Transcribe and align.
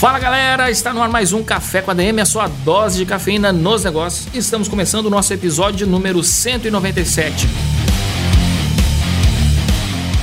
Fala 0.00 0.18
galera, 0.18 0.70
está 0.70 0.94
no 0.94 1.02
ar 1.02 1.10
mais 1.10 1.34
um 1.34 1.44
Café 1.44 1.82
com 1.82 1.90
a 1.90 1.94
DM, 1.94 2.22
a 2.22 2.24
sua 2.24 2.48
dose 2.48 2.96
de 2.96 3.04
cafeína 3.04 3.52
nos 3.52 3.84
negócios. 3.84 4.34
Estamos 4.34 4.66
começando 4.66 5.04
o 5.04 5.10
nosso 5.10 5.30
episódio 5.34 5.86
número 5.86 6.24
197. 6.24 7.46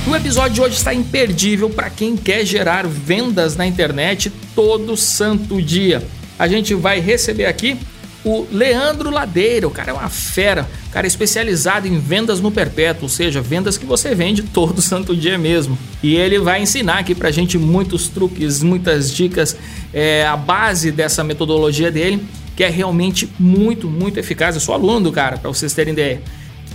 O 0.04 0.16
episódio 0.16 0.54
de 0.54 0.60
hoje 0.62 0.74
está 0.78 0.92
imperdível 0.92 1.70
para 1.70 1.90
quem 1.90 2.16
quer 2.16 2.44
gerar 2.44 2.88
vendas 2.88 3.54
na 3.54 3.68
internet 3.68 4.32
todo 4.52 4.96
santo 4.96 5.62
dia. 5.62 6.04
A 6.36 6.48
gente 6.48 6.74
vai 6.74 6.98
receber 6.98 7.46
aqui 7.46 7.78
o 8.24 8.46
Leandro 8.50 9.10
Ladeira, 9.10 9.66
o 9.66 9.70
cara 9.70 9.90
é 9.90 9.94
uma 9.94 10.08
fera, 10.08 10.68
cara 10.98 11.06
é 11.06 11.08
especializado 11.08 11.86
em 11.86 11.98
vendas 11.98 12.40
no 12.40 12.50
perpétuo, 12.50 13.04
ou 13.04 13.08
seja, 13.08 13.40
vendas 13.40 13.78
que 13.78 13.86
você 13.86 14.16
vende 14.16 14.42
todo 14.42 14.82
santo 14.82 15.14
dia 15.14 15.38
mesmo. 15.38 15.78
E 16.02 16.16
ele 16.16 16.40
vai 16.40 16.60
ensinar 16.60 16.98
aqui 16.98 17.14
pra 17.14 17.30
gente 17.30 17.56
muitos 17.56 18.08
truques, 18.08 18.62
muitas 18.62 19.14
dicas, 19.14 19.56
é, 19.94 20.26
a 20.26 20.36
base 20.36 20.90
dessa 20.90 21.22
metodologia 21.22 21.88
dele, 21.90 22.26
que 22.56 22.64
é 22.64 22.68
realmente 22.68 23.28
muito, 23.38 23.88
muito 23.88 24.18
eficaz. 24.18 24.56
Eu 24.56 24.60
sou 24.60 24.74
aluno 24.74 25.02
do 25.02 25.12
cara, 25.12 25.38
para 25.38 25.48
vocês 25.48 25.72
terem 25.72 25.92
ideia. 25.92 26.20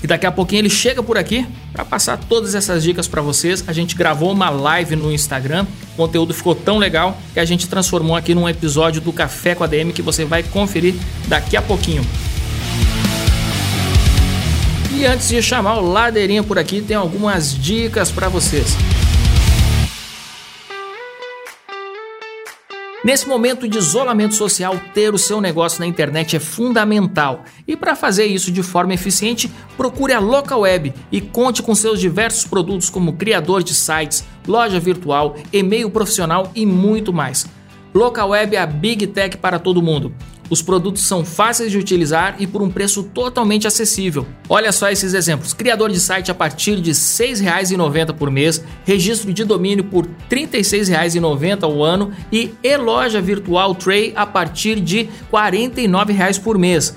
E 0.03 0.07
daqui 0.07 0.25
a 0.25 0.31
pouquinho 0.31 0.59
ele 0.59 0.69
chega 0.69 1.01
por 1.01 1.17
aqui 1.17 1.47
para 1.71 1.85
passar 1.85 2.17
todas 2.17 2.53
essas 2.53 2.83
dicas 2.83 3.07
para 3.07 3.21
vocês. 3.21 3.63
A 3.65 3.71
gente 3.71 3.95
gravou 3.95 4.33
uma 4.33 4.49
live 4.49 4.97
no 4.97 5.09
Instagram, 5.09 5.65
o 5.93 5.95
conteúdo 5.95 6.33
ficou 6.33 6.53
tão 6.53 6.77
legal 6.77 7.17
que 7.33 7.39
a 7.39 7.45
gente 7.45 7.69
transformou 7.69 8.15
aqui 8.15 8.35
num 8.35 8.47
episódio 8.47 8.99
do 8.99 9.13
Café 9.13 9.55
com 9.55 9.63
a 9.63 9.67
DM 9.67 9.93
que 9.93 10.01
você 10.01 10.25
vai 10.25 10.43
conferir 10.43 10.93
daqui 11.29 11.55
a 11.55 11.61
pouquinho. 11.61 12.05
E 14.93 15.05
antes 15.05 15.29
de 15.29 15.41
chamar 15.41 15.77
o 15.77 15.89
Ladeirinha 15.89 16.43
por 16.43 16.59
aqui, 16.59 16.81
tem 16.81 16.95
algumas 16.95 17.53
dicas 17.57 18.11
para 18.11 18.27
vocês. 18.27 18.75
Nesse 23.03 23.27
momento 23.27 23.67
de 23.67 23.77
isolamento 23.77 24.33
social, 24.33 24.79
ter 24.93 25.13
o 25.13 25.17
seu 25.17 25.41
negócio 25.41 25.81
na 25.81 25.85
internet 25.85 26.37
é 26.37 26.39
fundamental. 26.39 27.43
E 27.67 27.75
para 27.75 27.97
fazer 27.97 28.27
isso 28.27 28.49
de 28.49 28.63
forma 28.63 28.93
eficiente, 28.93 29.51
procure 29.75 30.13
a 30.13 30.19
Local 30.19 30.61
Web 30.61 30.93
e 31.11 31.19
conte 31.19 31.61
com 31.61 31.75
seus 31.75 31.99
diversos 31.99 32.45
produtos 32.45 32.89
como 32.89 33.17
criador 33.17 33.61
de 33.61 33.73
sites, 33.73 34.23
loja 34.47 34.79
virtual, 34.79 35.35
e-mail 35.51 35.89
profissional 35.89 36.49
e 36.55 36.65
muito 36.65 37.11
mais. 37.11 37.45
Local 37.93 38.29
Web 38.29 38.55
é 38.55 38.59
a 38.59 38.65
Big 38.65 39.05
Tech 39.07 39.35
para 39.35 39.59
todo 39.59 39.81
mundo. 39.81 40.15
Os 40.53 40.61
produtos 40.61 41.07
são 41.07 41.25
fáceis 41.25 41.71
de 41.71 41.79
utilizar 41.79 42.35
e 42.37 42.45
por 42.45 42.61
um 42.61 42.69
preço 42.69 43.01
totalmente 43.01 43.65
acessível. 43.65 44.23
Olha 44.47 44.71
só 44.71 44.87
esses 44.91 45.15
exemplos: 45.15 45.51
criador 45.51 45.89
de 45.89 45.99
site 45.99 46.29
a 46.29 46.35
partir 46.35 46.79
de 46.79 46.91
R$ 46.91 46.95
6,90 46.95 48.13
por 48.13 48.29
mês, 48.29 48.63
registro 48.85 49.33
de 49.33 49.43
domínio 49.43 49.85
por 49.85 50.05
R$ 50.05 50.11
36,90 50.29 51.63
ao 51.63 51.83
ano 51.83 52.13
e 52.31 52.53
e-loja 52.61 53.19
virtual 53.19 53.73
Tray 53.73 54.13
a 54.15 54.27
partir 54.27 54.79
de 54.79 54.99
R$ 54.99 55.09
49,00 55.31 56.39
por 56.43 56.55
mês. 56.59 56.93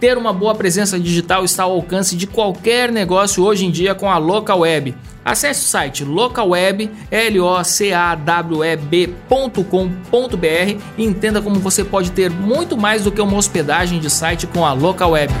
Ter 0.00 0.16
uma 0.16 0.32
boa 0.32 0.54
presença 0.54 0.98
digital 0.98 1.44
está 1.44 1.64
ao 1.64 1.72
alcance 1.72 2.16
de 2.16 2.26
qualquer 2.26 2.90
negócio 2.90 3.44
hoje 3.44 3.66
em 3.66 3.70
dia 3.70 3.94
com 3.94 4.10
a 4.10 4.16
Local 4.16 4.60
Web. 4.60 4.96
Acesse 5.22 5.66
o 5.66 5.68
site 5.68 6.02
localweb, 6.04 6.90
locaweb.com.br 7.36 9.20
e 10.96 11.04
entenda 11.04 11.42
como 11.42 11.60
você 11.60 11.84
pode 11.84 12.12
ter 12.12 12.30
muito 12.30 12.78
mais 12.78 13.04
do 13.04 13.12
que 13.12 13.20
uma 13.20 13.36
hospedagem 13.36 14.00
de 14.00 14.08
site 14.08 14.46
com 14.46 14.64
a 14.64 14.72
Local 14.72 15.10
Web. 15.10 15.34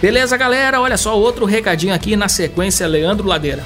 Beleza, 0.00 0.36
galera? 0.36 0.80
Olha 0.80 0.96
só 0.96 1.18
outro 1.18 1.46
recadinho 1.46 1.94
aqui 1.94 2.16
na 2.16 2.28
sequência, 2.28 2.86
Leandro 2.86 3.26
Ladeira. 3.26 3.64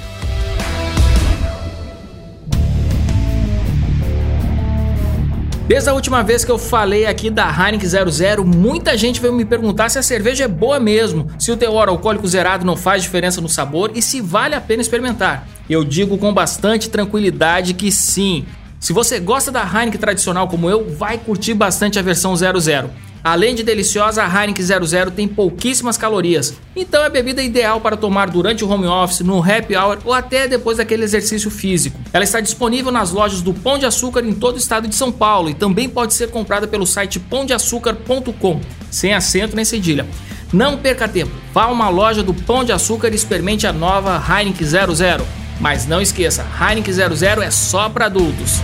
Desde 5.70 5.88
a 5.88 5.94
última 5.94 6.25
vez 6.25 6.44
que 6.44 6.50
eu 6.50 6.58
falei 6.58 7.06
aqui 7.06 7.31
da 7.31 7.48
Heineken 7.48 7.88
00, 7.88 8.44
muita 8.44 8.98
gente 8.98 9.20
veio 9.20 9.32
me 9.32 9.44
perguntar 9.44 9.88
se 9.88 10.00
a 10.00 10.03
cerveja 10.03 10.42
é 10.42 10.48
boa 10.48 10.81
mesmo, 10.81 11.31
se 11.38 11.53
o 11.53 11.56
teor 11.56 11.88
alcoólico 11.88 12.26
zerado 12.26 12.66
não 12.66 12.75
faz 12.76 13.04
diferença 13.04 13.41
no 13.41 13.48
sabor 13.48 13.92
e 13.94 14.03
se 14.03 14.20
vale 14.20 14.56
a 14.56 14.60
pena 14.60 14.82
experimentar. 14.82 15.47
Eu 15.69 15.84
digo 15.84 16.19
com 16.19 16.34
bastante 16.34 16.91
tranquilidade 16.91 17.72
que 17.72 17.92
sim. 17.92 18.44
Se 18.81 18.92
você 18.92 19.20
gosta 19.20 19.53
da 19.53 19.62
Heineken 19.62 20.00
tradicional 20.00 20.48
como 20.48 20.69
eu, 20.69 20.91
vai 20.91 21.19
curtir 21.19 21.54
bastante 21.54 22.00
a 22.00 22.02
versão 22.02 22.34
00. 22.34 22.91
Além 23.22 23.54
de 23.54 23.62
deliciosa, 23.62 24.22
a 24.22 24.26
Heineken 24.26 24.64
00 24.64 25.10
tem 25.10 25.28
pouquíssimas 25.28 25.98
calorias, 25.98 26.54
então 26.75 27.03
é 27.03 27.06
a 27.06 27.10
bebida 27.10 27.42
ideal 27.42 27.81
para 27.81 27.97
tomar 27.97 28.31
durante 28.31 28.64
o 28.64 28.69
home 28.69 28.86
office, 28.86 29.20
no 29.20 29.42
happy 29.42 29.76
hour 29.76 29.98
ou 30.04 30.14
até 30.14 30.48
depois 30.48 30.78
daquele 30.78 31.04
exercício 31.04 31.50
físico. 31.50 32.00
Ela 32.12 32.25
está 32.25 32.41
disponível 32.41 32.91
nas 32.91 33.10
lojas 33.10 33.42
do 33.42 33.53
Pão 33.53 33.78
de 33.78 33.84
Açúcar 33.84 34.25
em 34.25 34.32
todo 34.32 34.54
o 34.54 34.58
estado 34.58 34.88
de 34.88 34.94
São 34.94 35.12
Paulo 35.12 35.50
e 35.50 35.54
também 35.54 35.88
pode 35.88 36.14
ser 36.14 36.31
comprada 36.31 36.66
pelo 36.66 36.86
site 36.86 37.20
pãodeaçúcar.com, 37.20 38.60
sem 38.91 39.12
acento 39.12 39.54
nem 39.54 39.64
cedilha. 39.64 40.06
Não 40.50 40.78
perca 40.78 41.06
tempo, 41.06 41.32
vá 41.52 41.64
a 41.64 41.70
uma 41.70 41.91
loja 41.91 42.22
do 42.22 42.32
Pão 42.32 42.64
de 42.64 42.72
Açúcar 42.72 43.08
e 43.10 43.14
experimente 43.14 43.66
a 43.66 43.72
nova 43.72 44.20
Heineken 44.28 44.66
00. 44.66 45.26
Mas 45.60 45.87
não 45.87 46.00
esqueça, 46.00 46.47
Heineken 46.58 46.94
00 46.94 47.42
é 47.42 47.50
só 47.50 47.91
para 47.91 48.06
adultos. 48.06 48.60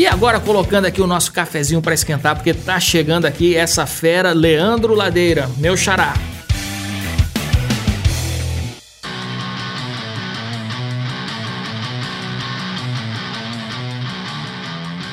E 0.00 0.06
agora 0.06 0.40
colocando 0.40 0.86
aqui 0.86 1.02
o 1.02 1.06
nosso 1.06 1.30
cafezinho 1.30 1.82
para 1.82 1.92
esquentar, 1.92 2.34
porque 2.34 2.54
tá 2.54 2.80
chegando 2.80 3.26
aqui 3.26 3.54
essa 3.54 3.84
fera 3.84 4.32
Leandro 4.32 4.94
Ladeira, 4.94 5.46
meu 5.58 5.76
xará. 5.76 6.14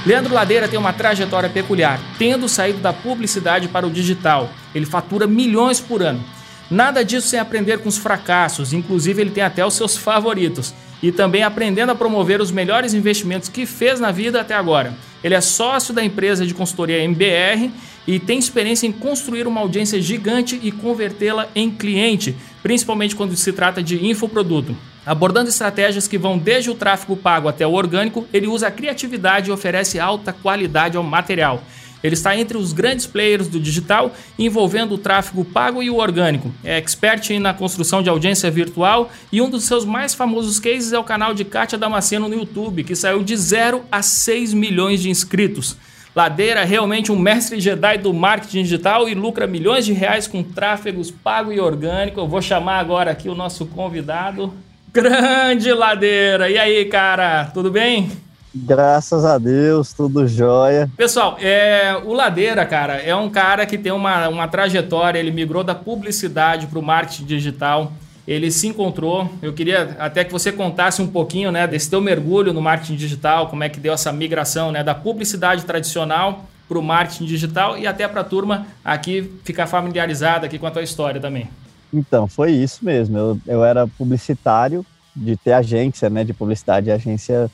Leandro 0.05 0.33
Ladeira 0.33 0.69
tem 0.69 0.79
uma 0.79 0.93
trajetória 0.93 1.49
peculiar, 1.49 1.99
tendo 2.17 2.47
saído 2.47 2.79
da 2.79 2.93
publicidade 2.93 3.67
para 3.67 3.85
o 3.85 3.91
digital. 3.91 4.49
Ele 4.73 4.85
fatura 4.85 5.27
milhões 5.27 5.81
por 5.81 6.01
ano. 6.01 6.23
Nada 6.71 7.03
disso 7.03 7.27
sem 7.27 7.41
aprender 7.41 7.79
com 7.79 7.89
os 7.89 7.97
fracassos, 7.97 8.71
inclusive 8.71 9.19
ele 9.21 9.31
tem 9.31 9.43
até 9.43 9.65
os 9.65 9.73
seus 9.73 9.97
favoritos 9.97 10.73
e 11.01 11.11
também 11.11 11.43
aprendendo 11.43 11.91
a 11.91 11.95
promover 11.95 12.41
os 12.41 12.51
melhores 12.51 12.93
investimentos 12.93 13.49
que 13.49 13.65
fez 13.65 13.99
na 13.99 14.11
vida 14.11 14.41
até 14.41 14.55
agora. 14.55 14.93
Ele 15.23 15.35
é 15.35 15.41
sócio 15.41 15.93
da 15.93 16.03
empresa 16.03 16.45
de 16.45 16.53
consultoria 16.53 17.03
MBR 17.03 17.71
e 18.07 18.19
tem 18.19 18.39
experiência 18.39 18.87
em 18.87 18.91
construir 18.91 19.47
uma 19.47 19.61
audiência 19.61 20.01
gigante 20.01 20.59
e 20.61 20.71
convertê-la 20.71 21.47
em 21.53 21.69
cliente, 21.69 22.35
principalmente 22.63 23.15
quando 23.15 23.35
se 23.35 23.51
trata 23.51 23.83
de 23.83 24.05
infoproduto. 24.05 24.75
Abordando 25.05 25.49
estratégias 25.49 26.07
que 26.07 26.17
vão 26.17 26.37
desde 26.37 26.69
o 26.69 26.75
tráfego 26.75 27.15
pago 27.15 27.47
até 27.47 27.65
o 27.65 27.71
orgânico, 27.71 28.27
ele 28.33 28.47
usa 28.47 28.67
a 28.67 28.71
criatividade 28.71 29.49
e 29.49 29.53
oferece 29.53 29.99
alta 29.99 30.33
qualidade 30.33 30.97
ao 30.97 31.03
material. 31.03 31.63
Ele 32.03 32.13
está 32.13 32.37
entre 32.37 32.57
os 32.57 32.73
grandes 32.73 33.05
players 33.05 33.47
do 33.47 33.59
digital, 33.59 34.13
envolvendo 34.37 34.95
o 34.95 34.97
tráfego 34.97 35.43
pago 35.43 35.81
e 35.81 35.89
o 35.89 35.97
orgânico. 35.97 36.53
É 36.63 36.77
expert 36.77 37.29
na 37.39 37.53
construção 37.53 38.01
de 38.01 38.09
audiência 38.09 38.49
virtual 38.51 39.11
e 39.31 39.41
um 39.41 39.49
dos 39.49 39.63
seus 39.63 39.85
mais 39.85 40.13
famosos 40.13 40.59
cases 40.59 40.93
é 40.93 40.99
o 40.99 41.03
canal 41.03 41.33
de 41.33 41.43
Kátia 41.43 41.77
Damasceno 41.77 42.27
no 42.27 42.35
YouTube, 42.35 42.83
que 42.83 42.95
saiu 42.95 43.23
de 43.23 43.35
0 43.35 43.83
a 43.91 44.01
6 44.01 44.53
milhões 44.53 45.01
de 45.01 45.09
inscritos. 45.09 45.77
Ladeira 46.15 46.63
realmente 46.63 47.11
um 47.11 47.19
mestre 47.19 47.59
Jedi 47.59 47.99
do 47.99 48.11
marketing 48.11 48.63
digital 48.63 49.07
e 49.07 49.13
lucra 49.13 49.45
milhões 49.45 49.85
de 49.85 49.93
reais 49.93 50.25
com 50.25 50.41
tráfegos 50.41 51.11
pago 51.11 51.53
e 51.53 51.59
orgânico. 51.59 52.19
Eu 52.19 52.27
vou 52.27 52.41
chamar 52.41 52.79
agora 52.79 53.11
aqui 53.11 53.29
o 53.29 53.35
nosso 53.35 53.67
convidado, 53.67 54.51
Grande 54.91 55.71
Ladeira. 55.71 56.49
E 56.49 56.57
aí, 56.57 56.85
cara, 56.85 57.45
tudo 57.53 57.69
bem? 57.69 58.09
Graças 58.65 59.25
a 59.25 59.37
Deus, 59.37 59.93
tudo 59.93 60.27
jóia. 60.27 60.89
Pessoal, 60.97 61.37
é, 61.39 61.99
o 62.05 62.13
Ladeira, 62.13 62.65
cara, 62.65 62.95
é 62.95 63.15
um 63.15 63.29
cara 63.29 63.65
que 63.65 63.77
tem 63.77 63.91
uma, 63.91 64.27
uma 64.27 64.47
trajetória, 64.47 65.19
ele 65.19 65.31
migrou 65.31 65.63
da 65.63 65.75
publicidade 65.75 66.67
para 66.67 66.79
o 66.79 66.83
marketing 66.83 67.25
digital 67.25 67.91
ele 68.27 68.51
se 68.51 68.67
encontrou. 68.67 69.31
Eu 69.41 69.53
queria 69.53 69.95
até 69.97 70.23
que 70.23 70.31
você 70.31 70.51
contasse 70.51 71.01
um 71.01 71.07
pouquinho, 71.07 71.49
né, 71.49 71.65
desse 71.65 71.89
teu 71.89 72.01
mergulho 72.01 72.51
no 72.51 72.61
marketing 72.61 72.95
digital, 72.95 73.47
como 73.47 73.63
é 73.63 73.69
que 73.69 73.79
deu 73.79 73.93
essa 73.93 74.11
migração, 74.11 74.71
né, 74.71 74.83
da 74.83 74.93
publicidade 74.93 75.63
tradicional 75.63 76.45
para 76.67 76.77
o 76.77 76.83
marketing 76.83 77.25
digital 77.25 77.77
e 77.77 77.87
até 77.87 78.05
para 78.05 78.21
a 78.21 78.25
turma 78.25 78.67
aqui 78.83 79.31
ficar 79.45 79.65
familiarizada 79.65 80.45
aqui 80.45 80.59
com 80.59 80.67
a 80.67 80.71
tua 80.71 80.83
história 80.83 81.21
também. 81.21 81.47
Então, 81.93 82.27
foi 82.27 82.51
isso 82.51 82.83
mesmo. 82.83 83.17
Eu, 83.17 83.39
eu 83.47 83.63
era 83.63 83.87
publicitário 83.87 84.85
de 85.15 85.37
ter 85.37 85.53
agência, 85.53 86.09
né, 86.09 86.25
de 86.25 86.33
publicidade. 86.33 86.91
Agência, 86.91 87.49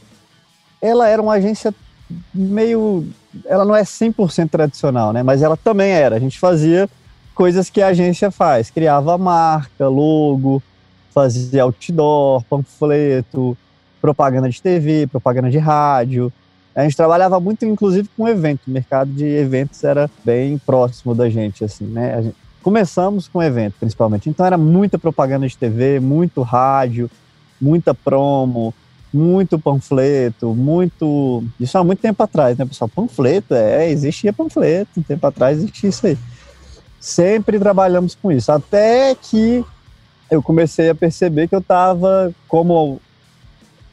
ela 0.83 1.07
era 1.07 1.21
uma 1.21 1.35
agência 1.35 1.73
meio, 2.33 3.07
ela 3.45 3.63
não 3.63 3.73
é 3.73 3.83
100% 3.83 4.49
tradicional, 4.49 5.13
né, 5.13 5.23
mas 5.23 5.41
ela 5.41 5.55
também 5.55 5.91
era. 5.91 6.17
A 6.17 6.19
gente 6.19 6.37
fazia 6.37 6.89
coisas 7.33 7.69
que 7.69 7.81
a 7.81 7.87
agência 7.87 8.29
faz. 8.29 8.69
Criava 8.69 9.17
marca, 9.17 9.87
logo, 9.87 10.61
fazia 11.13 11.63
outdoor, 11.63 12.43
panfleto, 12.43 13.57
propaganda 14.01 14.49
de 14.49 14.61
TV, 14.61 15.07
propaganda 15.07 15.49
de 15.49 15.57
rádio. 15.57 16.31
A 16.75 16.83
gente 16.83 16.97
trabalhava 16.97 17.39
muito, 17.39 17.65
inclusive, 17.65 18.09
com 18.17 18.27
evento. 18.27 18.67
O 18.67 18.71
mercado 18.71 19.09
de 19.11 19.25
eventos 19.25 19.81
era 19.83 20.09
bem 20.25 20.57
próximo 20.57 21.15
da 21.15 21.29
gente, 21.29 21.63
assim, 21.63 21.85
né? 21.85 22.21
Gente... 22.23 22.35
Começamos 22.61 23.27
com 23.27 23.41
evento, 23.41 23.75
principalmente. 23.79 24.29
Então, 24.29 24.45
era 24.45 24.57
muita 24.57 24.97
propaganda 24.97 25.47
de 25.47 25.57
TV, 25.57 25.99
muito 25.99 26.41
rádio, 26.41 27.09
muita 27.61 27.93
promo, 27.93 28.73
muito 29.13 29.59
panfleto, 29.59 30.55
muito... 30.55 31.43
Isso 31.59 31.77
há 31.77 31.83
muito 31.83 31.99
tempo 31.99 32.21
atrás, 32.23 32.57
né, 32.57 32.65
pessoal? 32.65 32.89
Panfleto, 32.89 33.53
é, 33.53 33.89
existia 33.89 34.33
panfleto. 34.33 34.99
Um 34.99 35.03
tempo 35.03 35.25
atrás 35.27 35.57
existia 35.57 35.89
isso 35.89 36.07
aí 36.07 36.17
sempre 37.03 37.59
trabalhamos 37.59 38.15
com 38.15 38.31
isso. 38.31 38.49
Até 38.49 39.13
que 39.13 39.63
eu 40.31 40.41
comecei 40.41 40.89
a 40.89 40.95
perceber 40.95 41.49
que 41.49 41.53
eu 41.53 41.59
estava 41.59 42.33
como 42.47 43.01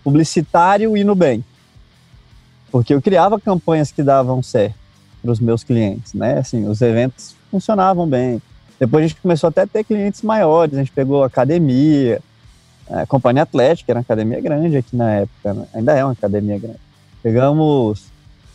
publicitário 0.04 0.96
indo 0.96 1.12
bem. 1.16 1.44
Porque 2.70 2.94
eu 2.94 3.02
criava 3.02 3.40
campanhas 3.40 3.90
que 3.90 4.00
davam 4.00 4.40
certo 4.44 4.76
para 5.20 5.32
os 5.32 5.40
meus 5.40 5.64
clientes, 5.64 6.14
né? 6.14 6.38
Assim, 6.38 6.68
os 6.68 6.80
eventos 6.80 7.34
funcionavam 7.50 8.06
bem. 8.06 8.40
Depois 8.78 9.04
a 9.04 9.08
gente 9.08 9.20
começou 9.20 9.48
até 9.48 9.62
a 9.62 9.66
ter 9.66 9.82
clientes 9.82 10.22
maiores, 10.22 10.74
a 10.74 10.78
gente 10.78 10.92
pegou 10.92 11.24
academia, 11.24 12.22
a 12.90 13.06
Companhia 13.06 13.44
Atlética, 13.44 13.92
era 13.92 13.98
uma 13.98 14.02
academia 14.02 14.40
grande 14.40 14.76
aqui 14.76 14.96
na 14.96 15.10
época, 15.12 15.54
né? 15.54 15.66
ainda 15.72 15.92
é 15.92 16.04
uma 16.04 16.12
academia 16.12 16.58
grande. 16.58 16.80
Pegamos 17.22 18.04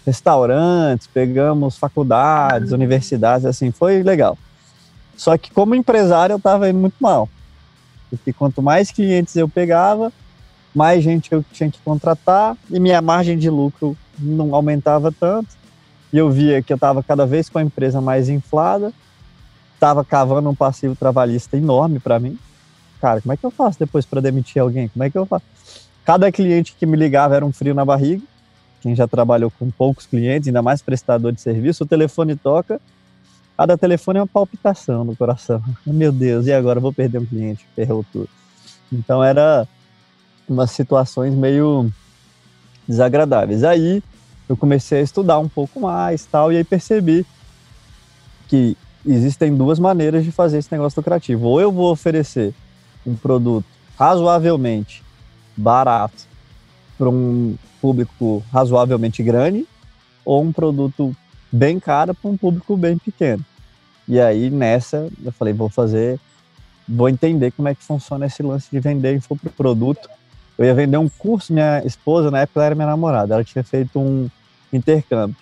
restaurantes, 0.06 1.08
pegamos 1.08 1.78
faculdades, 1.78 2.72
universidades, 2.72 3.46
assim, 3.46 3.72
foi 3.72 4.04
legal. 4.04 4.38
Só 5.18 5.38
que 5.38 5.52
como 5.52 5.74
empresário 5.74 6.34
eu 6.34 6.38
estava 6.38 6.70
indo 6.70 6.80
muito 6.80 6.96
mal. 7.00 7.30
Porque 8.10 8.32
quanto 8.34 8.62
mais 8.62 8.92
clientes 8.92 9.36
eu 9.36 9.48
pegava, 9.48 10.12
mais 10.74 11.04
gente 11.04 11.32
eu 11.32 11.44
tinha 11.54 11.72
que 11.72 11.80
contratar 11.80 12.56
e 12.70 12.80
minha 12.80 13.02
margem 13.02 13.38
de 13.38 13.50
lucro 13.50 13.98
não 14.20 14.54
aumentava 14.54 15.12
tanto. 15.12 15.50
E 16.12 16.18
eu 16.18 16.30
via 16.30 16.62
que 16.62 16.72
eu 16.72 16.76
estava 16.76 17.02
cada 17.02 17.26
vez 17.26 17.50
com 17.50 17.58
a 17.58 17.64
empresa 17.64 18.00
mais 18.00 18.30
inflada, 18.30 18.94
estava 19.74 20.04
cavando 20.04 20.50
um 20.50 20.56
passivo 20.56 20.96
trabalhista 20.96 21.58
enorme 21.58 22.00
para 22.00 22.20
mim. 22.20 22.38
Cara, 23.06 23.22
como 23.22 23.34
é 23.34 23.38
que 23.38 23.46
eu 23.46 23.52
faço 23.52 23.78
depois 23.78 24.04
para 24.04 24.20
demitir 24.20 24.60
alguém? 24.60 24.88
Como 24.88 25.04
é 25.04 25.12
que 25.12 25.16
eu 25.16 25.28
faço? 25.28 25.46
Cada 26.04 26.32
cliente 26.32 26.74
que 26.74 26.88
me 26.88 26.98
ligava 26.98 27.36
era 27.36 27.46
um 27.46 27.52
frio 27.52 27.76
na 27.76 27.86
barriga. 27.86 28.24
Quem 28.82 28.96
já 28.96 29.08
trabalhou 29.08 29.52
com 29.52 29.70
poucos 29.70 30.08
clientes, 30.08 30.48
ainda 30.48 30.64
mais 30.64 30.82
prestador 30.82 31.32
de 31.32 31.40
serviço, 31.40 31.84
o 31.84 31.88
telefone 31.88 32.36
toca, 32.36 32.82
Cada 33.56 33.78
telefone 33.78 34.18
é 34.18 34.22
uma 34.24 34.28
palpitação 34.28 35.04
no 35.04 35.16
coração. 35.16 35.64
Meu 35.86 36.12
Deus, 36.12 36.48
e 36.48 36.52
agora 36.52 36.80
vou 36.80 36.92
perder 36.92 37.20
um 37.20 37.26
cliente? 37.28 37.64
Ferrou 37.76 38.04
tudo. 38.12 38.28
Então 38.92 39.24
era 39.24 39.68
umas 40.50 40.72
situações 40.72 41.36
meio 41.36 41.92
desagradáveis. 42.88 43.64
Aí 43.64 44.02
eu 44.50 44.58
comecei 44.58 44.98
a 44.98 45.04
estudar 45.04 45.38
um 45.38 45.48
pouco 45.48 45.80
mais 45.80 46.26
tal, 46.26 46.52
e 46.52 46.58
aí 46.58 46.64
percebi 46.64 47.24
que 48.48 48.76
existem 49.06 49.56
duas 49.56 49.78
maneiras 49.78 50.26
de 50.26 50.32
fazer 50.32 50.58
esse 50.58 50.72
negócio 50.72 51.00
lucrativo. 51.00 51.46
Ou 51.46 51.62
eu 51.62 51.72
vou 51.72 51.92
oferecer 51.92 52.52
um 53.06 53.16
produto 53.16 53.66
razoavelmente 53.98 55.04
barato 55.56 56.24
para 56.98 57.10
um 57.10 57.56
público 57.82 58.44
razoavelmente 58.52 59.22
grande, 59.22 59.68
ou 60.24 60.42
um 60.42 60.52
produto 60.52 61.16
bem 61.52 61.80
cara 61.80 62.14
para 62.14 62.30
um 62.30 62.38
público 62.38 62.76
bem 62.76 62.98
pequeno. 62.98 63.46
E 64.08 64.20
aí 64.20 64.50
nessa 64.50 65.10
eu 65.24 65.32
falei, 65.32 65.54
vou 65.54 65.70
fazer, 65.70 66.20
vou 66.88 67.10
entender 67.10 67.52
como 67.52 67.68
é 67.68 67.76
que 67.76 67.84
funciona 67.84 68.26
esse 68.26 68.42
lance 68.42 68.68
de 68.72 68.80
vender 68.80 69.20
produto. 69.56 70.10
Eu 70.58 70.66
ia 70.66 70.74
vender 70.74 70.98
um 70.98 71.10
curso, 71.10 71.52
minha 71.52 71.84
esposa 71.86 72.32
na 72.32 72.42
época 72.42 72.64
era 72.64 72.76
minha 72.76 72.88
namorada, 72.88 73.34
ela 73.34 73.44
tinha 73.44 73.64
feito 73.64 74.00
um 74.00 74.30
intercâmbio. 74.72 75.36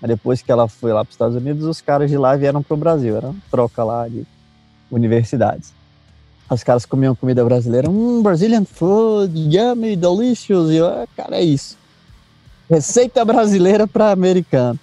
Mas 0.00 0.10
depois 0.10 0.42
que 0.42 0.52
ela 0.52 0.68
foi 0.68 0.92
lá 0.92 1.04
para 1.04 1.10
os 1.10 1.14
Estados 1.14 1.36
Unidos, 1.36 1.64
os 1.64 1.80
caras 1.80 2.10
de 2.10 2.16
lá 2.16 2.36
vieram 2.36 2.62
para 2.62 2.74
o 2.74 2.76
Brasil, 2.76 3.16
era 3.16 3.28
uma 3.28 3.36
troca 3.50 3.82
lá 3.82 4.06
de 4.06 4.24
universidades. 4.90 5.72
Os 6.50 6.64
caras 6.64 6.86
comiam 6.86 7.14
comida 7.14 7.44
brasileira, 7.44 7.90
um 7.90 8.22
Brazilian 8.22 8.64
food, 8.64 9.32
yummy, 9.54 9.94
delicious, 9.94 10.70
e 10.70 10.76
eu, 10.76 10.86
ah, 10.86 11.06
cara, 11.14 11.36
é 11.36 11.42
isso. 11.42 11.76
Receita 12.70 13.24
brasileira 13.24 13.86
para 13.86 14.10
americano 14.10 14.78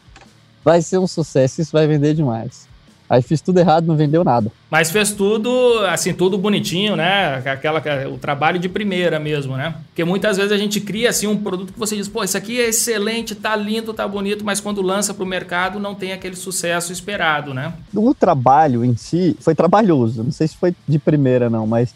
vai 0.64 0.82
ser 0.82 1.00
um 1.00 1.08
sucesso, 1.08 1.62
isso 1.62 1.72
vai 1.72 1.88
vender 1.88 2.14
demais. 2.14 2.68
Aí 3.10 3.22
fiz 3.22 3.40
tudo 3.42 3.60
errado, 3.60 3.86
não 3.86 3.96
vendeu 3.96 4.24
nada. 4.24 4.52
Mas 4.70 4.90
fez 4.90 5.12
tudo, 5.12 5.50
assim, 5.90 6.14
tudo 6.14 6.38
bonitinho, 6.38 6.96
né? 6.96 7.36
Aquela, 7.46 7.82
o 8.12 8.18
trabalho 8.18 8.58
de 8.58 8.68
primeira 8.68 9.20
mesmo, 9.20 9.56
né? 9.56 9.76
Porque 9.88 10.04
muitas 10.04 10.38
vezes 10.38 10.52
a 10.52 10.58
gente 10.58 10.82
cria, 10.82 11.10
assim, 11.10 11.28
um 11.28 11.38
produto 11.38 11.72
que 11.72 11.80
você 11.80 11.96
diz, 11.96 12.08
pô, 12.08 12.24
isso 12.24 12.38
aqui 12.38 12.60
é 12.60 12.70
excelente, 12.70 13.36
tá 13.36 13.56
lindo, 13.56 13.94
tá 13.94 14.08
bonito, 14.08 14.44
mas 14.44 14.60
quando 14.60 14.82
lança 14.82 15.14
pro 15.14 15.26
mercado 15.26 15.80
não 15.80 15.94
tem 15.94 16.14
aquele 16.14 16.36
sucesso 16.36 16.92
esperado, 16.92 17.54
né? 17.54 17.74
O 17.94 18.14
trabalho 18.14 18.84
em 18.84 18.96
si 18.96 19.38
foi 19.40 19.54
trabalhoso. 19.54 20.24
Não 20.24 20.32
sei 20.32 20.48
se 20.48 20.58
foi 20.58 20.76
de 20.88 20.98
primeira, 20.98 21.50
não, 21.50 21.68
mas 21.68 21.94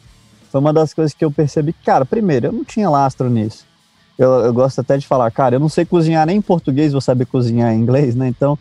foi 0.51 0.62
uma 0.62 0.74
das 0.74 0.94
coisas 0.94 1.13
que 1.13 1.25
eu 1.25 1.32
percebi. 1.32 1.74
Cara, 1.74 2.06
primeiro, 2.06 2.48
eu 2.48 2.51
não 2.51 2.63
tinha 2.63 2.89
lastro 2.89 3.30
nisso 3.30 3.70
eu, 4.20 4.32
eu 4.42 4.54
gosto 4.54 4.82
até 4.82 4.98
de 4.98 5.08
falar, 5.08 5.32
cara, 5.32 5.56
eu 5.56 5.60
não 5.62 5.70
sei 5.70 5.86
cozinhar 5.86 6.28
nem 6.28 6.38
em 6.38 6.42
português, 6.42 6.92
vou 6.92 7.00
saber 7.00 7.25
cozinhar 7.25 7.74
em 7.74 7.80
inglês, 7.80 8.16
né? 8.16 8.28
Então, 8.28 8.60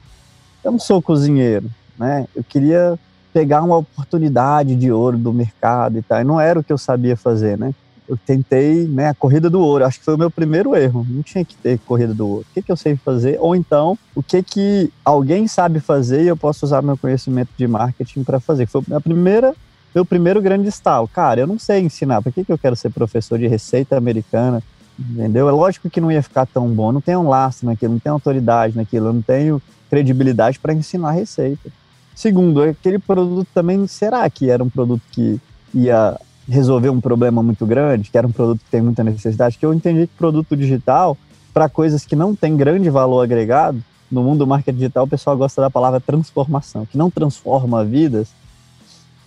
eu 0.63 0.71
não 0.71 0.79
sou 0.79 1.03
cozinheiro, 1.03 1.69
né? 1.99 2.27
Eu 2.35 2.45
queria 2.45 2.99
pegar 3.33 3.63
uma 3.63 3.77
oportunidade 3.77 4.75
de 4.75 4.91
ouro 4.91 5.19
do 5.19 5.33
mercado 5.33 5.99
e 5.99 6.03
tal, 6.03 6.21
e 6.21 6.25
não 6.25 6.41
era 6.41 6.59
o 6.59 6.65
que 6.65 6.73
eu 6.73 6.79
sabia 6.79 7.17
fazer, 7.17 7.59
né? 7.59 7.75
Eu 8.09 8.17
tentei, 8.17 8.87
né, 8.87 9.09
a 9.09 9.15
corrida 9.15 9.51
do 9.51 9.61
ouro, 9.61 9.85
acho 9.85 9.99
que 9.99 10.05
foi 10.07 10.15
o 10.15 10.19
meu 10.19 10.31
primeiro 10.31 10.75
erro, 10.75 11.07
não 11.09 11.23
tinha 11.23 11.45
que 11.45 11.55
ter 11.57 11.79
corrida 11.81 12.15
do 12.15 12.27
ouro. 12.27 12.47
O 12.51 12.55
que, 12.55 12.63
que 12.63 12.73
eu 12.73 12.77
sei 12.77 12.97
fazer? 12.97 13.37
Ou 13.39 13.55
então, 13.55 13.99
o 14.15 14.23
que 14.23 14.43
que 14.43 14.91
alguém 15.05 15.47
sabe 15.47 15.79
fazer 15.79 16.23
e 16.23 16.29
eu 16.29 16.37
posso 16.37 16.65
usar 16.65 16.81
meu 16.81 16.97
conhecimento 16.97 17.51
de 17.55 17.69
marketing 17.69 18.25
para 18.25 18.41
fazer? 18.41 18.67
Foi 18.67 18.83
a 18.93 19.01
primeira 19.01 19.55
meu 19.95 20.05
primeiro 20.05 20.41
grande 20.41 20.69
estalo. 20.69 21.09
Cara, 21.09 21.41
eu 21.41 21.47
não 21.47 21.59
sei 21.59 21.81
ensinar. 21.81 22.23
Por 22.23 22.33
que, 22.33 22.45
que 22.45 22.53
eu 22.53 22.59
quero 22.59 22.77
ser 22.77 22.91
professor 22.91 23.39
de 23.39 23.49
receita 23.49 23.97
americana? 23.97 24.63
entendeu? 24.99 25.49
É 25.49 25.53
lógico 25.53 25.89
que 25.89 26.01
não 26.01 26.11
ia 26.11 26.23
ficar 26.23 26.47
tão 26.47 26.69
bom, 26.69 26.91
não 26.91 27.01
tenho 27.01 27.21
um 27.21 27.29
laço 27.29 27.65
naquilo, 27.65 27.93
não 27.93 28.01
tenho 28.01 28.15
autoridade 28.15 28.77
naquilo, 28.77 29.07
eu 29.07 29.13
não 29.13 29.23
tenho 29.23 29.63
credibilidade 29.89 30.59
para 30.59 30.73
ensinar 30.73 31.13
receita. 31.13 31.71
Segundo, 32.19 32.61
aquele 32.63 32.99
produto 32.99 33.47
também, 33.55 33.87
será 33.87 34.29
que 34.29 34.51
era 34.51 34.61
um 34.65 34.69
produto 34.69 35.03
que 35.13 35.41
ia 35.73 36.21
resolver 36.49 36.89
um 36.89 37.01
problema 37.01 37.45
muito 37.45 37.65
grande, 37.65 38.11
que 38.11 38.19
era 38.19 38.27
um 38.27 38.33
produto 38.33 38.59
que 38.59 38.71
tem 38.73 38.83
muita 38.83 39.05
necessidade? 39.05 39.57
Que 39.57 39.65
eu 39.65 39.73
entendi 39.73 40.09
que 40.09 40.15
produto 40.19 40.57
digital, 40.57 41.17
para 41.55 41.69
coisas 41.69 42.05
que 42.05 42.17
não 42.17 42.35
tem 42.35 42.57
grande 42.57 42.91
valor 42.91 43.21
agregado, 43.21 43.81
no 44.11 44.25
mundo 44.25 44.39
do 44.39 44.49
marketing 44.49 44.79
digital 44.79 45.05
o 45.05 45.09
pessoal 45.09 45.37
gosta 45.37 45.61
da 45.61 45.71
palavra 45.71 46.01
transformação, 46.01 46.85
que 46.85 46.99
não 46.99 47.09
transforma 47.09 47.85
vidas, 47.85 48.31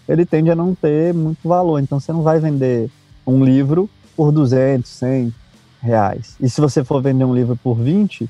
ele 0.05 0.25
tende 0.25 0.51
a 0.51 0.55
não 0.55 0.75
ter 0.75 1.13
muito 1.13 1.47
valor. 1.47 1.79
Então 1.79 1.97
você 1.97 2.11
não 2.11 2.23
vai 2.23 2.41
vender 2.41 2.91
um 3.25 3.41
livro 3.41 3.89
por 4.17 4.33
200, 4.33 4.91
100, 4.91 5.33
reais. 5.81 6.35
E 6.41 6.49
se 6.49 6.59
você 6.59 6.83
for 6.83 7.01
vender 7.01 7.23
um 7.23 7.33
livro 7.33 7.55
por 7.55 7.75
20, 7.75 8.29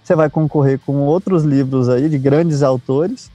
você 0.00 0.14
vai 0.14 0.30
concorrer 0.30 0.78
com 0.86 0.98
outros 0.98 1.42
livros 1.42 1.88
aí 1.88 2.08
de 2.08 2.18
grandes 2.18 2.62
autores 2.62 3.34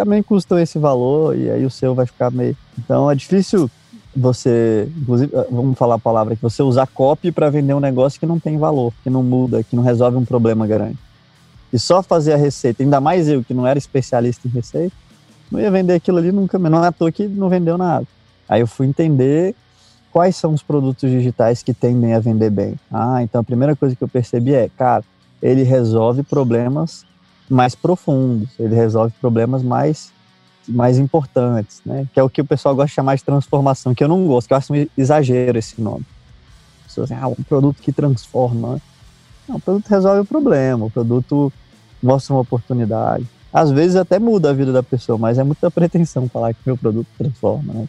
também 0.00 0.22
custam 0.22 0.58
esse 0.58 0.78
valor 0.78 1.36
e 1.36 1.50
aí 1.50 1.66
o 1.66 1.70
seu 1.70 1.94
vai 1.94 2.06
ficar 2.06 2.30
meio. 2.30 2.56
Então 2.78 3.10
é 3.10 3.14
difícil 3.14 3.70
você, 4.16 4.88
inclusive, 4.96 5.30
eh, 5.36 5.46
vamos 5.50 5.76
falar 5.76 5.96
a 5.96 5.98
palavra 5.98 6.34
que 6.34 6.40
você 6.40 6.62
usar 6.62 6.86
copy 6.86 7.30
para 7.30 7.50
vender 7.50 7.74
um 7.74 7.80
negócio 7.80 8.18
que 8.18 8.24
não 8.24 8.40
tem 8.40 8.56
valor, 8.56 8.94
que 9.02 9.10
não 9.10 9.22
muda, 9.22 9.62
que 9.62 9.76
não 9.76 9.82
resolve 9.82 10.16
um 10.16 10.24
problema 10.24 10.66
grande. 10.66 10.96
E 11.70 11.78
só 11.78 12.02
fazer 12.02 12.32
a 12.32 12.36
receita, 12.36 12.82
ainda 12.82 12.98
mais 12.98 13.28
eu 13.28 13.44
que 13.44 13.52
não 13.52 13.66
era 13.66 13.78
especialista 13.78 14.48
em 14.48 14.50
receita, 14.50 14.96
não 15.52 15.60
ia 15.60 15.70
vender 15.70 15.92
aquilo 15.92 16.16
ali 16.16 16.32
nunca, 16.32 16.58
não 16.58 16.82
é 16.82 16.88
à 16.88 16.92
toa 16.92 17.12
que 17.12 17.28
não 17.28 17.50
vendeu 17.50 17.76
nada. 17.76 18.06
Aí 18.48 18.62
eu 18.62 18.66
fui 18.66 18.86
entender 18.86 19.54
quais 20.10 20.34
são 20.34 20.54
os 20.54 20.62
produtos 20.62 21.10
digitais 21.10 21.62
que 21.62 21.74
tendem 21.74 22.14
a 22.14 22.20
vender 22.20 22.48
bem. 22.48 22.74
Ah, 22.90 23.22
então 23.22 23.42
a 23.42 23.44
primeira 23.44 23.76
coisa 23.76 23.94
que 23.94 24.02
eu 24.02 24.08
percebi 24.08 24.54
é, 24.54 24.70
cara, 24.78 25.04
ele 25.42 25.62
resolve 25.62 26.22
problemas 26.22 27.04
mais 27.50 27.74
profundos, 27.74 28.48
ele 28.58 28.74
resolve 28.74 29.12
problemas 29.20 29.62
mais 29.62 30.12
mais 30.68 30.98
importantes, 30.98 31.80
né? 31.84 32.06
Que 32.12 32.20
é 32.20 32.22
o 32.22 32.30
que 32.30 32.40
o 32.40 32.44
pessoal 32.44 32.74
gosta 32.74 32.88
de 32.88 32.94
chamar 32.94 33.16
de 33.16 33.24
transformação, 33.24 33.94
que 33.94 34.04
eu 34.04 34.08
não 34.08 34.26
gosto, 34.26 34.46
que 34.46 34.54
eu 34.54 34.58
acho 34.58 34.72
um 34.72 34.86
exagero 34.96 35.58
esse 35.58 35.80
nome. 35.80 36.04
Pessoas 36.86 37.10
ah, 37.12 37.28
um 37.28 37.42
produto 37.42 37.82
que 37.82 37.92
transforma. 37.92 38.80
Não, 39.48 39.56
o 39.56 39.60
produto 39.60 39.88
resolve 39.88 40.20
o 40.20 40.24
problema, 40.24 40.84
o 40.84 40.90
produto 40.90 41.52
mostra 42.02 42.34
uma 42.34 42.42
oportunidade. 42.42 43.26
Às 43.52 43.70
vezes 43.70 43.96
até 43.96 44.18
muda 44.18 44.50
a 44.50 44.52
vida 44.52 44.72
da 44.72 44.82
pessoa, 44.82 45.18
mas 45.18 45.38
é 45.38 45.42
muita 45.42 45.70
pretensão 45.70 46.28
falar 46.28 46.54
que 46.54 46.60
meu 46.64 46.76
produto 46.76 47.08
transforma, 47.18 47.72
né? 47.72 47.88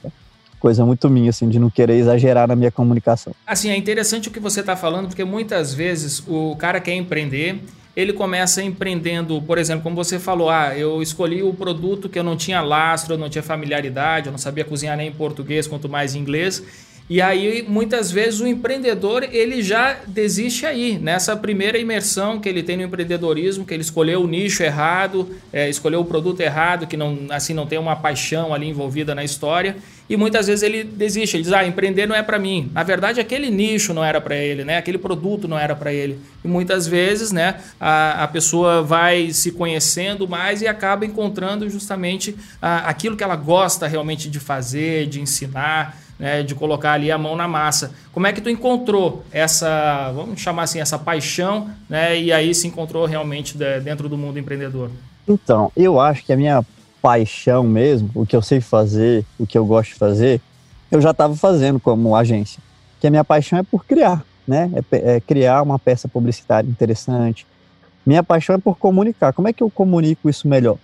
Coisa 0.60 0.86
muito 0.86 1.10
minha, 1.10 1.32
assim, 1.32 1.50
de 1.50 1.60
não 1.60 1.72
querer 1.72 1.96
exagerar 1.96 2.48
na 2.48 2.56
minha 2.56 2.72
comunicação. 2.72 3.34
Assim, 3.48 3.70
é 3.70 3.76
interessante 3.76 4.30
o 4.30 4.32
que 4.32 4.40
você 4.40 4.60
está 4.60 4.76
falando, 4.76 5.08
porque 5.08 5.24
muitas 5.24 5.74
vezes 5.74 6.24
o 6.28 6.56
cara 6.56 6.80
quer 6.80 6.94
empreender 6.94 7.60
ele 7.96 8.14
começa 8.14 8.64
empreendendo, 8.64 9.42
por 9.42 9.58
exemplo, 9.58 9.84
como 9.84 9.96
você 9.96 10.18
falou, 10.18 10.50
ah, 10.50 10.78
eu 10.78 11.02
escolhi 11.02 11.44
o 11.44 11.54
produto 11.54 12.08
que 12.08 12.18
eu 12.18 12.24
não 12.24 12.38
tinha 12.38 12.62
lastro, 12.62 13.16
eu 13.16 13.18
não 13.18 13.30
tinha 13.30 13.44
familiaridade, 13.44 14.28
eu 14.28 14.32
não 14.32 14.40
sabia 14.40 14.64
cozinhar 14.64 14.96
nem 14.96 15.10
em 15.10 15.12
português, 15.12 15.68
quanto 15.68 15.90
mais 15.90 16.16
em 16.16 16.20
inglês. 16.20 16.64
E 17.10 17.22
aí, 17.22 17.66
muitas 17.68 18.10
vezes, 18.10 18.40
o 18.40 18.48
empreendedor 18.48 19.24
ele 19.24 19.62
já 19.62 19.98
desiste 20.08 20.66
aí, 20.66 20.98
nessa 20.98 21.36
primeira 21.36 21.78
imersão 21.78 22.40
que 22.40 22.48
ele 22.48 22.64
tem 22.64 22.78
no 22.78 22.84
empreendedorismo, 22.84 23.66
que 23.66 23.74
ele 23.74 23.82
escolheu 23.82 24.22
o 24.22 24.28
nicho 24.28 24.64
errado, 24.64 25.30
é, 25.52 25.70
escolheu 25.70 26.00
o 26.00 26.06
produto 26.06 26.40
errado, 26.40 26.88
que 26.88 26.96
não, 26.96 27.18
assim 27.30 27.54
não 27.54 27.68
tem 27.68 27.78
uma 27.78 27.98
paixão 27.98 28.54
ali 28.54 28.70
envolvida 28.70 29.14
na 29.14 29.26
história. 29.26 29.76
E 30.12 30.18
muitas 30.18 30.48
vezes 30.48 30.62
ele 30.62 30.84
desiste, 30.84 31.38
ele 31.38 31.44
diz: 31.44 31.54
ah, 31.54 31.66
empreender 31.66 32.06
não 32.06 32.16
é 32.16 32.22
para 32.22 32.38
mim. 32.38 32.70
Na 32.74 32.84
verdade, 32.84 33.20
aquele 33.20 33.50
nicho 33.50 33.94
não 33.94 34.04
era 34.04 34.20
para 34.20 34.36
ele, 34.36 34.64
né? 34.64 34.78
aquele 34.78 34.98
produto 34.98 35.48
não 35.48 35.58
era 35.58 35.76
para 35.76 35.94
ele. 35.94 36.20
E 36.44 36.48
muitas 36.48 36.88
vezes 36.88 37.32
né, 37.32 37.56
a, 37.80 38.24
a 38.24 38.28
pessoa 38.28 38.82
vai 38.82 39.32
se 39.32 39.52
conhecendo 39.52 40.28
mais 40.28 40.62
e 40.62 40.68
acaba 40.68 41.06
encontrando 41.06 41.70
justamente 41.70 42.36
a, 42.62 42.90
aquilo 42.90 43.16
que 43.16 43.24
ela 43.24 43.36
gosta 43.36 43.88
realmente 43.88 44.30
de 44.30 44.40
fazer, 44.40 45.08
de 45.08 45.22
ensinar 45.22 45.98
né, 46.22 46.44
de 46.44 46.54
colocar 46.54 46.94
ali 46.94 47.12
a 47.12 47.18
mão 47.18 47.36
na 47.36 47.48
massa. 47.48 47.92
Como 48.14 48.28
é 48.28 48.32
que 48.32 48.40
tu 48.40 48.48
encontrou 48.48 49.26
essa, 49.32 50.12
vamos 50.14 50.40
chamar 50.40 50.64
assim, 50.64 50.80
essa 50.80 51.00
paixão, 51.00 51.68
né, 51.90 52.18
e 52.18 52.32
aí 52.32 52.54
se 52.54 52.68
encontrou 52.68 53.08
realmente 53.08 53.58
dentro 53.84 54.08
do 54.08 54.16
mundo 54.16 54.38
empreendedor? 54.38 54.92
Então, 55.28 55.72
eu 55.76 56.00
acho 56.00 56.24
que 56.24 56.32
a 56.32 56.38
minha 56.38 56.64
paixão 57.02 57.64
mesmo, 57.64 58.12
o 58.14 58.24
que 58.24 58.36
eu 58.36 58.42
sei 58.42 58.62
fazer, 58.62 59.26
o 59.40 59.48
que 59.48 59.58
eu 59.58 59.66
gosto 59.66 59.94
de 59.94 59.96
fazer, 59.96 60.40
eu 60.92 61.02
já 61.02 61.10
estava 61.10 61.36
fazendo 61.36 61.80
como 61.80 62.16
agência. 62.16 62.62
Que 63.00 63.08
a 63.08 63.10
minha 63.10 63.24
paixão 63.24 63.58
é 63.58 63.64
por 63.64 63.84
criar, 63.84 64.24
né? 64.48 64.70
É, 64.92 65.16
é 65.16 65.20
criar 65.20 65.64
uma 65.64 65.80
peça 65.80 66.08
publicitária 66.08 66.70
interessante. 66.70 67.48
Minha 68.06 68.22
paixão 68.22 68.56
é 68.56 68.60
por 68.60 68.78
comunicar. 68.78 69.34
Como 69.34 69.48
é 69.48 69.54
que 69.54 69.64
eu 69.64 69.72
comunico 69.72 70.30
isso 70.30 70.48
melhor? 70.48 70.78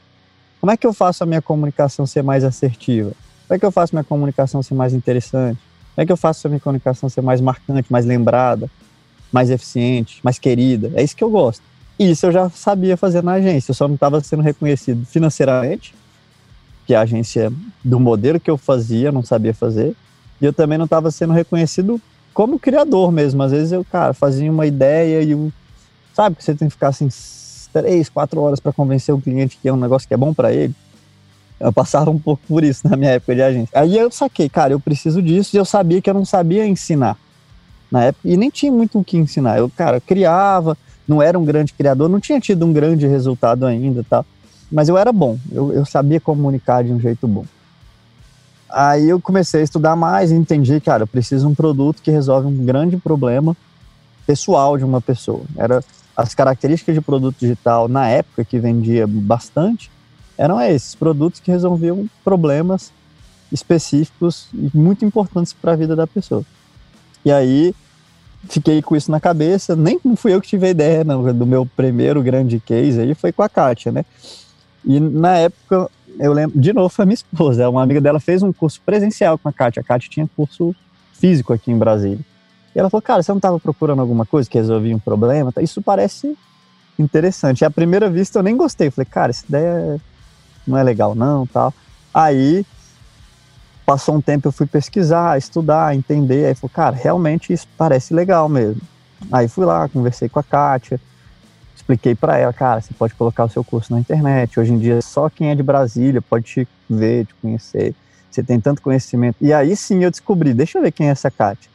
Como 0.59 0.71
é 0.71 0.77
que 0.77 0.87
eu 0.87 0.93
faço 0.93 1.23
a 1.23 1.27
minha 1.27 1.41
comunicação 1.41 2.07
ser 2.07 2.23
mais 2.23 2.43
assertiva? 2.43 3.11
Como 3.47 3.55
é 3.55 3.59
que 3.59 3.65
eu 3.65 3.71
faço 3.71 3.95
minha 3.95 4.03
comunicação 4.03 4.61
ser 4.61 4.73
mais 4.73 4.93
interessante? 4.93 5.59
Como 5.95 6.03
é 6.03 6.05
que 6.05 6.11
eu 6.11 6.17
faço 6.17 6.45
a 6.45 6.49
minha 6.49 6.59
comunicação 6.59 7.07
ser 7.07 7.21
mais 7.21 7.39
marcante, 7.39 7.91
mais 7.91 8.05
lembrada, 8.05 8.69
mais 9.31 9.49
eficiente, 9.49 10.19
mais 10.21 10.37
querida? 10.37 10.91
É 10.95 11.03
isso 11.03 11.15
que 11.15 11.23
eu 11.23 11.29
gosto. 11.29 11.63
E 11.97 12.11
isso 12.11 12.25
eu 12.25 12.31
já 12.31 12.49
sabia 12.49 12.95
fazer 12.95 13.23
na 13.23 13.33
agência, 13.33 13.71
eu 13.71 13.75
só 13.75 13.87
não 13.87 13.95
estava 13.95 14.21
sendo 14.21 14.43
reconhecido 14.43 15.05
financeiramente, 15.05 15.95
que 16.85 16.93
a 16.93 17.01
agência 17.01 17.51
do 17.83 17.99
modelo 17.99 18.39
que 18.39 18.51
eu 18.51 18.57
fazia 18.57 19.11
não 19.11 19.23
sabia 19.23 19.53
fazer, 19.53 19.95
e 20.39 20.45
eu 20.45 20.53
também 20.53 20.77
não 20.77 20.85
estava 20.85 21.09
sendo 21.09 21.33
reconhecido 21.33 21.99
como 22.33 22.59
criador 22.59 23.11
mesmo. 23.11 23.41
Às 23.41 23.51
vezes 23.51 23.71
eu, 23.71 23.83
cara, 23.83 24.13
fazia 24.13 24.51
uma 24.51 24.67
ideia 24.67 25.23
e. 25.23 25.51
Sabe 26.13 26.35
que 26.35 26.43
você 26.43 26.53
tem 26.53 26.67
que 26.67 26.73
ficar 26.73 26.89
assim 26.89 27.09
três, 27.73 28.09
quatro 28.09 28.41
horas 28.41 28.59
para 28.59 28.71
convencer 28.71 29.13
o 29.13 29.21
cliente 29.21 29.57
que 29.59 29.67
é 29.67 29.73
um 29.73 29.77
negócio 29.77 30.07
que 30.07 30.13
é 30.13 30.17
bom 30.17 30.33
para 30.33 30.53
ele. 30.53 30.73
Eu 31.59 31.73
passava 31.73 32.11
um 32.11 32.19
pouco 32.19 32.41
por 32.47 32.63
isso 32.63 32.87
na 32.87 32.95
minha 32.95 33.11
época 33.11 33.33
de 33.35 33.41
agência. 33.41 33.79
Aí 33.79 33.97
eu 33.97 34.11
saquei, 34.11 34.47
cara, 34.47 34.73
eu 34.73 34.79
preciso 34.79 35.21
disso 35.21 35.55
e 35.55 35.57
eu 35.57 35.65
sabia 35.65 36.01
que 36.01 36.09
eu 36.09 36.13
não 36.13 36.25
sabia 36.25 36.65
ensinar 36.65 37.17
na 37.91 38.03
época 38.03 38.27
e 38.27 38.37
nem 38.37 38.49
tinha 38.49 38.71
muito 38.71 38.99
o 38.99 39.03
que 39.03 39.17
ensinar. 39.17 39.57
Eu, 39.57 39.69
cara, 39.69 39.99
criava, 39.99 40.77
não 41.07 41.21
era 41.21 41.37
um 41.37 41.45
grande 41.45 41.73
criador, 41.73 42.09
não 42.09 42.19
tinha 42.19 42.39
tido 42.39 42.65
um 42.65 42.73
grande 42.73 43.07
resultado 43.07 43.65
ainda, 43.65 44.05
tal. 44.07 44.25
Mas 44.71 44.89
eu 44.89 44.97
era 44.97 45.11
bom, 45.11 45.37
eu, 45.51 45.73
eu 45.73 45.85
sabia 45.85 46.19
comunicar 46.19 46.83
de 46.83 46.91
um 46.91 46.99
jeito 46.99 47.27
bom. 47.27 47.45
Aí 48.69 49.07
eu 49.09 49.19
comecei 49.19 49.61
a 49.61 49.63
estudar 49.63 49.95
mais 49.95 50.29
e 50.29 50.35
entendi, 50.35 50.79
cara, 50.81 51.03
eu 51.03 51.07
preciso 51.07 51.47
de 51.47 51.51
um 51.51 51.55
produto 51.55 52.01
que 52.01 52.11
resolve 52.11 52.47
um 52.47 52.65
grande 52.65 52.97
problema 52.97 53.55
pessoal 54.25 54.77
de 54.77 54.83
uma 54.83 54.99
pessoa. 54.99 55.41
Era 55.57 55.81
as 56.15 56.35
características 56.35 56.93
de 56.93 57.01
produto 57.01 57.37
digital 57.39 57.87
na 57.87 58.09
época 58.09 58.43
que 58.43 58.59
vendia 58.59 59.07
bastante 59.07 59.89
eram 60.37 60.61
esses 60.61 60.93
produtos 60.95 61.39
que 61.39 61.51
resolviam 61.51 62.07
problemas 62.23 62.91
específicos 63.51 64.47
e 64.53 64.69
muito 64.73 65.03
importantes 65.03 65.53
para 65.53 65.73
a 65.73 65.75
vida 65.75 65.95
da 65.95 66.05
pessoa. 66.05 66.43
E 67.23 67.31
aí 67.31 67.73
fiquei 68.49 68.81
com 68.81 68.95
isso 68.95 69.11
na 69.11 69.19
cabeça, 69.19 69.75
nem 69.75 69.99
fui 70.15 70.33
eu 70.33 70.41
que 70.41 70.47
tive 70.47 70.67
a 70.67 70.69
ideia 70.69 71.03
não, 71.03 71.33
do 71.33 71.45
meu 71.45 71.65
primeiro 71.65 72.21
grande 72.21 72.59
case 72.59 72.99
aí, 72.99 73.13
foi 73.15 73.31
com 73.31 73.43
a 73.43 73.49
Kátia, 73.49 73.91
né? 73.91 74.05
E 74.85 74.99
na 74.99 75.37
época, 75.37 75.89
eu 76.19 76.31
lembro, 76.31 76.59
de 76.59 76.71
novo 76.71 76.89
foi 76.89 77.05
minha 77.05 77.15
esposa, 77.15 77.69
uma 77.69 77.83
amiga 77.83 77.99
dela 77.99 78.19
fez 78.19 78.43
um 78.43 78.53
curso 78.53 78.79
presencial 78.85 79.37
com 79.37 79.49
a 79.49 79.53
Kátia, 79.53 79.81
a 79.81 79.83
Kátia 79.83 80.09
tinha 80.09 80.29
curso 80.35 80.75
físico 81.13 81.51
aqui 81.51 81.71
em 81.71 81.77
Brasília. 81.77 82.19
E 82.75 82.79
ela 82.79 82.89
falou, 82.89 83.01
cara, 83.01 83.23
você 83.23 83.31
não 83.31 83.37
estava 83.37 83.59
procurando 83.59 84.01
alguma 84.01 84.25
coisa 84.25 84.49
que 84.49 84.57
resolvia 84.57 84.95
um 84.95 84.99
problema? 84.99 85.51
Isso 85.59 85.81
parece 85.81 86.37
interessante. 86.97 87.61
E 87.61 87.65
à 87.65 87.71
primeira 87.71 88.09
vista 88.09 88.39
eu 88.39 88.43
nem 88.43 88.55
gostei, 88.55 88.91
falei, 88.91 89.07
cara, 89.09 89.31
essa 89.31 89.45
ideia 89.47 89.65
é 89.65 89.99
não 90.69 90.77
é 90.77 90.83
legal 90.83 91.15
não, 91.15 91.45
tal. 91.45 91.73
Aí 92.13 92.65
passou 93.85 94.15
um 94.15 94.21
tempo 94.21 94.47
eu 94.47 94.51
fui 94.51 94.65
pesquisar, 94.65 95.37
estudar, 95.37 95.95
entender, 95.95 96.47
aí 96.47 96.55
falei, 96.55 96.73
cara, 96.73 96.95
realmente 96.95 97.53
isso 97.53 97.67
parece 97.77 98.13
legal 98.13 98.49
mesmo. 98.49 98.81
Aí 99.31 99.47
fui 99.47 99.65
lá, 99.65 99.87
conversei 99.87 100.27
com 100.27 100.39
a 100.39 100.43
Kátia, 100.43 100.99
expliquei 101.75 102.13
para 102.13 102.37
ela, 102.37 102.51
cara, 102.51 102.81
você 102.81 102.93
pode 102.93 103.13
colocar 103.15 103.45
o 103.45 103.49
seu 103.49 103.63
curso 103.63 103.93
na 103.93 103.99
internet. 103.99 104.59
Hoje 104.59 104.73
em 104.73 104.77
dia 104.77 105.01
só 105.01 105.29
quem 105.29 105.49
é 105.51 105.55
de 105.55 105.63
Brasília 105.63 106.21
pode 106.21 106.45
te 106.45 106.67
ver, 106.89 107.25
te 107.25 107.33
conhecer. 107.35 107.95
Você 108.29 108.43
tem 108.43 108.59
tanto 108.59 108.81
conhecimento. 108.81 109.37
E 109.39 109.53
aí 109.53 109.75
sim 109.75 110.03
eu 110.03 110.11
descobri, 110.11 110.53
deixa 110.53 110.77
eu 110.77 110.81
ver 110.81 110.91
quem 110.91 111.07
é 111.07 111.11
essa 111.11 111.31
Kátia. 111.31 111.71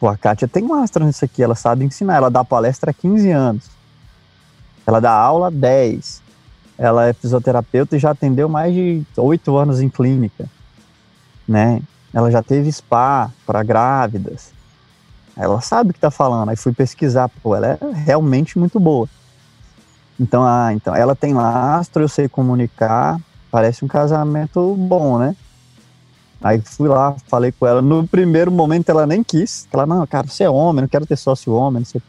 Pô, 0.00 0.08
a 0.08 0.16
Kátia 0.16 0.48
tem 0.48 0.64
mastro 0.64 1.04
nisso 1.04 1.24
aqui, 1.24 1.42
ela 1.42 1.54
sabe 1.54 1.84
ensinar, 1.84 2.16
ela 2.16 2.30
dá 2.30 2.44
palestra 2.44 2.90
há 2.90 2.94
15 2.94 3.30
anos. 3.30 3.70
Ela 4.86 4.98
dá 4.98 5.12
aula 5.12 5.46
há 5.46 5.50
10. 5.50 6.22
Ela 6.80 7.08
é 7.08 7.12
fisioterapeuta 7.12 7.94
e 7.94 7.98
já 7.98 8.12
atendeu 8.12 8.48
mais 8.48 8.72
de 8.72 9.04
oito 9.18 9.54
anos 9.58 9.82
em 9.82 9.90
clínica, 9.90 10.46
né? 11.46 11.82
Ela 12.10 12.30
já 12.30 12.42
teve 12.42 12.72
spa 12.72 13.30
para 13.46 13.62
grávidas. 13.62 14.50
Ela 15.36 15.60
sabe 15.60 15.90
o 15.90 15.92
que 15.92 15.98
está 15.98 16.10
falando. 16.10 16.48
Aí 16.48 16.56
fui 16.56 16.72
pesquisar, 16.72 17.28
pô, 17.42 17.54
ela 17.54 17.66
é 17.66 17.78
realmente 17.92 18.58
muito 18.58 18.80
boa. 18.80 19.06
Então, 20.18 20.42
ah, 20.42 20.72
então 20.72 20.96
ela 20.96 21.14
tem 21.14 21.34
lastro, 21.34 22.02
eu 22.02 22.08
sei 22.08 22.30
comunicar, 22.30 23.20
parece 23.50 23.84
um 23.84 23.88
casamento 23.88 24.74
bom, 24.74 25.18
né? 25.18 25.36
Aí 26.42 26.62
fui 26.64 26.88
lá, 26.88 27.14
falei 27.28 27.52
com 27.52 27.66
ela. 27.66 27.82
No 27.82 28.08
primeiro 28.08 28.50
momento 28.50 28.88
ela 28.88 29.06
nem 29.06 29.22
quis. 29.22 29.68
Ela, 29.70 29.84
não, 29.84 30.06
cara, 30.06 30.26
você 30.26 30.44
é 30.44 30.50
homem, 30.50 30.80
não 30.80 30.88
quero 30.88 31.04
ter 31.04 31.16
sócio 31.16 31.52
homem, 31.52 31.80
não 31.80 31.86
sei. 31.86 32.00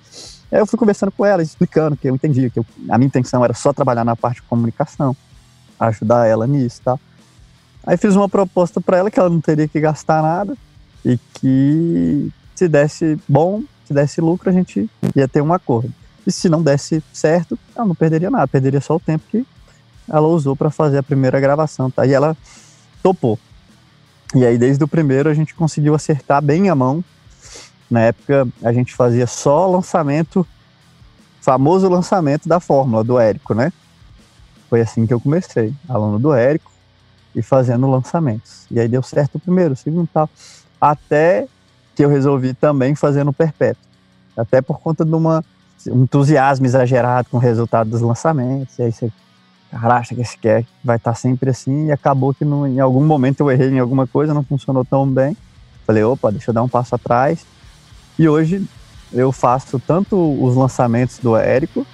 Aí 0.51 0.59
eu 0.59 0.65
fui 0.65 0.77
conversando 0.77 1.11
com 1.11 1.25
ela, 1.25 1.41
explicando 1.41 1.95
que 1.95 2.09
eu 2.09 2.15
entendi 2.15 2.49
que 2.49 2.59
eu, 2.59 2.65
a 2.89 2.97
minha 2.97 3.07
intenção 3.07 3.43
era 3.43 3.53
só 3.53 3.71
trabalhar 3.71 4.03
na 4.03 4.15
parte 4.15 4.37
de 4.37 4.41
comunicação, 4.43 5.15
ajudar 5.79 6.27
ela 6.27 6.45
nisso, 6.45 6.81
tá? 6.83 6.99
Aí 7.85 7.97
fiz 7.97 8.15
uma 8.15 8.27
proposta 8.27 8.81
para 8.81 8.97
ela 8.97 9.09
que 9.09 9.19
ela 9.19 9.29
não 9.29 9.41
teria 9.41 9.67
que 9.67 9.79
gastar 9.79 10.21
nada 10.21 10.55
e 11.05 11.17
que 11.33 12.29
se 12.53 12.67
desse 12.67 13.17
bom, 13.27 13.63
se 13.85 13.93
desse 13.93 14.21
lucro, 14.21 14.49
a 14.49 14.53
gente 14.53 14.89
ia 15.15 15.27
ter 15.27 15.41
um 15.41 15.53
acordo. 15.53 15.91
E 16.27 16.31
se 16.31 16.47
não 16.47 16.61
desse 16.61 17.01
certo, 17.11 17.57
ela 17.75 17.87
não 17.87 17.95
perderia 17.95 18.29
nada, 18.29 18.47
perderia 18.47 18.81
só 18.81 18.95
o 18.95 18.99
tempo 18.99 19.23
que 19.29 19.45
ela 20.07 20.27
usou 20.27 20.55
para 20.55 20.69
fazer 20.69 20.97
a 20.97 21.03
primeira 21.03 21.39
gravação, 21.39 21.89
tá? 21.89 22.05
E 22.05 22.13
ela 22.13 22.37
topou. 23.01 23.39
E 24.35 24.45
aí 24.45 24.57
desde 24.57 24.83
o 24.83 24.87
primeiro 24.87 25.29
a 25.29 25.33
gente 25.33 25.55
conseguiu 25.55 25.95
acertar 25.95 26.41
bem 26.41 26.69
a 26.69 26.75
mão 26.75 27.03
na 27.91 28.01
época 28.01 28.47
a 28.63 28.71
gente 28.71 28.95
fazia 28.95 29.27
só 29.27 29.67
lançamento 29.67 30.47
famoso 31.41 31.89
lançamento 31.89 32.47
da 32.47 32.59
fórmula 32.59 33.03
do 33.03 33.19
Érico, 33.19 33.53
né? 33.53 33.73
Foi 34.69 34.79
assim 34.79 35.05
que 35.05 35.13
eu 35.13 35.19
comecei, 35.19 35.73
aluno 35.89 36.19
do 36.19 36.33
Érico 36.33 36.71
e 37.35 37.41
fazendo 37.41 37.89
lançamentos. 37.89 38.65
E 38.69 38.79
aí 38.79 38.87
deu 38.87 39.01
certo 39.01 39.35
o 39.35 39.39
primeiro, 39.39 39.73
o 39.73 39.77
segundo 39.77 40.07
tal, 40.13 40.29
até 40.79 41.47
que 41.95 42.05
eu 42.05 42.09
resolvi 42.09 42.53
também 42.53 42.95
fazer 42.95 43.23
no 43.23 43.33
perpétuo. 43.33 43.83
Até 44.37 44.61
por 44.61 44.79
conta 44.79 45.03
de 45.03 45.13
uma, 45.13 45.43
um 45.87 46.03
entusiasmo 46.03 46.65
exagerado 46.65 47.27
com 47.29 47.37
o 47.37 47.39
resultado 47.39 47.89
dos 47.89 48.01
lançamentos. 48.01 48.77
E 48.79 48.83
aí 48.83 48.91
você 48.91 49.11
acha 49.73 50.15
que 50.15 50.21
esse 50.21 50.37
quer 50.37 50.65
vai 50.83 50.97
estar 50.97 51.15
sempre 51.15 51.49
assim 51.49 51.87
e 51.87 51.91
acabou 51.91 52.33
que 52.33 52.45
no, 52.45 52.67
em 52.67 52.79
algum 52.79 53.03
momento 53.03 53.41
eu 53.41 53.51
errei 53.51 53.69
em 53.69 53.79
alguma 53.79 54.05
coisa, 54.07 54.33
não 54.33 54.43
funcionou 54.43 54.85
tão 54.85 55.07
bem. 55.07 55.35
Falei, 55.85 56.03
opa, 56.03 56.31
deixa 56.31 56.51
eu 56.51 56.53
dar 56.53 56.63
um 56.63 56.69
passo 56.69 56.95
atrás. 56.95 57.45
E 58.21 58.29
hoje 58.29 58.63
eu 59.11 59.31
faço 59.31 59.79
tanto 59.79 60.15
os 60.15 60.55
lançamentos 60.55 61.17
do 61.17 61.35
Érico 61.35 61.87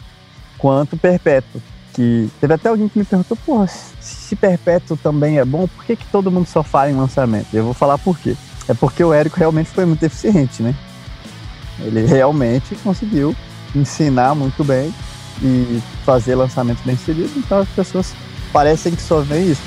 quanto 0.58 0.98
Perpétuo. 0.98 1.62
Que 1.94 2.30
teve 2.42 2.54
até 2.54 2.68
alguém 2.68 2.90
que 2.90 3.00
me 3.00 3.06
perguntou, 3.06 3.38
porra, 3.46 3.66
se 3.68 4.36
Perpétuo 4.36 4.98
também 4.98 5.40
é 5.40 5.46
bom, 5.46 5.70
por 5.70 5.86
que, 5.86 5.96
que 5.96 6.06
todo 6.08 6.30
mundo 6.30 6.46
só 6.46 6.62
fala 6.62 6.92
em 6.92 6.96
lançamento? 6.96 7.48
Eu 7.54 7.64
vou 7.64 7.74
falar 7.74 7.98
por 7.98 8.20
quê. 8.20 8.36
É 8.68 8.74
porque 8.74 9.02
o 9.02 9.14
Érico 9.14 9.40
realmente 9.40 9.70
foi 9.70 9.86
muito 9.86 10.04
eficiente, 10.04 10.62
né? 10.62 10.76
Ele 11.80 12.06
realmente 12.06 12.76
conseguiu 12.84 13.34
ensinar 13.74 14.36
muito 14.36 14.66
bem 14.66 14.94
e 15.42 15.82
fazer 16.04 16.36
lançamentos 16.36 16.84
bem 16.84 16.98
seguidos, 16.98 17.38
então 17.38 17.60
as 17.60 17.70
pessoas 17.70 18.14
parecem 18.52 18.94
que 18.94 19.02
só 19.02 19.22
veem 19.22 19.52
isso. 19.52 19.62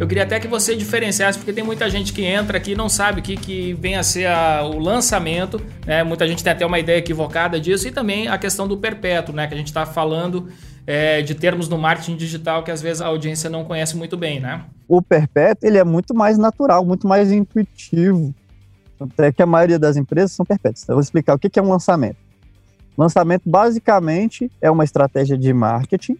Eu 0.00 0.06
queria 0.06 0.22
até 0.22 0.38
que 0.38 0.46
você 0.46 0.76
diferenciasse, 0.76 1.36
porque 1.38 1.52
tem 1.52 1.64
muita 1.64 1.90
gente 1.90 2.12
que 2.12 2.24
entra 2.24 2.56
aqui 2.56 2.72
e 2.72 2.76
não 2.76 2.88
sabe 2.88 3.18
o 3.18 3.22
que, 3.22 3.36
que 3.36 3.74
vem 3.74 3.96
a 3.96 4.02
ser 4.04 4.26
a, 4.26 4.62
o 4.62 4.78
lançamento. 4.78 5.60
Né? 5.84 6.04
Muita 6.04 6.26
gente 6.28 6.42
tem 6.44 6.52
até 6.52 6.64
uma 6.64 6.78
ideia 6.78 6.98
equivocada 6.98 7.58
disso, 7.58 7.88
e 7.88 7.90
também 7.90 8.28
a 8.28 8.38
questão 8.38 8.68
do 8.68 8.76
perpétuo, 8.76 9.34
né? 9.34 9.48
Que 9.48 9.54
a 9.54 9.56
gente 9.56 9.66
está 9.66 9.84
falando 9.84 10.48
é, 10.86 11.20
de 11.20 11.34
termos 11.34 11.68
no 11.68 11.76
marketing 11.76 12.16
digital 12.16 12.62
que 12.62 12.70
às 12.70 12.80
vezes 12.80 13.02
a 13.02 13.06
audiência 13.06 13.50
não 13.50 13.64
conhece 13.64 13.96
muito 13.96 14.16
bem, 14.16 14.38
né? 14.38 14.64
O 14.86 15.02
perpétuo 15.02 15.68
ele 15.68 15.78
é 15.78 15.84
muito 15.84 16.14
mais 16.14 16.38
natural, 16.38 16.84
muito 16.84 17.08
mais 17.08 17.32
intuitivo. 17.32 18.32
Até 19.00 19.32
que 19.32 19.42
a 19.42 19.46
maioria 19.46 19.80
das 19.80 19.96
empresas 19.96 20.30
são 20.30 20.46
perpétuas. 20.46 20.84
Então, 20.84 20.92
eu 20.92 20.96
vou 20.96 21.02
explicar 21.02 21.34
o 21.34 21.38
que 21.38 21.58
é 21.58 21.62
um 21.62 21.70
lançamento. 21.70 22.18
Lançamento 22.96 23.42
basicamente 23.46 24.50
é 24.60 24.70
uma 24.70 24.84
estratégia 24.84 25.36
de 25.36 25.52
marketing 25.52 26.16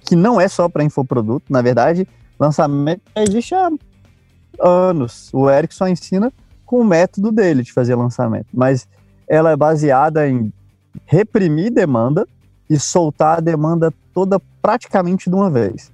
que 0.00 0.16
não 0.16 0.40
é 0.40 0.48
só 0.48 0.68
para 0.68 0.82
infoproduto, 0.82 1.44
na 1.50 1.62
verdade, 1.62 2.06
lançamento 2.42 3.02
existe 3.14 3.54
há 3.54 3.70
anos. 4.60 5.30
O 5.32 5.48
Eric 5.48 5.74
só 5.74 5.88
ensina 5.88 6.32
com 6.66 6.80
o 6.80 6.84
método 6.84 7.30
dele 7.30 7.62
de 7.62 7.72
fazer 7.72 7.94
lançamento, 7.94 8.46
mas 8.52 8.88
ela 9.28 9.50
é 9.50 9.56
baseada 9.56 10.28
em 10.28 10.52
reprimir 11.06 11.70
demanda 11.70 12.26
e 12.68 12.78
soltar 12.78 13.38
a 13.38 13.40
demanda 13.40 13.92
toda 14.12 14.40
praticamente 14.60 15.30
de 15.30 15.36
uma 15.36 15.50
vez. 15.50 15.92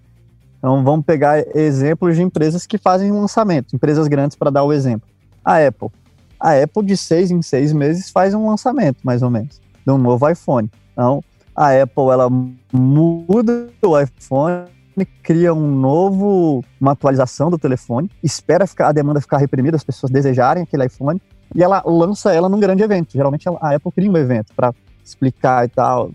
Então 0.59 0.83
vamos 0.83 1.05
pegar 1.05 1.45
exemplos 1.57 2.17
de 2.17 2.23
empresas 2.23 2.67
que 2.67 2.78
fazem 2.78 3.12
lançamento, 3.12 3.75
empresas 3.75 4.09
grandes 4.09 4.37
para 4.37 4.50
dar 4.50 4.64
o 4.64 4.73
exemplo. 4.73 5.09
A 5.45 5.64
Apple. 5.67 5.88
A 6.40 6.55
Apple 6.62 6.85
de 6.85 6.97
seis 6.97 7.31
em 7.31 7.43
seis 7.43 7.73
meses 7.73 8.11
faz 8.11 8.35
um 8.35 8.49
lançamento, 8.49 8.99
mais 9.05 9.23
ou 9.23 9.31
menos, 9.31 9.61
de 9.87 9.93
um 9.93 9.99
novo 9.99 10.28
iPhone. 10.28 10.71
Então 10.93 11.23
a 11.55 11.83
Apple 11.83 12.11
ela 12.12 12.28
muda 12.73 13.69
o 13.83 14.00
iPhone 14.00 14.78
cria 15.05 15.52
um 15.52 15.69
novo, 15.69 16.64
uma 16.81 16.93
atualização 16.93 17.50
do 17.50 17.59
telefone, 17.59 18.11
espera 18.23 18.67
ficar, 18.67 18.88
a 18.88 18.93
demanda 18.93 19.21
ficar 19.21 19.38
reprimida, 19.38 19.76
as 19.76 19.85
pessoas 19.85 20.11
desejarem 20.11 20.62
aquele 20.62 20.87
iPhone, 20.87 21.21
e 21.55 21.62
ela 21.62 21.83
lança 21.85 22.33
ela 22.33 22.49
num 22.49 22.61
grande 22.61 22.83
evento. 22.83 23.12
Geralmente 23.12 23.49
a 23.49 23.75
Apple 23.75 23.93
cria 23.93 24.11
um 24.11 24.17
evento 24.17 24.55
para 24.55 24.75
explicar 25.05 25.64
e 25.64 25.69
tal. 25.69 26.11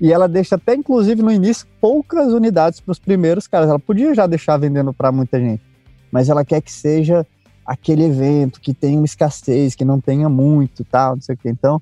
E 0.00 0.12
ela 0.12 0.28
deixa 0.28 0.54
até, 0.54 0.74
inclusive, 0.74 1.22
no 1.22 1.30
início, 1.30 1.66
poucas 1.80 2.32
unidades 2.32 2.80
para 2.80 2.92
os 2.92 2.98
primeiros 2.98 3.46
caras. 3.46 3.68
Ela 3.68 3.78
podia 3.78 4.14
já 4.14 4.26
deixar 4.26 4.56
vendendo 4.56 4.92
para 4.92 5.12
muita 5.12 5.38
gente, 5.38 5.62
mas 6.10 6.28
ela 6.28 6.44
quer 6.44 6.60
que 6.60 6.72
seja 6.72 7.26
aquele 7.64 8.04
evento 8.04 8.60
que 8.60 8.74
tenha 8.74 8.98
uma 8.98 9.04
escassez, 9.04 9.74
que 9.74 9.84
não 9.84 10.00
tenha 10.00 10.28
muito 10.28 10.84
tal, 10.84 11.16
não 11.16 11.22
sei 11.22 11.34
o 11.34 11.38
quê. 11.38 11.48
Então, 11.50 11.80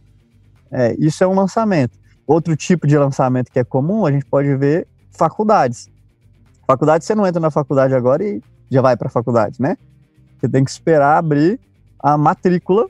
é, 0.71 0.95
isso 0.99 1.23
é 1.23 1.27
um 1.27 1.35
lançamento. 1.35 1.99
Outro 2.27 2.55
tipo 2.57 2.87
de 2.87 2.99
lançamento 2.99 3.51
que 3.51 3.59
é 3.59 3.65
comum, 3.65 4.05
a 4.05 4.13
gente 4.13 4.27
pode 4.27 4.55
ver 4.57 4.87
faculdades. 5.11 5.89
Faculdade, 6.71 7.07
você 7.07 7.15
não 7.15 7.27
entra 7.27 7.41
na 7.41 7.51
faculdade 7.51 7.95
agora 7.95 8.23
e 8.23 8.43
já 8.71 8.83
vai 8.83 8.95
para 8.95 9.09
a 9.09 9.11
faculdade, 9.11 9.57
né? 9.59 9.79
Você 10.39 10.47
tem 10.47 10.63
que 10.63 10.71
esperar 10.71 11.17
abrir 11.17 11.59
a 11.99 12.19
matrícula 12.19 12.87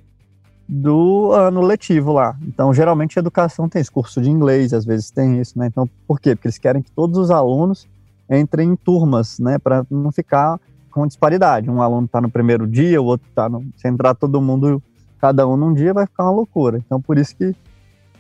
do 0.69 1.31
ano 1.33 1.61
letivo 1.61 2.13
lá. 2.13 2.37
Então, 2.43 2.75
geralmente, 2.75 3.17
a 3.17 3.21
educação 3.21 3.69
tem 3.69 3.81
esse 3.81 3.91
curso 3.91 4.21
de 4.21 4.29
inglês, 4.29 4.75
às 4.75 4.85
vezes 4.85 5.13
tem 5.13 5.41
isso, 5.41 5.57
né? 5.57 5.69
Então, 5.69 5.89
por 6.09 6.19
quê? 6.19 6.35
Porque 6.35 6.49
eles 6.49 6.59
querem 6.59 6.83
que 6.83 6.91
todos 6.91 7.17
os 7.17 7.31
alunos 7.31 7.87
entrem 8.29 8.71
em 8.71 8.75
turmas, 8.75 9.39
né? 9.39 9.61
Para 9.61 9.87
não 9.89 10.11
ficar 10.11 10.59
com 10.91 11.07
disparidade. 11.07 11.71
Um 11.71 11.81
aluno 11.81 12.07
está 12.07 12.21
no 12.21 12.29
primeiro 12.29 12.67
dia, 12.67 13.01
o 13.01 13.05
outro 13.05 13.29
está 13.29 13.49
no. 13.49 13.65
Se 13.77 13.87
entrar 13.87 14.13
todo 14.17 14.43
mundo, 14.43 14.83
cada 15.21 15.47
um 15.47 15.57
num 15.57 15.73
dia, 15.73 15.95
vai 15.95 16.05
ficar 16.05 16.25
uma 16.25 16.33
loucura. 16.33 16.79
Então, 16.85 17.01
por 17.01 17.17
isso 17.17 17.37
que 17.37 17.55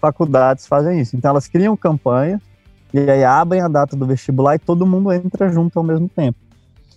faculdades 0.00 0.68
fazem 0.68 1.00
isso. 1.00 1.16
Então, 1.16 1.32
elas 1.32 1.48
criam 1.48 1.76
campanhas 1.76 2.40
e 2.92 2.98
aí 2.98 3.24
abrem 3.24 3.60
a 3.60 3.68
data 3.68 3.96
do 3.96 4.06
vestibular 4.06 4.54
e 4.54 4.58
todo 4.58 4.86
mundo 4.86 5.12
entra 5.12 5.50
junto 5.50 5.78
ao 5.78 5.84
mesmo 5.84 6.08
tempo. 6.08 6.38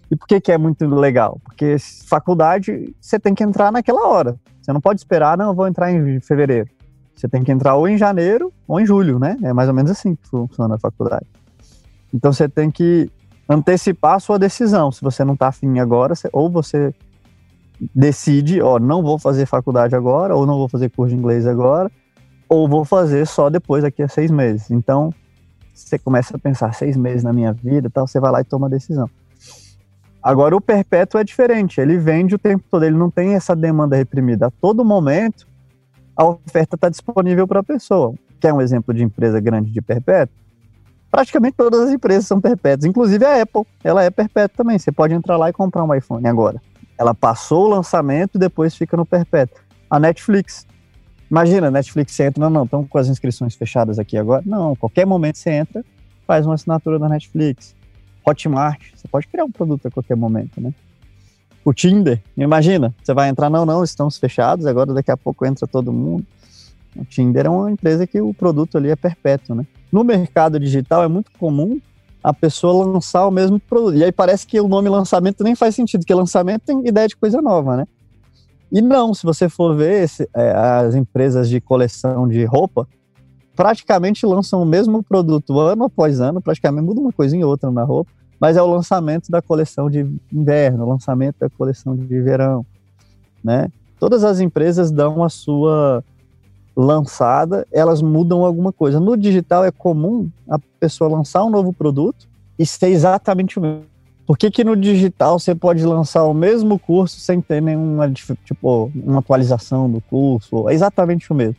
E 0.10 0.16
por 0.16 0.28
que, 0.28 0.42
que 0.42 0.52
é 0.52 0.58
muito 0.58 0.86
legal? 0.88 1.40
Porque 1.44 1.78
faculdade 2.06 2.94
você 3.00 3.20
tem 3.20 3.34
que 3.34 3.44
entrar 3.44 3.72
naquela 3.72 4.08
hora. 4.08 4.36
Você 4.62 4.74
não 4.74 4.82
pode 4.82 5.00
esperar, 5.00 5.38
não, 5.38 5.50
eu 5.50 5.56
vou 5.56 5.68
entrar 5.68 5.92
em 5.92 6.20
fevereiro. 6.20 6.70
Você 7.16 7.28
tem 7.28 7.44
que 7.44 7.52
entrar 7.52 7.76
ou 7.76 7.88
em 7.88 7.98
janeiro 7.98 8.52
ou 8.68 8.80
em 8.80 8.86
julho, 8.86 9.20
né? 9.20 9.38
É 9.42 9.54
mais 9.54 9.70
ou 9.70 9.76
menos 9.76 9.92
assim 9.92 10.16
que 10.16 10.28
funciona 10.28 10.76
a 10.76 10.80
faculdade. 10.80 11.26
Então 12.14 12.34
você 12.34 12.50
tem 12.50 12.70
que 12.70 13.10
antecipar 13.48 14.16
a 14.16 14.20
sua 14.20 14.38
decisão. 14.38 14.92
Se 14.92 15.02
você 15.02 15.24
não 15.24 15.34
está 15.34 15.48
afim 15.48 15.80
agora, 15.80 16.16
você, 16.16 16.30
ou 16.34 16.50
você 16.50 16.94
decide, 17.94 18.62
ó, 18.62 18.80
não 18.80 19.02
vou 19.02 19.18
fazer 19.18 19.46
faculdade 19.46 19.96
agora, 19.96 20.36
ou 20.36 20.46
não 20.46 20.58
vou 20.58 20.68
fazer 20.68 20.90
curso 20.90 21.14
de 21.14 21.20
inglês 21.20 21.48
agora, 21.48 21.92
ou 22.50 22.68
vou 22.68 22.84
fazer 22.86 23.26
só 23.26 23.50
depois, 23.50 23.84
daqui 23.84 24.04
a 24.04 24.08
seis 24.08 24.30
meses. 24.30 24.70
Então, 24.72 25.14
você 25.90 26.00
começa 26.00 26.36
a 26.36 26.40
pensar 26.40 26.74
seis 26.74 26.96
meses 26.96 27.24
na 27.24 27.34
minha 27.34 27.54
vida 27.54 27.90
tal, 27.90 28.08
você 28.08 28.20
vai 28.20 28.32
lá 28.32 28.42
e 28.42 28.44
toma 28.44 28.68
a 28.68 28.70
decisão. 28.70 29.10
Agora, 30.22 30.56
o 30.56 30.62
perpétuo 30.62 31.20
é 31.20 31.24
diferente, 31.24 31.82
ele 31.82 31.98
vende 31.98 32.36
o 32.36 32.40
tempo 32.40 32.64
todo, 32.70 32.84
ele 32.84 32.96
não 32.96 33.10
tem 33.10 33.34
essa 33.34 33.56
demanda 33.56 33.96
reprimida. 33.96 34.48
A 34.48 34.52
todo 34.52 34.86
momento, 34.86 35.48
a 36.16 36.26
oferta 36.26 36.76
está 36.76 36.90
disponível 36.90 37.48
para 37.48 37.62
a 37.62 37.64
pessoa. 37.64 38.14
Quer 38.40 38.54
um 38.54 38.62
exemplo 38.62 38.94
de 38.94 39.04
empresa 39.04 39.40
grande 39.40 39.72
de 39.72 39.82
perpétuo? 39.82 40.36
Praticamente 41.10 41.58
todas 41.58 41.82
as 41.82 41.90
empresas 41.92 42.26
são 42.26 42.40
perpétuas, 42.40 42.86
inclusive 42.86 43.26
a 43.26 43.42
Apple, 43.42 43.64
ela 43.84 44.04
é 44.04 44.10
perpétua 44.10 44.58
também. 44.58 44.78
Você 44.78 44.92
pode 44.92 45.14
entrar 45.14 45.38
lá 45.38 45.50
e 45.50 45.54
comprar 45.54 45.84
um 45.84 45.94
iPhone 45.94 46.26
agora. 46.28 46.62
Ela 46.98 47.14
passou 47.14 47.66
o 47.66 47.70
lançamento 47.70 48.36
e 48.36 48.40
depois 48.40 48.76
fica 48.76 48.96
no 48.96 49.06
perpétuo. 49.06 49.62
A 49.90 50.00
Netflix, 50.00 50.66
Imagina, 51.32 51.72
Netflix 51.72 52.12
você 52.12 52.26
entra, 52.26 52.44
não, 52.44 52.50
não, 52.50 52.64
estão 52.66 52.84
com 52.84 52.98
as 52.98 53.08
inscrições 53.08 53.56
fechadas 53.56 53.98
aqui 53.98 54.18
agora. 54.18 54.44
Não, 54.46 54.76
qualquer 54.76 55.06
momento 55.06 55.38
você 55.38 55.52
entra, 55.52 55.82
faz 56.28 56.46
uma 56.46 56.56
assinatura 56.56 57.00
da 57.00 57.08
Netflix. 57.08 57.74
Hotmart, 58.28 58.82
você 58.94 59.08
pode 59.08 59.28
criar 59.28 59.46
um 59.46 59.52
produto 59.52 59.88
a 59.88 59.92
qualquer 59.92 60.18
momento, 60.18 60.60
né? 60.60 60.74
O 61.64 61.74
Tinder, 61.74 62.22
imagina, 62.36 62.94
você 63.02 63.14
vai 63.14 63.30
entrar, 63.30 63.50
não, 63.50 63.66
não, 63.66 63.82
estamos 63.82 64.18
fechados, 64.18 64.66
agora 64.66 64.94
daqui 64.94 65.10
a 65.10 65.16
pouco 65.16 65.46
entra 65.46 65.66
todo 65.66 65.94
mundo. 65.94 66.26
O 66.98 67.06
Tinder 67.06 67.46
é 67.46 67.50
uma 67.50 67.72
empresa 67.72 68.06
que 68.06 68.20
o 68.20 68.34
produto 68.34 68.78
ali 68.78 68.90
é 68.90 68.96
perpétuo, 68.98 69.56
né? 69.56 69.66
No 69.90 70.04
mercado 70.04 70.60
digital 70.60 71.02
é 71.02 71.08
muito 71.08 71.32
comum 71.40 71.80
a 72.22 72.34
pessoa 72.34 72.86
lançar 72.86 73.26
o 73.26 73.32
mesmo 73.32 73.58
produto. 73.58 73.96
E 73.96 74.04
aí 74.04 74.12
parece 74.12 74.46
que 74.46 74.60
o 74.60 74.68
nome 74.68 74.90
lançamento 74.90 75.46
nem 75.46 75.56
faz 75.56 75.76
sentido, 75.76 76.02
porque 76.02 76.14
lançamento 76.14 76.64
tem 76.66 76.86
ideia 76.86 77.08
de 77.08 77.16
coisa 77.16 77.42
nova, 77.42 77.78
né? 77.78 77.88
E 78.72 78.82
não, 78.82 79.14
se 79.14 79.24
você 79.24 79.50
for 79.50 79.76
ver, 79.76 80.04
esse, 80.04 80.30
é, 80.34 80.52
as 80.52 80.96
empresas 80.96 81.50
de 81.50 81.60
coleção 81.60 82.28
de 82.28 82.46
roupa 82.46 82.88
praticamente 83.56 84.26
lançam 84.26 84.62
o 84.62 84.66
mesmo 84.66 85.04
produto 85.04 85.60
ano 85.60 85.84
após 85.84 86.22
ano, 86.22 86.42
praticamente 86.42 86.86
muda 86.86 87.02
uma 87.02 87.12
coisinha 87.12 87.46
ou 87.46 87.52
outra 87.52 87.70
na 87.70 87.84
roupa, 87.84 88.12
mas 88.40 88.58
é 88.58 88.62
o 88.62 88.66
lançamento 88.66 89.30
da 89.30 89.42
coleção 89.42 89.90
de 89.90 90.08
inverno, 90.34 90.86
o 90.86 90.90
lançamento 90.90 91.36
da 91.40 91.50
coleção 91.50 91.96
de 91.96 92.22
verão, 92.22 92.66
né? 93.44 93.70
Todas 94.00 94.24
as 94.24 94.40
empresas 94.40 94.90
dão 94.90 95.24
a 95.24 95.30
sua 95.30 96.04
lançada, 96.76 97.68
elas 97.72 98.02
mudam 98.02 98.44
alguma 98.44 98.72
coisa. 98.72 99.00
No 99.00 99.16
digital 99.16 99.64
é 99.64 99.72
comum 99.72 100.30
a 100.50 100.58
pessoa 100.80 101.10
lançar 101.10 101.44
um 101.44 101.50
novo 101.50 101.72
produto 101.72 102.28
e 102.58 102.66
ser 102.66 102.88
exatamente 102.88 103.60
o. 103.60 103.84
Por 104.32 104.38
que, 104.38 104.50
que 104.50 104.64
no 104.64 104.78
digital 104.78 105.38
você 105.38 105.54
pode 105.54 105.86
lançar 105.86 106.24
o 106.24 106.34
mesmo 106.34 106.80
curso 106.80 107.20
sem 107.20 107.42
ter 107.42 107.62
nenhuma 107.62 108.10
tipo, 108.10 108.90
uma 108.96 109.20
atualização 109.20 109.92
do 109.92 110.00
curso? 110.00 110.70
É 110.70 110.74
exatamente 110.74 111.30
o 111.30 111.36
mesmo. 111.36 111.58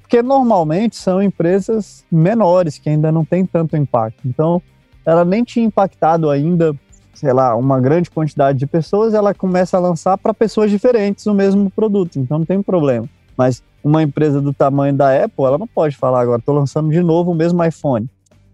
Porque 0.00 0.22
normalmente 0.22 0.94
são 0.94 1.20
empresas 1.20 2.04
menores 2.08 2.78
que 2.78 2.88
ainda 2.88 3.10
não 3.10 3.24
têm 3.24 3.44
tanto 3.44 3.76
impacto. 3.76 4.20
Então, 4.24 4.62
ela 5.04 5.24
nem 5.24 5.42
tinha 5.42 5.66
impactado 5.66 6.30
ainda 6.30 6.76
sei 7.12 7.32
lá, 7.32 7.56
uma 7.56 7.80
grande 7.80 8.08
quantidade 8.08 8.56
de 8.56 8.68
pessoas, 8.68 9.12
ela 9.12 9.34
começa 9.34 9.76
a 9.76 9.80
lançar 9.80 10.16
para 10.16 10.32
pessoas 10.32 10.70
diferentes 10.70 11.26
o 11.26 11.34
mesmo 11.34 11.68
produto, 11.70 12.20
então 12.20 12.38
não 12.38 12.46
tem 12.46 12.62
problema. 12.62 13.08
Mas 13.36 13.64
uma 13.82 14.00
empresa 14.00 14.40
do 14.40 14.54
tamanho 14.54 14.94
da 14.94 15.24
Apple, 15.24 15.44
ela 15.44 15.58
não 15.58 15.66
pode 15.66 15.96
falar 15.96 16.20
agora, 16.20 16.38
estou 16.38 16.54
lançando 16.54 16.88
de 16.88 17.02
novo 17.02 17.32
o 17.32 17.34
mesmo 17.34 17.64
iPhone. 17.64 18.08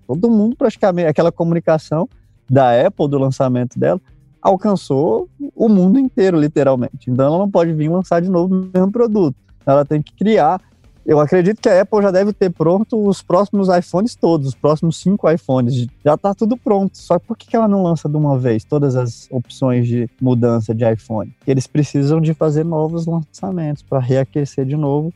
Todo 0.07 0.31
mundo 0.31 0.57
praticamente, 0.57 1.09
aquela 1.09 1.31
comunicação 1.31 2.09
da 2.48 2.87
Apple, 2.87 3.09
do 3.09 3.18
lançamento 3.18 3.78
dela, 3.78 4.00
alcançou 4.40 5.28
o 5.54 5.68
mundo 5.68 5.98
inteiro, 5.98 6.38
literalmente. 6.38 7.11
Então 7.11 7.26
ela 7.26 7.38
não 7.38 7.50
pode 7.50 7.72
vir 7.72 7.88
lançar 7.88 8.22
de 8.22 8.28
novo 8.28 8.54
o 8.54 8.70
mesmo 8.72 8.92
produto. 8.92 9.37
Ela 9.64 9.85
tem 9.85 10.00
que 10.00 10.14
criar. 10.14 10.61
Eu 11.04 11.20
acredito 11.20 11.61
que 11.61 11.68
a 11.68 11.82
Apple 11.82 12.02
já 12.02 12.11
deve 12.11 12.32
ter 12.32 12.50
pronto 12.50 13.09
os 13.09 13.22
próximos 13.22 13.68
iPhones 13.68 14.14
todos, 14.14 14.48
os 14.48 14.54
próximos 14.54 14.98
cinco 14.98 15.30
iPhones. 15.30 15.87
Já 16.04 16.14
está 16.14 16.35
tudo 16.35 16.56
pronto. 16.56 16.96
Só 16.98 17.18
que 17.18 17.26
por 17.26 17.37
que 17.37 17.54
ela 17.54 17.68
não 17.68 17.82
lança 17.82 18.09
de 18.09 18.16
uma 18.16 18.38
vez 18.38 18.64
todas 18.64 18.96
as 18.96 19.28
opções 19.30 19.87
de 19.87 20.09
mudança 20.20 20.74
de 20.74 20.88
iPhone? 20.90 21.32
Eles 21.46 21.66
precisam 21.66 22.20
de 22.20 22.35
fazer 22.35 22.64
novos 22.64 23.06
lançamentos 23.06 23.82
para 23.82 23.98
reaquecer 23.98 24.64
de 24.64 24.76
novo 24.76 25.12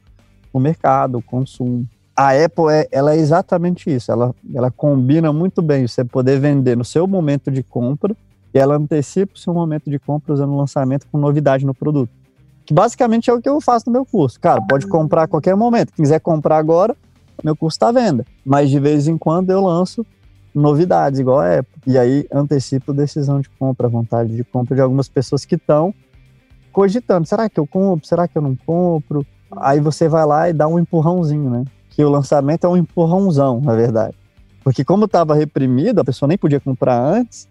o 0.52 0.58
mercado, 0.58 1.18
o 1.18 1.22
consumo 1.22 1.86
a 2.20 2.44
Apple 2.44 2.66
é, 2.70 2.86
ela 2.92 3.14
é 3.14 3.16
exatamente 3.16 3.88
isso. 3.88 4.12
Ela, 4.12 4.34
ela 4.54 4.70
combina 4.70 5.32
muito 5.32 5.62
bem 5.62 5.88
você 5.88 6.04
poder 6.04 6.38
vender 6.38 6.76
no 6.76 6.84
seu 6.84 7.06
momento 7.06 7.50
de 7.50 7.62
compra 7.62 8.14
e 8.52 8.58
ela 8.58 8.76
antecipa 8.76 9.32
o 9.34 9.38
seu 9.38 9.54
momento 9.54 9.88
de 9.88 9.98
compra 9.98 10.34
usando 10.34 10.52
o 10.52 10.56
lançamento 10.58 11.06
com 11.10 11.16
novidade 11.16 11.64
no 11.64 11.72
produto. 11.72 12.10
Que 12.66 12.74
basicamente 12.74 13.30
é 13.30 13.32
o 13.32 13.40
que 13.40 13.48
eu 13.48 13.58
faço 13.58 13.86
no 13.86 13.92
meu 13.94 14.04
curso. 14.04 14.38
Cara, 14.38 14.60
pode 14.60 14.86
comprar 14.86 15.22
a 15.22 15.26
qualquer 15.26 15.56
momento. 15.56 15.94
Quem 15.94 16.02
quiser 16.02 16.20
comprar 16.20 16.58
agora, 16.58 16.94
meu 17.42 17.56
curso 17.56 17.76
está 17.76 17.88
à 17.88 17.92
venda. 17.92 18.26
Mas 18.44 18.68
de 18.68 18.78
vez 18.78 19.08
em 19.08 19.16
quando 19.16 19.48
eu 19.48 19.64
lanço 19.64 20.04
novidades, 20.54 21.20
igual 21.20 21.40
a 21.40 21.60
Apple. 21.60 21.80
E 21.86 21.96
aí 21.96 22.26
antecipo 22.30 22.92
decisão 22.92 23.40
de 23.40 23.48
compra, 23.48 23.88
vontade 23.88 24.36
de 24.36 24.44
compra 24.44 24.74
de 24.74 24.82
algumas 24.82 25.08
pessoas 25.08 25.46
que 25.46 25.54
estão 25.54 25.94
cogitando. 26.70 27.26
Será 27.26 27.48
que 27.48 27.58
eu 27.58 27.66
compro? 27.66 28.06
Será 28.06 28.28
que 28.28 28.36
eu 28.36 28.42
não 28.42 28.54
compro? 28.54 29.24
Aí 29.56 29.80
você 29.80 30.06
vai 30.06 30.26
lá 30.26 30.50
e 30.50 30.52
dá 30.52 30.68
um 30.68 30.78
empurrãozinho, 30.78 31.48
né? 31.48 31.64
Que 32.00 32.04
o 32.04 32.08
lançamento 32.08 32.64
é 32.64 32.68
um 32.68 32.78
empurrãozão, 32.78 33.60
na 33.60 33.74
verdade. 33.74 34.14
Porque 34.64 34.82
como 34.82 35.04
estava 35.04 35.34
reprimido, 35.34 36.00
a 36.00 36.04
pessoa 36.04 36.26
nem 36.26 36.38
podia 36.38 36.58
comprar 36.58 36.98
antes, 36.98 37.46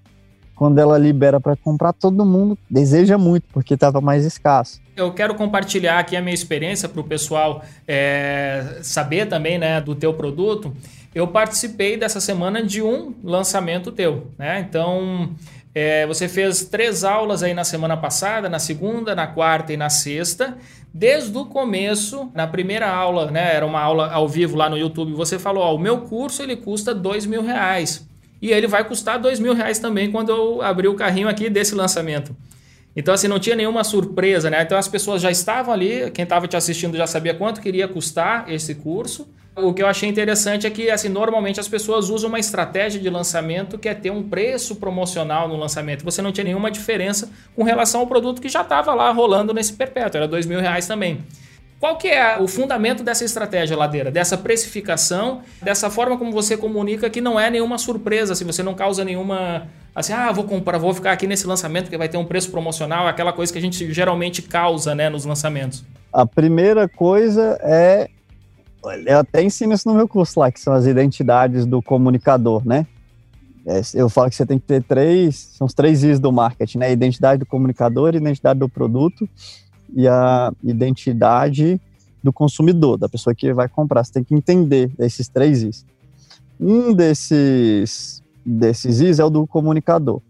quando 0.55 0.79
ela 0.79 0.97
libera 0.97 1.39
para 1.39 1.55
comprar, 1.55 1.93
todo 1.93 2.25
mundo 2.25 2.57
deseja 2.67 3.15
muito, 3.15 3.43
porque 3.53 3.75
estava 3.75 4.01
mais 4.01 4.25
escasso. 4.25 4.81
Eu 4.95 5.13
quero 5.13 5.35
compartilhar 5.35 5.99
aqui 5.99 6.15
a 6.17 6.21
minha 6.21 6.33
experiência 6.33 6.89
para 6.89 6.99
o 6.99 7.03
pessoal 7.03 7.63
é, 7.87 8.79
saber 8.81 9.27
também 9.27 9.59
né, 9.59 9.79
do 9.79 9.93
teu 9.93 10.15
produto. 10.15 10.73
Eu 11.13 11.27
participei 11.27 11.95
dessa 11.95 12.19
semana 12.19 12.63
de 12.63 12.81
um 12.81 13.13
lançamento 13.23 13.91
teu, 13.91 14.27
né? 14.37 14.65
Então 14.67 15.29
é, 15.73 16.05
você 16.07 16.27
fez 16.27 16.65
três 16.65 17.03
aulas 17.03 17.43
aí 17.43 17.53
na 17.53 17.63
semana 17.63 17.95
passada, 17.95 18.49
na 18.49 18.59
segunda, 18.59 19.13
na 19.13 19.27
quarta 19.27 19.71
e 19.71 19.77
na 19.77 19.89
sexta. 19.89 20.57
Desde 20.91 21.37
o 21.37 21.45
começo, 21.45 22.31
na 22.33 22.47
primeira 22.47 22.89
aula, 22.89 23.29
né, 23.29 23.53
era 23.53 23.65
uma 23.65 23.79
aula 23.79 24.11
ao 24.11 24.27
vivo 24.27 24.55
lá 24.55 24.67
no 24.69 24.77
YouTube, 24.77 25.13
você 25.13 25.37
falou, 25.37 25.63
ó, 25.63 25.75
o 25.75 25.79
meu 25.79 26.01
curso 26.01 26.41
ele 26.41 26.55
custa 26.55 26.95
dois 26.95 27.25
mil 27.25 27.43
reais. 27.43 28.07
E 28.41 28.51
ele 28.51 28.67
vai 28.67 28.83
custar 28.83 29.19
dois 29.19 29.39
mil 29.39 29.53
reais 29.53 29.77
também 29.79 30.11
quando 30.11 30.29
eu 30.29 30.61
abrir 30.61 30.87
o 30.87 30.95
carrinho 30.95 31.27
aqui 31.27 31.49
desse 31.49 31.75
lançamento. 31.75 32.35
Então, 32.95 33.13
assim, 33.13 33.27
não 33.27 33.39
tinha 33.39 33.55
nenhuma 33.55 33.83
surpresa, 33.83 34.49
né? 34.49 34.63
Então, 34.63 34.77
as 34.77 34.87
pessoas 34.87 35.21
já 35.21 35.29
estavam 35.29 35.73
ali, 35.73 36.09
quem 36.11 36.23
estava 36.23 36.47
te 36.47 36.57
assistindo 36.57 36.97
já 36.97 37.05
sabia 37.05 37.33
quanto 37.33 37.61
queria 37.61 37.87
custar 37.87 38.51
esse 38.51 38.75
curso. 38.75 39.27
O 39.55 39.73
que 39.73 39.83
eu 39.83 39.87
achei 39.87 40.07
interessante 40.07 40.65
é 40.65 40.69
que, 40.69 40.89
assim, 40.89 41.09
normalmente 41.09 41.59
as 41.59 41.67
pessoas 41.67 42.09
usam 42.09 42.29
uma 42.29 42.39
estratégia 42.39 42.99
de 42.99 43.09
lançamento 43.09 43.77
que 43.77 43.89
é 43.89 43.93
ter 43.93 44.09
um 44.09 44.23
preço 44.23 44.75
promocional 44.75 45.47
no 45.47 45.57
lançamento. 45.57 46.03
Você 46.05 46.21
não 46.21 46.31
tinha 46.31 46.45
nenhuma 46.45 46.71
diferença 46.71 47.29
com 47.55 47.63
relação 47.63 48.01
ao 48.01 48.07
produto 48.07 48.41
que 48.41 48.47
já 48.47 48.61
estava 48.61 48.93
lá 48.93 49.11
rolando 49.11 49.53
nesse 49.53 49.73
perpétuo, 49.73 50.17
era 50.17 50.27
dois 50.27 50.45
mil 50.45 50.61
reais 50.61 50.87
também. 50.87 51.23
Qual 51.79 51.97
que 51.97 52.09
é 52.09 52.37
o 52.37 52.47
fundamento 52.47 53.03
dessa 53.03 53.23
estratégia, 53.23 53.75
Ladeira? 53.77 54.11
Dessa 54.11 54.37
precificação, 54.37 55.41
dessa 55.61 55.89
forma 55.89 56.17
como 56.17 56.29
você 56.29 56.57
comunica 56.57 57.09
que 57.09 57.21
não 57.21 57.39
é 57.39 57.49
nenhuma 57.49 57.77
surpresa, 57.77 58.35
se 58.35 58.43
você 58.43 58.61
não 58.61 58.73
causa 58.73 59.05
nenhuma 59.05 59.67
assim, 59.95 60.11
ah, 60.11 60.31
vou 60.31 60.43
comprar, 60.43 60.77
vou 60.77 60.93
ficar 60.93 61.13
aqui 61.13 61.25
nesse 61.25 61.47
lançamento 61.47 61.85
porque 61.85 61.97
vai 61.97 62.09
ter 62.09 62.17
um 62.17 62.25
preço 62.25 62.51
promocional, 62.51 63.07
aquela 63.07 63.31
coisa 63.31 63.51
que 63.51 63.57
a 63.57 63.61
gente 63.61 63.91
geralmente 63.93 64.41
causa, 64.41 64.93
né, 64.93 65.09
nos 65.09 65.23
lançamentos. 65.23 65.83
A 66.11 66.25
primeira 66.25 66.87
coisa 66.87 67.57
é 67.61 68.09
eu 69.05 69.19
até 69.19 69.43
ensino 69.43 69.73
isso 69.73 69.87
no 69.87 69.95
meu 69.95 70.07
curso 70.07 70.39
lá, 70.39 70.51
que 70.51 70.59
são 70.59 70.73
as 70.73 70.85
identidades 70.85 71.65
do 71.65 71.81
comunicador, 71.81 72.65
né? 72.65 72.87
É, 73.65 73.81
eu 73.93 74.09
falo 74.09 74.29
que 74.29 74.35
você 74.35 74.45
tem 74.45 74.57
que 74.57 74.65
ter 74.65 74.81
três, 74.83 75.35
são 75.57 75.67
os 75.67 75.73
três 75.73 76.03
Is 76.03 76.19
do 76.19 76.31
marketing, 76.31 76.77
né? 76.79 76.91
Identidade 76.91 77.39
do 77.39 77.45
comunicador, 77.45 78.15
identidade 78.15 78.59
do 78.59 78.69
produto 78.69 79.27
e 79.93 80.07
a 80.07 80.51
identidade 80.63 81.79
do 82.23 82.31
consumidor, 82.31 82.97
da 82.97 83.09
pessoa 83.09 83.35
que 83.35 83.53
vai 83.53 83.67
comprar. 83.67 84.03
Você 84.03 84.13
tem 84.13 84.23
que 84.23 84.33
entender 84.33 84.91
esses 84.97 85.27
três 85.27 85.61
Is. 85.61 85.85
Um 86.59 86.93
desses, 86.93 88.23
desses 88.45 89.01
Is 89.01 89.19
é 89.19 89.25
o 89.25 89.29
do 89.29 89.45
comunicador. 89.45 90.21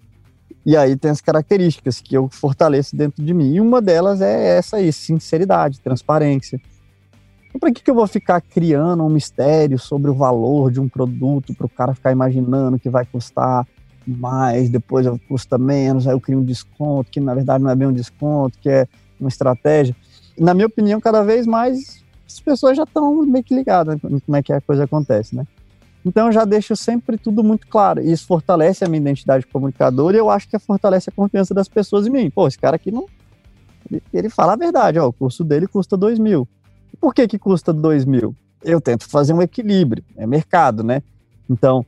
E 0.66 0.76
aí 0.76 0.96
tem 0.96 1.10
as 1.12 1.22
características 1.22 2.02
que 2.02 2.16
eu 2.16 2.28
fortaleço 2.30 2.96
dentro 2.96 3.24
de 3.24 3.34
mim. 3.34 3.54
E 3.54 3.62
uma 3.62 3.82
delas 3.82 4.22
é 4.22 4.58
essa 4.58 4.78
aí, 4.78 4.92
sinceridade, 4.92 5.80
transparência 5.80 6.60
para 7.60 7.72
que, 7.72 7.84
que 7.84 7.92
eu 7.92 7.96
vou 7.96 8.08
ficar 8.08 8.42
criando 8.42 9.04
um 9.04 9.10
mistério 9.10 9.78
sobre 9.78 10.10
o 10.10 10.14
valor 10.14 10.72
de 10.72 10.80
um 10.80 10.88
produto 10.88 11.54
para 11.54 11.66
o 11.66 11.70
cara 11.70 11.94
ficar 11.94 12.12
imaginando 12.12 12.80
que 12.80 12.90
vai 12.90 13.06
custar 13.06 13.68
mais, 14.08 14.70
depois 14.70 15.06
custa 15.28 15.58
menos, 15.58 16.08
aí 16.08 16.14
eu 16.14 16.20
crio 16.20 16.40
um 16.40 16.44
desconto, 16.44 17.12
que 17.12 17.20
na 17.20 17.36
verdade 17.36 17.64
não 17.64 17.70
é 17.70 17.76
bem 17.76 17.88
um 17.88 17.94
desconto, 17.94 18.58
que 18.60 18.70
é 18.70 18.88
uma 19.20 19.30
estratégia. 19.30 19.96
Na 20.38 20.54
minha 20.54 20.68
opinião, 20.68 21.00
cada 21.00 21.22
vez 21.24 21.46
mais 21.46 22.04
as 22.28 22.40
pessoas 22.40 22.78
já 22.78 22.84
estão 22.84 23.24
meio 23.26 23.44
que 23.44 23.54
ligadas 23.54 23.96
em 23.96 24.20
como 24.20 24.36
é 24.38 24.42
que 24.42 24.54
a 24.54 24.62
coisa 24.62 24.86
acontece, 24.86 25.36
né? 25.36 25.46
Então 26.06 26.28
eu 26.28 26.32
já 26.32 26.46
deixo 26.46 26.76
sempre 26.76 27.18
tudo 27.18 27.44
muito 27.44 27.68
claro. 27.68 28.02
Isso 28.02 28.26
fortalece 28.26 28.86
a 28.86 28.88
minha 28.88 29.02
identidade 29.02 29.46
de 29.46 29.52
comunicador 29.52 30.14
e 30.16 30.18
eu 30.18 30.30
acho 30.30 30.48
que 30.48 30.58
fortalece 30.58 31.10
a 31.10 31.14
confiança 31.14 31.54
das 31.54 31.68
pessoas 31.68 32.08
em 32.08 32.10
mim. 32.10 32.30
Pô, 32.30 32.48
esse 32.48 32.58
cara 32.58 32.78
aqui 32.78 32.92
não. 32.92 33.06
Ele, 33.92 34.02
ele 34.14 34.30
fala 34.30 34.54
a 34.54 34.56
verdade, 34.56 34.98
ó, 34.98 35.08
o 35.08 35.14
curso 35.14 35.44
dele 35.44 35.68
custa 35.68 35.98
dois 35.98 36.18
mil. 36.18 36.48
Por 37.00 37.14
que, 37.14 37.28
que 37.28 37.40
custa 37.40 37.72
2 37.72 38.06
mil? 38.06 38.36
Eu 38.64 38.82
tento 38.82 39.10
fazer 39.10 39.34
um 39.34 39.42
equilíbrio, 39.42 40.04
é 40.18 40.28
mercado, 40.28 40.84
né? 40.84 41.02
Então, 41.50 41.86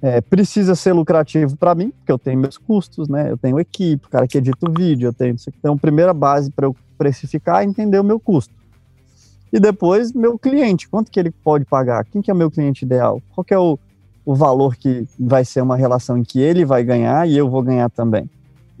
é, 0.00 0.20
precisa 0.20 0.74
ser 0.74 0.92
lucrativo 0.92 1.56
para 1.56 1.74
mim, 1.74 1.90
porque 1.90 2.10
eu 2.10 2.18
tenho 2.18 2.40
meus 2.40 2.58
custos, 2.58 3.08
né? 3.08 3.30
Eu 3.30 3.38
tenho 3.38 3.60
equipe, 3.60 4.06
o 4.06 4.10
cara 4.10 4.26
que 4.26 4.38
edita 4.38 4.68
o 4.68 4.72
vídeo, 4.72 5.08
eu 5.08 5.12
tenho 5.12 5.36
Então, 5.58 5.78
primeira 5.78 6.12
base 6.12 6.50
para 6.50 6.66
eu 6.66 6.74
precificar 6.98 7.62
é 7.62 7.64
entender 7.64 8.00
o 8.00 8.04
meu 8.04 8.18
custo. 8.18 8.52
E 9.52 9.60
depois, 9.60 10.12
meu 10.12 10.38
cliente, 10.38 10.88
quanto 10.88 11.10
que 11.10 11.20
ele 11.20 11.30
pode 11.30 11.64
pagar? 11.66 12.04
Quem 12.06 12.22
que 12.22 12.30
é 12.30 12.34
o 12.34 12.36
meu 12.36 12.50
cliente 12.50 12.84
ideal? 12.84 13.20
Qual 13.34 13.44
que 13.44 13.52
é 13.52 13.58
o, 13.58 13.78
o 14.24 14.34
valor 14.34 14.76
que 14.76 15.06
vai 15.20 15.44
ser 15.44 15.60
uma 15.60 15.76
relação 15.76 16.16
em 16.16 16.24
que 16.24 16.40
ele 16.40 16.64
vai 16.64 16.82
ganhar 16.82 17.28
e 17.28 17.36
eu 17.36 17.50
vou 17.50 17.62
ganhar 17.62 17.90
também? 17.90 18.28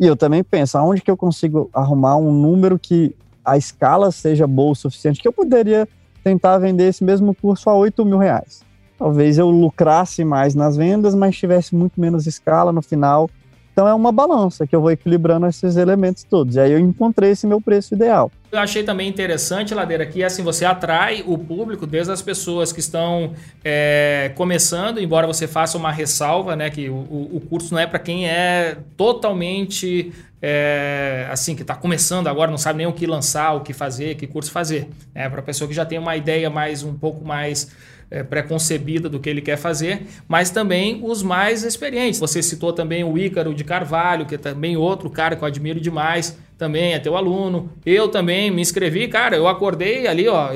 E 0.00 0.06
eu 0.06 0.16
também 0.16 0.42
penso, 0.42 0.78
aonde 0.78 1.02
que 1.02 1.10
eu 1.10 1.16
consigo 1.16 1.70
arrumar 1.72 2.16
um 2.16 2.32
número 2.32 2.78
que 2.78 3.14
a 3.44 3.56
escala 3.56 4.10
seja 4.10 4.46
boa 4.46 4.72
o 4.72 4.76
suficiente, 4.76 5.20
que 5.20 5.28
eu 5.28 5.32
poderia 5.32 5.88
tentar 6.22 6.58
vender 6.58 6.88
esse 6.88 7.02
mesmo 7.02 7.34
curso 7.34 7.68
a 7.68 7.74
8 7.74 8.04
mil 8.04 8.18
reais. 8.18 8.62
Talvez 8.98 9.36
eu 9.38 9.50
lucrasse 9.50 10.24
mais 10.24 10.54
nas 10.54 10.76
vendas, 10.76 11.14
mas 11.14 11.36
tivesse 11.36 11.74
muito 11.74 12.00
menos 12.00 12.26
escala 12.26 12.72
no 12.72 12.80
final. 12.80 13.28
Então 13.72 13.88
é 13.88 13.94
uma 13.94 14.12
balança 14.12 14.66
que 14.66 14.76
eu 14.76 14.80
vou 14.80 14.90
equilibrando 14.90 15.46
esses 15.46 15.76
elementos 15.76 16.24
todos. 16.24 16.56
E 16.56 16.60
aí 16.60 16.72
eu 16.72 16.78
encontrei 16.78 17.30
esse 17.30 17.46
meu 17.46 17.60
preço 17.60 17.94
ideal. 17.94 18.30
Eu 18.50 18.58
achei 18.58 18.82
também 18.82 19.08
interessante, 19.08 19.72
Ladeira, 19.72 20.04
que 20.04 20.22
assim 20.22 20.42
você 20.42 20.66
atrai 20.66 21.24
o 21.26 21.38
público 21.38 21.86
desde 21.86 22.12
as 22.12 22.20
pessoas 22.20 22.70
que 22.70 22.80
estão 22.80 23.32
é, 23.64 24.30
começando, 24.34 25.00
embora 25.00 25.26
você 25.26 25.48
faça 25.48 25.78
uma 25.78 25.90
ressalva, 25.90 26.54
né, 26.54 26.68
que 26.68 26.90
o, 26.90 26.94
o 27.32 27.42
curso 27.48 27.72
não 27.72 27.80
é 27.80 27.86
para 27.86 27.98
quem 27.98 28.28
é 28.28 28.76
totalmente 28.94 30.12
é, 30.42 31.26
assim 31.30 31.56
que 31.56 31.62
está 31.62 31.74
começando 31.74 32.26
agora, 32.26 32.50
não 32.50 32.58
sabe 32.58 32.78
nem 32.78 32.86
o 32.86 32.92
que 32.92 33.06
lançar, 33.06 33.54
o 33.54 33.60
que 33.60 33.72
fazer, 33.72 34.16
que 34.16 34.26
curso 34.26 34.50
fazer. 34.50 34.88
É 35.14 35.28
para 35.30 35.40
a 35.40 35.42
pessoa 35.42 35.66
que 35.66 35.74
já 35.74 35.86
tem 35.86 35.98
uma 35.98 36.14
ideia 36.14 36.50
mais 36.50 36.82
um 36.82 36.92
pouco 36.92 37.24
mais 37.24 37.70
é, 38.12 38.22
pré-concebida 38.22 39.08
do 39.08 39.18
que 39.18 39.30
ele 39.30 39.40
quer 39.40 39.56
fazer, 39.56 40.02
mas 40.28 40.50
também 40.50 41.00
os 41.02 41.22
mais 41.22 41.64
experientes. 41.64 42.20
Você 42.20 42.42
citou 42.42 42.70
também 42.70 43.02
o 43.02 43.16
Ícaro 43.16 43.54
de 43.54 43.64
Carvalho, 43.64 44.26
que 44.26 44.34
é 44.34 44.38
também 44.38 44.76
outro 44.76 45.08
cara 45.08 45.34
que 45.34 45.42
eu 45.42 45.48
admiro 45.48 45.80
demais 45.80 46.38
também 46.58 46.92
é 46.92 46.98
teu 46.98 47.16
aluno. 47.16 47.72
Eu 47.84 48.08
também 48.08 48.48
me 48.48 48.62
inscrevi, 48.62 49.08
cara, 49.08 49.34
eu 49.34 49.48
acordei 49.48 50.06
ali, 50.06 50.28
ó, 50.28 50.48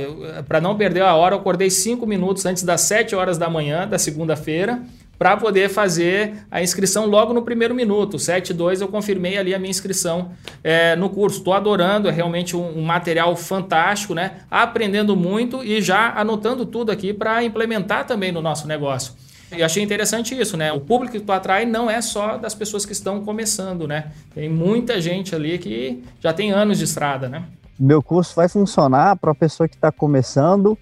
para 0.46 0.60
não 0.60 0.76
perder 0.76 1.02
a 1.02 1.14
hora, 1.14 1.34
eu 1.34 1.40
acordei 1.40 1.68
cinco 1.68 2.06
minutos 2.06 2.46
antes 2.46 2.62
das 2.62 2.82
sete 2.82 3.16
horas 3.16 3.38
da 3.38 3.50
manhã 3.50 3.88
da 3.88 3.98
segunda-feira 3.98 4.82
para 5.18 5.36
poder 5.36 5.68
fazer 5.68 6.34
a 6.50 6.62
inscrição 6.62 7.06
logo 7.06 7.32
no 7.32 7.42
primeiro 7.42 7.74
minuto. 7.74 8.16
7.2 8.16 8.80
eu 8.80 8.88
confirmei 8.88 9.38
ali 9.38 9.54
a 9.54 9.58
minha 9.58 9.70
inscrição 9.70 10.32
é, 10.62 10.94
no 10.96 11.08
curso. 11.08 11.38
Estou 11.38 11.54
adorando, 11.54 12.08
é 12.08 12.12
realmente 12.12 12.56
um, 12.56 12.78
um, 12.78 12.82
material 12.82 13.34
fantástico, 13.36 14.14
né? 14.14 14.38
Aprendendo 14.50 15.16
muito 15.16 15.64
e 15.64 15.80
já 15.80 16.12
anotando 16.12 16.66
tudo 16.66 16.92
aqui 16.92 17.12
para 17.12 17.42
implementar 17.42 18.06
também 18.06 18.30
no 18.30 18.42
nosso 18.42 18.66
negócio. 18.66 19.14
E 19.56 19.62
achei 19.62 19.82
interessante 19.82 20.38
isso, 20.38 20.56
né? 20.56 20.72
O 20.72 20.80
público 20.80 21.12
que 21.12 21.20
tu 21.20 21.32
atrai 21.32 21.64
não 21.64 21.88
é 21.88 22.00
só 22.00 22.36
das 22.36 22.54
pessoas 22.54 22.84
que 22.84 22.92
estão 22.92 23.24
começando, 23.24 23.86
né? 23.86 24.10
Tem 24.34 24.48
muita 24.48 25.00
gente 25.00 25.34
ali 25.34 25.56
que 25.58 26.02
já 26.20 26.32
tem 26.32 26.50
anos 26.50 26.78
de 26.78 26.84
estrada, 26.84 27.28
né? 27.28 27.44
Meu 27.78 28.02
curso 28.02 28.34
vai 28.34 28.48
funcionar 28.48 29.16
para 29.16 29.30
a 29.30 29.34
pessoa 29.34 29.68
que 29.68 29.76
está 29.76 29.92
começando 29.92 30.76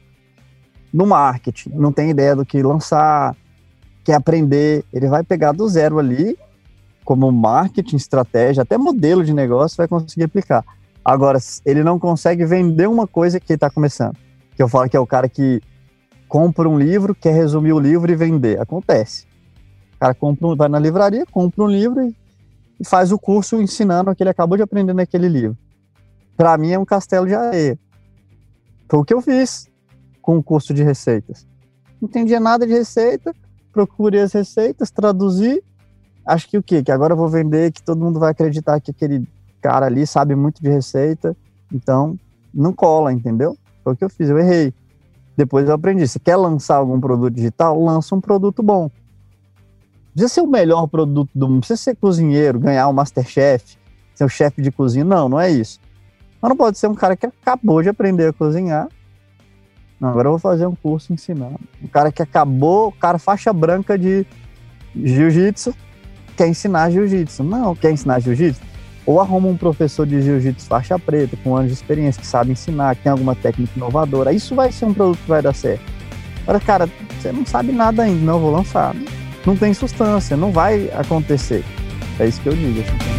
no 0.93 1.07
marketing, 1.07 1.71
não 1.75 1.93
tem 1.93 2.11
ideia 2.11 2.37
do 2.37 2.47
que 2.47 2.63
lançar, 2.63 3.37
quer 4.05 4.15
aprender, 4.15 4.85
ele 4.93 5.09
vai 5.09 5.25
pegar 5.25 5.53
do 5.53 5.67
zero 5.69 5.99
ali, 5.99 6.37
como 7.05 7.31
marketing, 7.33 7.97
estratégia, 7.97 8.63
até 8.63 8.79
modelo 8.79 9.25
de 9.25 9.33
negócio, 9.33 9.77
vai 9.77 9.89
conseguir 9.89 10.25
aplicar. 10.25 10.65
Agora, 11.05 11.39
ele 11.65 11.83
não 11.83 11.99
consegue 11.99 12.45
vender 12.45 12.89
uma 12.89 13.07
coisa 13.07 13.41
que 13.41 13.53
está 13.53 13.69
começando. 13.69 14.17
Que 14.57 14.63
eu 14.63 14.69
falo 14.69 14.89
que 14.89 14.97
é 14.97 15.01
o 15.01 15.07
cara 15.07 15.29
que 15.29 15.61
compra 16.29 16.69
um 16.69 16.79
livro, 16.79 17.15
quer 17.15 17.35
resumir 17.35 17.73
o 17.73 17.79
livro 17.79 18.11
e 18.11 18.15
vender. 18.15 18.61
Acontece. 18.61 19.27
O 19.97 19.99
cara 20.01 20.15
compra, 20.15 20.55
vai 20.55 20.69
na 20.69 20.79
livraria, 20.79 21.27
compra 21.27 21.65
um 21.65 21.69
livro 21.69 22.03
e, 22.03 22.17
e 22.81 22.87
faz 22.87 23.13
o 23.13 23.19
curso 23.19 23.61
ensinando 23.61 24.11
o 24.11 24.15
que 24.15 24.23
ele 24.23 24.31
acabou 24.31 24.57
de 24.57 24.63
aprender 24.63 24.95
naquele 24.95 25.29
livro. 25.29 25.57
Para 26.37 26.57
mim 26.57 26.71
é 26.71 26.79
um 26.79 26.85
castelo 26.85 27.27
de 27.27 27.35
areia. 27.35 27.79
Foi 28.89 28.99
o 28.99 29.05
que 29.05 29.15
eu 29.15 29.21
fiz 29.21 29.69
com 30.23 30.39
o 30.39 30.43
curso 30.43 30.73
de 30.73 30.83
receitas. 30.83 31.47
Não 32.01 32.09
entendia 32.09 32.41
nada 32.41 32.67
de 32.67 32.73
receita, 32.73 33.35
procurei 33.75 34.21
as 34.21 34.33
receitas, 34.33 34.91
traduzi. 34.91 35.63
Acho 36.25 36.49
que 36.49 36.57
o 36.57 36.63
quê? 36.63 36.83
Que 36.83 36.93
agora 36.93 37.13
eu 37.13 37.17
vou 37.17 37.29
vender, 37.29 37.73
que 37.73 37.83
todo 37.83 38.03
mundo 38.03 38.21
vai 38.21 38.31
acreditar 38.31 38.81
que 38.81 38.93
aquele 38.93 39.29
cara 39.61 39.87
ali 39.87 40.07
sabe 40.07 40.37
muito 40.37 40.63
de 40.63 40.71
receita. 40.71 41.37
Então, 41.73 42.19
não 42.55 42.73
cola, 42.73 43.13
entendeu? 43.13 43.59
Foi 43.83 43.93
o 43.93 43.97
que 43.97 44.05
eu 44.05 44.09
fiz, 44.09 44.31
eu 44.31 44.39
errei. 44.39 44.73
Depois 45.37 45.69
eu 45.69 45.75
aprendi. 45.75 46.07
Se 46.07 46.21
quer 46.21 46.37
lançar 46.37 46.77
algum 46.77 47.01
produto 47.01 47.35
digital, 47.35 47.79
lança 47.83 48.15
um 48.15 48.21
produto 48.21 48.63
bom. 48.63 48.89
Precisa 50.13 50.33
ser 50.33 50.41
o 50.43 50.47
melhor 50.47 50.87
produto 50.87 51.31
do 51.35 51.49
mundo, 51.49 51.59
precisa 51.59 51.77
ser 51.77 51.97
cozinheiro, 51.97 52.61
ganhar 52.61 52.89
um 52.89 52.93
Masterchef, 52.93 53.77
ser 54.15 54.25
o 54.25 54.29
chefe 54.29 54.63
de 54.63 54.71
cozinha. 54.71 55.05
Não, 55.05 55.29
não 55.29 55.41
é 55.41 55.51
isso. 55.51 55.81
Mas 56.41 56.49
não 56.49 56.57
pode 56.57 56.79
ser 56.79 56.87
um 56.87 56.95
cara 56.95 57.17
que 57.17 57.27
acabou 57.27 57.83
de 57.83 57.89
aprender 57.89 58.29
a 58.29 58.33
cozinhar 58.33 58.89
não, 60.01 60.09
agora 60.09 60.29
eu 60.29 60.33
vou 60.33 60.39
fazer 60.39 60.67
um 60.67 60.75
curso 60.75 61.13
ensinando. 61.13 61.59
Um 61.83 61.87
cara 61.87 62.11
que 62.11 62.23
acabou, 62.23 62.89
o 62.89 62.93
cara 62.93 63.19
faixa 63.19 63.53
branca 63.53 63.99
de 63.99 64.27
jiu-jitsu, 64.95 65.75
quer 66.37 66.49
ensinar 66.49 66.91
jiu-jitsu. 66.91 67.43
Não, 67.43 67.75
quer 67.75 67.91
ensinar 67.91 68.21
jiu-jitsu? 68.21 68.61
Ou 69.07 69.21
arruma 69.21 69.49
um 69.49 69.57
professor 69.57 70.07
de 70.07 70.21
jiu-jitsu 70.21 70.67
faixa 70.67 70.99
preta, 70.99 71.37
com 71.43 71.57
anos 71.57 71.69
de 71.69 71.75
experiência, 71.75 72.21
que 72.21 72.27
sabe 72.27 72.53
ensinar, 72.53 72.97
que 72.97 73.03
tem 73.03 73.13
alguma 73.13 73.35
técnica 73.35 73.73
inovadora. 73.77 74.33
Isso 74.33 74.55
vai 74.55 74.73
ser 74.73 74.87
um 74.87 74.95
produto 74.95 75.21
que 75.21 75.29
vai 75.29 75.43
dar 75.43 75.55
certo. 75.55 75.83
Agora, 76.43 76.61
cara, 76.61 76.89
você 77.19 77.33
não 77.33 77.47
sabe 77.47 77.73
nada 77.73 78.03
ainda, 78.03 78.25
não 78.25 78.41
vou 78.41 78.51
lançar. 78.51 78.95
Não 79.47 79.57
tem 79.57 79.75
substância, 79.75 80.37
não 80.37 80.51
vai 80.53 80.91
acontecer. 80.95 81.65
É 82.19 82.27
isso 82.27 82.41
que 82.41 82.49
eu 82.49 82.55
digo. 82.55 82.81
Assim. 82.81 83.14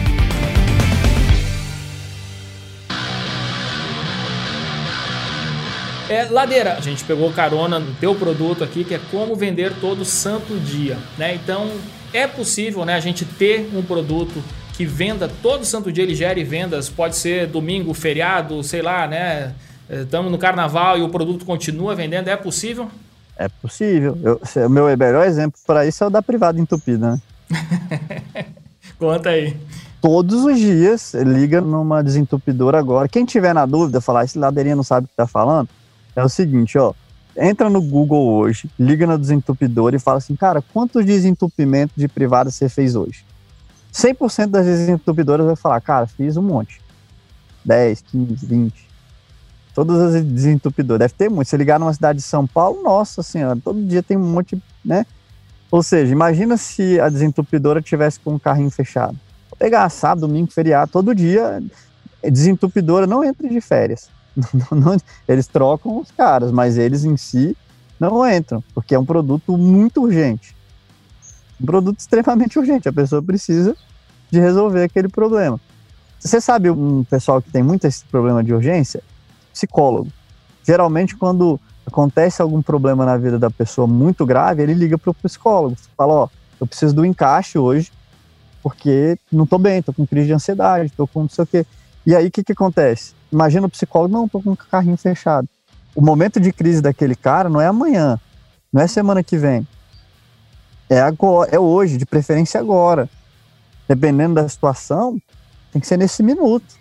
É, 6.08 6.26
Ladeira, 6.26 6.74
a 6.74 6.82
gente 6.82 7.04
pegou 7.04 7.32
carona 7.34 7.80
no 7.80 7.92
teu 7.96 8.14
produto 8.14 8.64
aqui, 8.64 8.84
que 8.84 8.94
é 8.94 9.00
como 9.10 9.36
vender 9.36 9.74
todo 9.82 10.06
santo 10.06 10.56
dia, 10.60 10.98
né? 11.18 11.34
Então, 11.34 11.72
é 12.14 12.28
possível, 12.28 12.86
né, 12.86 12.94
a 12.94 13.00
gente 13.00 13.26
ter 13.26 13.70
um 13.74 13.82
produto 13.82 14.42
que 14.74 14.86
venda 14.86 15.30
todo 15.42 15.66
santo 15.66 15.92
dia, 15.92 16.04
ele 16.04 16.14
gere 16.14 16.44
vendas, 16.44 16.90
pode 16.90 17.16
ser 17.16 17.48
domingo, 17.48 17.94
feriado, 17.94 18.62
sei 18.64 18.82
lá, 18.82 19.08
né? 19.08 19.54
Estamos 19.90 20.32
no 20.32 20.38
carnaval 20.38 20.98
e 20.98 21.02
o 21.02 21.10
produto 21.10 21.46
continua 21.46 21.96
vendendo, 21.96 22.28
é 22.28 22.36
possível? 22.36 22.90
É 23.38 23.48
possível. 23.48 24.18
Eu, 24.24 24.42
o 24.66 24.70
meu 24.70 24.86
melhor 24.98 25.26
exemplo 25.26 25.60
para 25.66 25.86
isso 25.86 26.04
é 26.04 26.08
o 26.08 26.10
da 26.10 26.22
privada 26.22 26.60
entupida, 26.60 27.12
né? 27.14 27.22
Conta 29.00 29.30
aí. 29.30 29.56
Todos 30.02 30.44
os 30.44 30.60
dias, 30.60 31.14
liga 31.16 31.62
numa 31.62 32.04
desentupidora 32.04 32.78
agora. 32.78 33.10
Quem 33.10 33.26
tiver 33.26 33.54
na 33.54 33.66
dúvida, 33.66 34.00
falar, 34.00 34.24
esse 34.24 34.38
ladeirinha 34.38 34.76
não 34.76 34.84
sabe 34.84 35.06
o 35.06 35.08
que 35.08 35.14
está 35.14 35.26
falando, 35.26 35.68
é 36.16 36.24
o 36.24 36.30
seguinte, 36.30 36.78
ó. 36.78 36.94
Entra 37.38 37.70
no 37.70 37.82
Google 37.82 38.34
hoje, 38.34 38.70
liga 38.80 39.06
na 39.06 39.18
desentupidora 39.18 39.96
e 39.96 40.00
fala 40.00 40.20
assim, 40.20 40.36
cara, 40.36 40.62
quantos 40.62 41.06
desentupimentos 41.06 41.96
de 41.96 42.08
privada 42.08 42.50
você 42.50 42.70
fez 42.70 42.96
hoje? 42.96 43.26
100% 43.94 44.48
das 44.48 44.66
desentupidoras 44.66 45.46
vai 45.46 45.56
falar, 45.56 45.82
cara, 45.82 46.08
fiz 46.08 46.38
um 46.38 46.42
monte. 46.42 46.82
10, 47.66 48.02
15, 48.02 48.46
20. 48.46 48.88
Todas 49.74 50.16
as 50.16 50.24
desentupidoras. 50.24 51.00
Deve 51.00 51.14
ter 51.14 51.30
muito. 51.30 51.50
Se 51.50 51.58
ligar 51.58 51.80
numa 51.80 51.94
cidade 51.94 52.20
de 52.20 52.24
São 52.24 52.48
Paulo, 52.48 52.82
nossa 52.82 53.22
senhora, 53.22 53.60
todo 53.62 53.84
dia 53.84 54.02
tem 54.02 54.16
um 54.16 54.24
monte, 54.24 54.62
né? 54.84 55.06
Ou 55.70 55.84
seja, 55.84 56.12
imagina 56.12 56.56
se 56.56 57.00
a 57.00 57.10
desentupidora 57.10 57.82
tivesse 57.82 58.20
com 58.20 58.36
um 58.36 58.40
carrinho 58.40 58.72
fechado. 58.72 59.18
Pegar 59.58 59.90
sábado, 59.90 60.28
domingo, 60.28 60.52
feriado, 60.52 60.92
todo 60.92 61.16
dia, 61.16 61.62
desentupidora 62.24 63.08
não 63.08 63.24
entra 63.24 63.48
de 63.48 63.60
férias. 63.60 64.10
Não, 64.72 64.78
não, 64.78 64.98
eles 65.28 65.48
trocam 65.48 65.98
os 66.00 66.12
caras, 66.12 66.52
mas 66.52 66.78
eles 66.78 67.06
em 67.06 67.16
si 67.16 67.56
não 67.98 68.30
entram, 68.30 68.62
porque 68.74 68.94
é 68.94 69.00
um 69.00 69.06
produto 69.06 69.58
muito 69.58 70.02
urgente. 70.02 70.56
Um 71.62 71.66
produto 71.66 72.00
extremamente 72.00 72.60
urgente. 72.60 72.90
A 72.90 72.94
pessoa 72.94 73.22
precisa 73.22 73.76
de 74.30 74.40
resolver 74.40 74.84
aquele 74.84 75.08
problema. 75.08 75.60
Você 76.20 76.42
sabe 76.42 76.70
um 76.70 77.04
pessoal 77.04 77.42
que 77.42 77.50
tem 77.50 77.64
muito 77.64 77.86
esse 77.86 78.04
problema 78.06 78.44
de 78.44 78.54
urgência? 78.54 79.02
Psicólogo. 79.54 80.12
Geralmente, 80.66 81.16
quando 81.16 81.60
acontece 81.86 82.42
algum 82.42 82.62
problema 82.62 83.06
na 83.06 83.16
vida 83.16 83.38
da 83.38 83.50
pessoa 83.50 83.88
muito 83.88 84.26
grave, 84.26 84.64
ele 84.64 84.74
liga 84.74 84.98
para 84.98 85.12
o 85.12 85.14
psicólogo. 85.14 85.78
Fala: 85.96 86.14
Ó, 86.14 86.30
eu 86.60 86.68
preciso 86.68 86.96
do 86.96 87.06
encaixe 87.06 87.58
hoje, 87.58 87.92
porque 88.64 89.18
não 89.32 89.44
estou 89.44 89.60
bem, 89.60 89.80
estou 89.80 89.94
com 89.94 90.06
crise 90.06 90.28
de 90.28 90.34
ansiedade, 90.34 90.88
estou 90.88 91.08
com 91.08 91.22
não 91.22 91.30
sei 91.30 91.44
o 91.44 91.48
quê. 91.48 91.66
E 92.06 92.16
aí, 92.16 92.28
o 92.28 92.32
que, 92.32 92.44
que 92.44 92.52
acontece? 92.52 93.14
Imagina 93.36 93.68
o 93.68 93.70
psicólogo, 93.70 94.14
não, 94.14 94.30
tô 94.30 94.42
com 94.42 94.54
o 94.54 94.56
carrinho 94.56 94.96
fechado. 94.96 95.46
O 95.94 96.02
momento 96.02 96.40
de 96.40 96.54
crise 96.54 96.82
daquele 96.82 97.18
cara 97.18 97.50
não 97.50 97.60
é 97.60 97.68
amanhã, 97.68 98.18
não 98.72 98.82
é 98.82 98.88
semana 98.88 99.22
que 99.22 99.38
vem. 99.38 99.68
É 100.90 101.02
agora, 101.02 101.54
é 101.54 101.60
hoje, 101.60 101.98
de 101.98 102.06
preferência 102.06 102.62
agora. 102.62 103.10
Dependendo 103.90 104.36
da 104.36 104.48
situação, 104.48 105.22
tem 105.70 105.82
que 105.82 105.86
ser 105.86 105.98
nesse 105.98 106.24
minuto. 106.24 106.76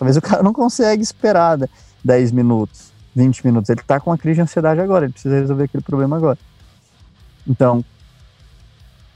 Talvez 0.00 0.16
o 0.16 0.20
cara 0.20 0.42
não 0.42 0.52
consegue 0.52 1.00
esperar 1.00 1.56
10 2.04 2.32
minutos, 2.32 2.92
20 3.14 3.46
minutos. 3.46 3.70
Ele 3.70 3.82
está 3.82 4.00
com 4.00 4.10
uma 4.10 4.18
crise 4.18 4.38
de 4.38 4.42
ansiedade 4.42 4.80
agora, 4.80 5.04
ele 5.04 5.12
precisa 5.12 5.38
resolver 5.38 5.62
aquele 5.62 5.84
problema 5.84 6.16
agora. 6.16 6.40
Então, 7.46 7.84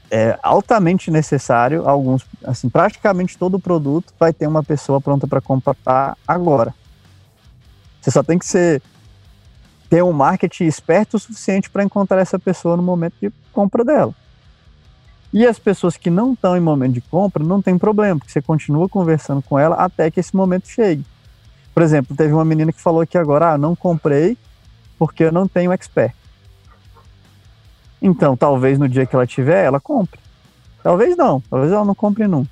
é 0.09 0.37
altamente 0.41 1.11
necessário, 1.11 1.87
alguns, 1.87 2.25
assim, 2.43 2.69
praticamente 2.69 3.37
todo 3.37 3.59
produto 3.59 4.13
vai 4.19 4.31
ter 4.31 4.47
uma 4.47 4.63
pessoa 4.63 5.01
pronta 5.01 5.27
para 5.27 5.41
comprar 5.41 6.17
agora. 6.27 6.73
Você 8.01 8.11
só 8.11 8.23
tem 8.23 8.39
que 8.39 8.45
ser 8.45 8.81
ter 9.89 10.03
um 10.03 10.11
marketing 10.11 10.65
esperto 10.65 11.15
o 11.15 11.19
suficiente 11.19 11.69
para 11.69 11.83
encontrar 11.83 12.19
essa 12.19 12.37
pessoa 12.37 12.75
no 12.75 12.83
momento 12.83 13.15
de 13.21 13.31
compra 13.53 13.83
dela. 13.83 14.13
E 15.33 15.45
as 15.45 15.59
pessoas 15.59 15.97
que 15.97 16.09
não 16.09 16.33
estão 16.33 16.55
em 16.55 16.59
momento 16.59 16.93
de 16.93 17.01
compra 17.01 17.43
não 17.43 17.61
tem 17.61 17.77
problema, 17.77 18.19
porque 18.19 18.31
você 18.31 18.41
continua 18.41 18.87
conversando 18.87 19.41
com 19.41 19.59
ela 19.59 19.75
até 19.75 20.09
que 20.09 20.19
esse 20.19 20.35
momento 20.35 20.67
chegue. 20.67 21.05
Por 21.73 21.83
exemplo, 21.83 22.15
teve 22.15 22.33
uma 22.33 22.45
menina 22.45 22.71
que 22.71 22.81
falou 22.81 23.01
aqui 23.01 23.17
agora, 23.17 23.53
ah, 23.53 23.57
não 23.57 23.75
comprei 23.75 24.37
porque 24.97 25.25
eu 25.25 25.31
não 25.31 25.47
tenho 25.47 25.71
expert. 25.71 26.15
Então, 28.01 28.37
talvez 28.37 28.77
no 28.77 28.87
dia 28.87 29.05
que 29.05 29.15
ela 29.15 29.25
tiver, 29.25 29.65
ela 29.65 29.79
compre. 29.79 30.19
Talvez 30.83 31.17
não, 31.17 31.41
talvez 31.49 31.71
ela 31.71 31.83
não 31.83 31.95
compre 31.95 32.27
nunca. 32.27 32.49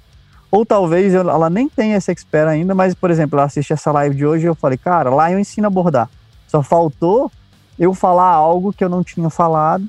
Ou 0.51 0.65
talvez 0.65 1.13
ela 1.13 1.49
nem 1.49 1.67
tenha 1.67 1.97
esse 1.97 2.11
expert 2.11 2.47
ainda, 2.47 2.73
mas, 2.73 2.93
por 2.93 3.11
exemplo, 3.11 3.37
ela 3.37 3.45
assiste 3.45 3.73
essa 3.73 3.91
live 3.91 4.15
de 4.15 4.25
hoje 4.25 4.45
e 4.45 4.47
eu 4.47 4.55
falei, 4.55 4.77
cara, 4.77 5.09
lá 5.09 5.31
eu 5.31 5.39
ensino 5.39 5.67
a 5.67 5.69
bordar. 5.69 6.09
Só 6.47 6.63
faltou 6.63 7.31
eu 7.77 7.93
falar 7.93 8.29
algo 8.29 8.71
que 8.71 8.83
eu 8.83 8.89
não 8.89 9.03
tinha 9.03 9.29
falado 9.29 9.87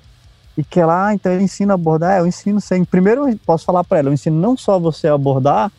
e 0.57 0.64
que 0.64 0.81
ela, 0.81 1.09
ah, 1.09 1.14
então 1.14 1.31
ele 1.33 1.45
ensina 1.45 1.75
a 1.75 1.77
abordar. 1.77 2.16
É, 2.16 2.21
eu 2.21 2.27
ensino 2.27 2.61
sem. 2.61 2.85
Primeiro 2.85 3.29
eu 3.29 3.38
posso 3.45 3.64
falar 3.64 3.85
para 3.85 3.99
ela, 3.99 4.09
eu 4.09 4.12
ensino 4.12 4.40
não 4.40 4.57
só 4.57 4.79
você 4.79 5.07
a 5.07 5.14
abordar, 5.14 5.71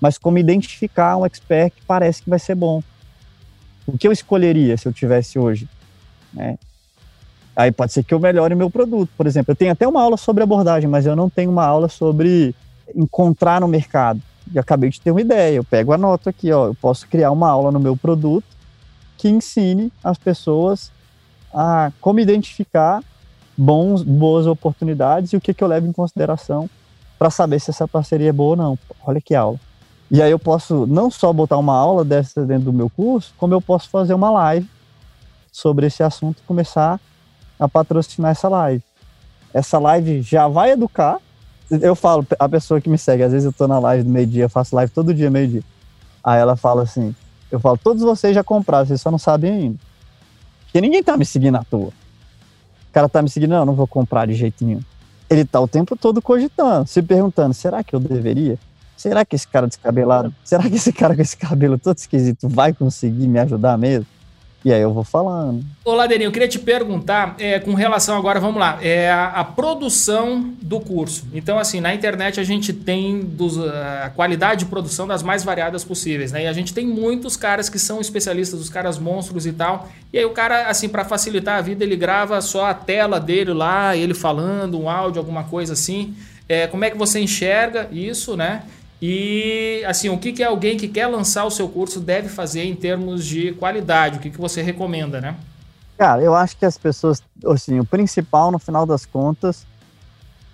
mas 0.00 0.18
como 0.18 0.38
identificar 0.38 1.16
um 1.16 1.24
expert 1.24 1.72
que 1.74 1.82
parece 1.86 2.22
que 2.22 2.28
vai 2.28 2.38
ser 2.38 2.54
bom. 2.54 2.82
O 3.86 3.96
que 3.96 4.06
eu 4.06 4.12
escolheria 4.12 4.76
se 4.76 4.86
eu 4.86 4.92
tivesse 4.92 5.38
hoje? 5.38 5.68
Né? 6.32 6.58
Aí 7.56 7.70
pode 7.70 7.92
ser 7.92 8.02
que 8.02 8.12
eu 8.12 8.18
melhore 8.18 8.54
meu 8.54 8.68
produto. 8.68 9.10
Por 9.16 9.26
exemplo, 9.26 9.52
eu 9.52 9.56
tenho 9.56 9.72
até 9.72 9.86
uma 9.86 10.02
aula 10.02 10.16
sobre 10.16 10.42
abordagem, 10.42 10.88
mas 10.88 11.06
eu 11.06 11.14
não 11.14 11.30
tenho 11.30 11.50
uma 11.50 11.64
aula 11.64 11.88
sobre 11.88 12.54
encontrar 12.94 13.60
no 13.60 13.68
mercado. 13.68 14.20
E 14.52 14.58
acabei 14.58 14.90
de 14.90 15.00
ter 15.00 15.10
uma 15.10 15.20
ideia. 15.20 15.56
Eu 15.56 15.64
pego 15.64 15.92
a 15.92 15.98
nota 15.98 16.30
aqui, 16.30 16.52
ó. 16.52 16.66
Eu 16.66 16.74
posso 16.74 17.06
criar 17.08 17.30
uma 17.30 17.48
aula 17.48 17.70
no 17.70 17.78
meu 17.78 17.96
produto 17.96 18.44
que 19.16 19.28
ensine 19.28 19.92
as 20.02 20.18
pessoas 20.18 20.90
a 21.52 21.92
como 22.00 22.18
identificar 22.18 23.02
bons, 23.56 24.02
boas 24.02 24.46
oportunidades 24.46 25.32
e 25.32 25.36
o 25.36 25.40
que, 25.40 25.54
que 25.54 25.62
eu 25.62 25.68
levo 25.68 25.86
em 25.86 25.92
consideração 25.92 26.68
para 27.16 27.30
saber 27.30 27.60
se 27.60 27.70
essa 27.70 27.86
parceria 27.86 28.30
é 28.30 28.32
boa 28.32 28.50
ou 28.50 28.56
não. 28.56 28.78
Olha 29.06 29.20
que 29.20 29.34
aula. 29.34 29.58
E 30.10 30.20
aí 30.20 30.30
eu 30.30 30.38
posso 30.38 30.86
não 30.86 31.10
só 31.10 31.32
botar 31.32 31.56
uma 31.56 31.74
aula 31.74 32.04
dessa 32.04 32.44
dentro 32.44 32.64
do 32.64 32.72
meu 32.72 32.90
curso, 32.90 33.32
como 33.38 33.54
eu 33.54 33.60
posso 33.60 33.88
fazer 33.88 34.12
uma 34.12 34.30
live 34.30 34.68
sobre 35.50 35.86
esse 35.86 36.02
assunto 36.02 36.40
e 36.40 36.46
começar 36.46 37.00
a 37.58 37.68
patrocinar 37.68 38.32
essa 38.32 38.48
live. 38.48 38.82
essa 39.52 39.78
live 39.78 40.22
já 40.22 40.48
vai 40.48 40.72
educar. 40.72 41.18
Eu 41.70 41.94
falo, 41.94 42.26
a 42.38 42.48
pessoa 42.48 42.80
que 42.80 42.90
me 42.90 42.98
segue, 42.98 43.22
às 43.22 43.32
vezes 43.32 43.46
eu 43.46 43.52
tô 43.52 43.66
na 43.66 43.78
live 43.78 44.02
do 44.04 44.10
meio-dia, 44.10 44.48
faço 44.48 44.76
live 44.76 44.92
todo 44.92 45.14
dia, 45.14 45.30
meio-dia. 45.30 45.62
Aí 46.22 46.40
ela 46.40 46.56
fala 46.56 46.82
assim: 46.82 47.14
eu 47.50 47.60
falo, 47.60 47.78
todos 47.78 48.02
vocês 48.02 48.34
já 48.34 48.42
compraram, 48.42 48.86
vocês 48.86 49.00
só 49.00 49.10
não 49.10 49.18
sabem 49.18 49.50
ainda. 49.50 49.78
Porque 50.64 50.80
ninguém 50.80 51.02
tá 51.02 51.16
me 51.16 51.24
seguindo 51.24 51.56
à 51.56 51.64
toa. 51.64 51.88
O 52.88 52.92
cara 52.92 53.08
tá 53.08 53.22
me 53.22 53.30
seguindo, 53.30 53.50
não, 53.50 53.64
não 53.64 53.74
vou 53.74 53.86
comprar 53.86 54.26
de 54.26 54.34
jeito 54.34 54.64
nenhum. 54.64 54.80
Ele 55.30 55.44
tá 55.44 55.60
o 55.60 55.68
tempo 55.68 55.96
todo 55.96 56.20
cogitando, 56.20 56.86
se 56.86 57.02
perguntando: 57.02 57.54
será 57.54 57.82
que 57.82 57.94
eu 57.94 58.00
deveria? 58.00 58.58
Será 58.96 59.24
que 59.24 59.36
esse 59.36 59.46
cara 59.46 59.66
descabelado, 59.66 60.34
será 60.44 60.62
que 60.68 60.76
esse 60.76 60.92
cara 60.92 61.14
com 61.14 61.22
esse 61.22 61.36
cabelo 61.36 61.78
todo 61.78 61.96
esquisito 61.96 62.48
vai 62.48 62.72
conseguir 62.72 63.26
me 63.26 63.38
ajudar 63.38 63.76
mesmo? 63.76 64.06
E 64.64 64.72
aí 64.72 64.80
eu 64.80 64.94
vou 64.94 65.04
falando. 65.04 65.62
Ô, 65.84 65.92
Ladeirinho, 65.92 66.28
eu 66.28 66.32
queria 66.32 66.48
te 66.48 66.58
perguntar, 66.58 67.36
é, 67.38 67.58
com 67.58 67.74
relação 67.74 68.16
agora, 68.16 68.40
vamos 68.40 68.58
lá, 68.58 68.78
é 68.80 69.10
a, 69.10 69.26
a, 69.26 69.44
produção 69.44 70.54
do 70.62 70.80
curso. 70.80 71.26
Então, 71.34 71.58
assim, 71.58 71.80
na 71.80 71.94
internet 71.94 72.40
a 72.40 72.44
gente 72.44 72.72
tem 72.72 73.20
dos, 73.20 73.58
a 73.58 74.10
qualidade 74.16 74.60
de 74.60 74.66
produção 74.66 75.06
das 75.06 75.22
mais 75.22 75.44
variadas 75.44 75.84
possíveis, 75.84 76.32
né? 76.32 76.44
E 76.44 76.46
a 76.46 76.52
gente 76.54 76.72
tem 76.72 76.86
muitos 76.86 77.36
caras 77.36 77.68
que 77.68 77.78
são 77.78 78.00
especialistas, 78.00 78.58
os 78.58 78.70
caras 78.70 78.98
monstros 78.98 79.44
e 79.44 79.52
tal. 79.52 79.86
E 80.10 80.18
aí 80.18 80.24
o 80.24 80.30
cara, 80.30 80.68
assim, 80.68 80.88
para 80.88 81.04
facilitar 81.04 81.58
a 81.58 81.60
vida, 81.60 81.84
ele 81.84 81.96
grava 81.96 82.40
só 82.40 82.64
a 82.64 82.72
tela 82.72 83.20
dele 83.20 83.52
lá, 83.52 83.94
ele 83.94 84.14
falando, 84.14 84.80
um 84.80 84.88
áudio, 84.88 85.18
alguma 85.20 85.44
coisa 85.44 85.74
assim. 85.74 86.14
É, 86.48 86.66
como 86.66 86.86
é 86.86 86.90
que 86.90 86.96
você 86.96 87.20
enxerga 87.20 87.86
isso, 87.92 88.34
né? 88.34 88.62
E 89.00 89.82
assim, 89.86 90.08
o 90.08 90.18
que, 90.18 90.32
que 90.32 90.42
alguém 90.42 90.76
que 90.76 90.88
quer 90.88 91.06
lançar 91.06 91.44
o 91.44 91.50
seu 91.50 91.68
curso 91.68 92.00
deve 92.00 92.28
fazer 92.28 92.64
em 92.64 92.74
termos 92.74 93.24
de 93.24 93.52
qualidade? 93.52 94.18
O 94.18 94.20
que, 94.20 94.30
que 94.30 94.40
você 94.40 94.62
recomenda, 94.62 95.20
né? 95.20 95.36
Cara, 95.98 96.22
eu 96.22 96.34
acho 96.34 96.56
que 96.56 96.64
as 96.64 96.76
pessoas, 96.76 97.22
assim, 97.46 97.78
o 97.78 97.84
principal 97.84 98.50
no 98.50 98.58
final 98.58 98.84
das 98.86 99.06
contas 99.06 99.66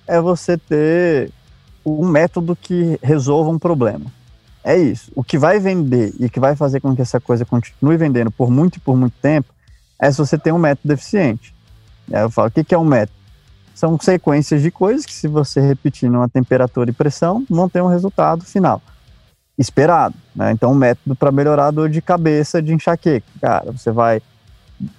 é 0.07 0.21
você 0.21 0.59
ter 0.59 1.31
um 1.85 2.07
método 2.07 2.57
que 2.57 2.99
resolva 3.03 3.51
um 3.51 3.59
problema. 3.59 4.07
É 4.63 4.77
isso. 4.77 5.11
O 5.15 5.25
que 5.25 5.39
vai 5.39 5.59
vender 5.59 6.13
e 6.19 6.29
que 6.29 6.39
vai 6.39 6.55
fazer 6.55 6.81
com 6.81 6.95
que 6.95 7.01
essa 7.01 7.19
coisa 7.19 7.45
continue 7.45 7.97
vendendo 7.97 8.31
por 8.31 8.51
muito 8.51 8.77
e 8.77 8.81
por 8.81 8.97
muito 8.97 9.15
tempo 9.23 9.49
é 9.99 10.11
se 10.11 10.19
você 10.19 10.37
tem 10.37 10.53
um 10.53 10.59
método 10.59 10.93
eficiente. 10.93 11.55
Eu 12.11 12.31
falo, 12.31 12.49
o 12.49 12.51
que, 12.51 12.65
que 12.65 12.75
é 12.75 12.79
um 12.79 12.85
método? 12.85 13.20
São 13.81 13.99
sequências 13.99 14.61
de 14.61 14.71
coisas 14.71 15.07
que, 15.07 15.15
se 15.15 15.27
você 15.27 15.59
repetir 15.59 16.11
numa 16.11 16.29
temperatura 16.29 16.91
e 16.91 16.93
pressão, 16.93 17.47
vão 17.49 17.67
ter 17.67 17.81
um 17.81 17.87
resultado 17.87 18.45
final 18.45 18.83
esperado. 19.57 20.15
Né? 20.37 20.53
Então, 20.53 20.73
um 20.73 20.75
método 20.75 21.17
para 21.17 21.33
melhorar 21.33 21.69
a 21.69 21.71
dor 21.71 21.89
de 21.89 22.03
cabeça 22.03 22.61
de 22.61 22.75
enxaqueca. 22.75 23.27
Cara, 23.41 23.73
você 23.73 23.91
vai 23.91 24.21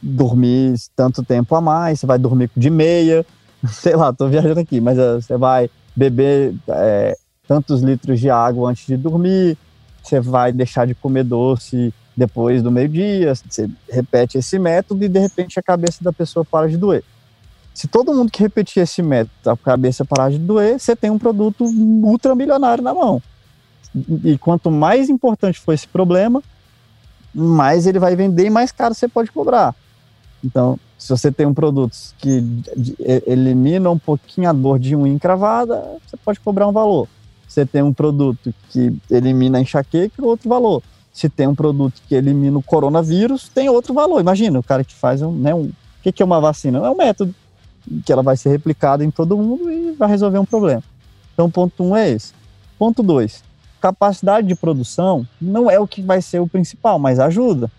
dormir 0.01 0.73
tanto 0.95 1.23
tempo 1.23 1.53
a 1.53 1.61
mais, 1.61 1.99
você 1.99 2.07
vai 2.07 2.17
dormir 2.17 2.49
de 2.57 2.71
meia, 2.71 3.23
sei 3.69 3.95
lá, 3.95 4.11
tô 4.11 4.27
viajando 4.27 4.59
aqui, 4.59 4.81
mas 4.81 4.97
uh, 4.97 5.21
você 5.21 5.37
vai 5.37 5.69
beber 5.95 6.55
é, 6.69 7.15
tantos 7.47 7.83
litros 7.83 8.19
de 8.19 8.31
água 8.31 8.71
antes 8.71 8.87
de 8.87 8.97
dormir, 8.97 9.59
você 10.01 10.19
vai 10.19 10.51
deixar 10.51 10.87
de 10.87 10.95
comer 10.95 11.23
doce 11.23 11.93
depois 12.17 12.63
do 12.63 12.71
meio-dia, 12.71 13.35
você 13.35 13.69
repete 13.87 14.39
esse 14.39 14.57
método 14.57 15.05
e 15.05 15.07
de 15.07 15.19
repente 15.19 15.59
a 15.59 15.63
cabeça 15.63 16.03
da 16.03 16.11
pessoa 16.11 16.43
para 16.43 16.67
de 16.67 16.77
doer. 16.77 17.03
Se 17.73 17.87
todo 17.87 18.13
mundo 18.13 18.31
que 18.31 18.41
repetir 18.41 18.83
esse 18.83 19.01
método, 19.01 19.49
a 19.49 19.57
cabeça 19.57 20.03
parar 20.03 20.29
de 20.29 20.37
doer, 20.37 20.79
você 20.79 20.95
tem 20.95 21.09
um 21.09 21.17
produto 21.17 21.63
ultramilionário 21.63 22.83
na 22.83 22.93
mão. 22.93 23.21
E 24.23 24.37
quanto 24.37 24.69
mais 24.69 25.09
importante 25.09 25.59
for 25.59 25.73
esse 25.73 25.87
problema, 25.87 26.41
mais 27.33 27.87
ele 27.87 27.99
vai 27.99 28.15
vender 28.15 28.45
e 28.45 28.49
mais 28.49 28.71
caro 28.71 28.93
você 28.93 29.07
pode 29.07 29.31
cobrar. 29.31 29.73
Então, 30.43 30.77
se 30.97 31.09
você 31.09 31.31
tem 31.31 31.45
um 31.45 31.53
produto 31.53 31.95
que 32.17 32.43
elimina 33.25 33.89
um 33.89 33.97
pouquinho 33.97 34.49
a 34.49 34.53
dor 34.53 34.77
de 34.77 34.95
unha 34.95 35.13
encravada, 35.13 35.97
você 36.05 36.17
pode 36.17 36.39
cobrar 36.39 36.67
um 36.67 36.71
valor. 36.71 37.07
Você 37.47 37.65
tem 37.65 37.81
um 37.81 37.93
produto 37.93 38.53
que 38.69 38.95
elimina 39.09 39.57
a 39.57 39.61
enxaqueca, 39.61 40.23
outro 40.23 40.47
valor. 40.47 40.81
Se 41.11 41.29
tem 41.29 41.47
um 41.47 41.55
produto 41.55 42.01
que 42.07 42.15
elimina 42.15 42.57
o 42.57 42.63
coronavírus, 42.63 43.49
tem 43.49 43.69
outro 43.69 43.93
valor. 43.93 44.21
Imagina, 44.21 44.59
o 44.59 44.63
cara 44.63 44.83
que 44.83 44.93
faz 44.93 45.21
um, 45.21 45.31
né, 45.31 45.53
um 45.53 45.71
o 46.03 46.11
que 46.11 46.23
é 46.23 46.25
uma 46.25 46.41
vacina? 46.41 46.79
É 46.79 46.89
um 46.89 46.95
método 46.95 47.33
que 48.05 48.11
ela 48.11 48.23
vai 48.23 48.37
ser 48.37 48.49
replicada 48.49 49.03
em 49.03 49.11
todo 49.11 49.37
mundo 49.37 49.71
e 49.71 49.91
vai 49.91 50.09
resolver 50.09 50.39
um 50.39 50.45
problema. 50.45 50.83
Então, 51.33 51.49
ponto 51.49 51.83
um 51.83 51.95
é 51.95 52.09
esse. 52.09 52.33
Ponto 52.77 53.03
dois, 53.03 53.43
capacidade 53.79 54.47
de 54.47 54.55
produção 54.55 55.27
não 55.41 55.69
é 55.69 55.79
o 55.79 55.87
que 55.87 56.01
vai 56.01 56.21
ser 56.21 56.39
o 56.39 56.47
principal, 56.47 56.99
mas 56.99 57.19
ajuda. 57.19 57.69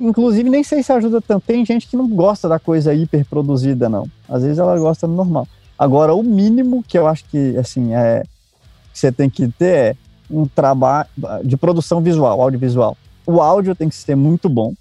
Inclusive, 0.00 0.50
nem 0.50 0.64
sei 0.64 0.82
se 0.82 0.92
ajuda 0.92 1.20
tanto. 1.20 1.44
Tem 1.46 1.64
gente 1.64 1.86
que 1.86 1.96
não 1.96 2.08
gosta 2.08 2.48
da 2.48 2.58
coisa 2.58 2.92
hiperproduzida, 2.92 3.88
não. 3.88 4.08
Às 4.28 4.42
vezes 4.42 4.58
ela 4.58 4.76
gosta 4.78 5.06
do 5.06 5.12
normal. 5.12 5.46
Agora, 5.78 6.14
o 6.14 6.22
mínimo 6.22 6.82
que 6.82 6.98
eu 6.98 7.06
acho 7.06 7.24
que, 7.26 7.56
assim, 7.56 7.94
é, 7.94 8.24
que 8.92 8.98
você 8.98 9.12
tem 9.12 9.30
que 9.30 9.48
ter 9.48 9.66
é 9.66 9.96
um 10.30 10.46
trabalho 10.46 11.08
de 11.44 11.56
produção 11.56 12.00
visual, 12.00 12.40
audiovisual. 12.40 12.96
O 13.26 13.40
áudio 13.40 13.74
tem 13.74 13.88
que 13.88 13.94
ser 13.94 14.16
muito 14.16 14.48
bom. 14.48 14.74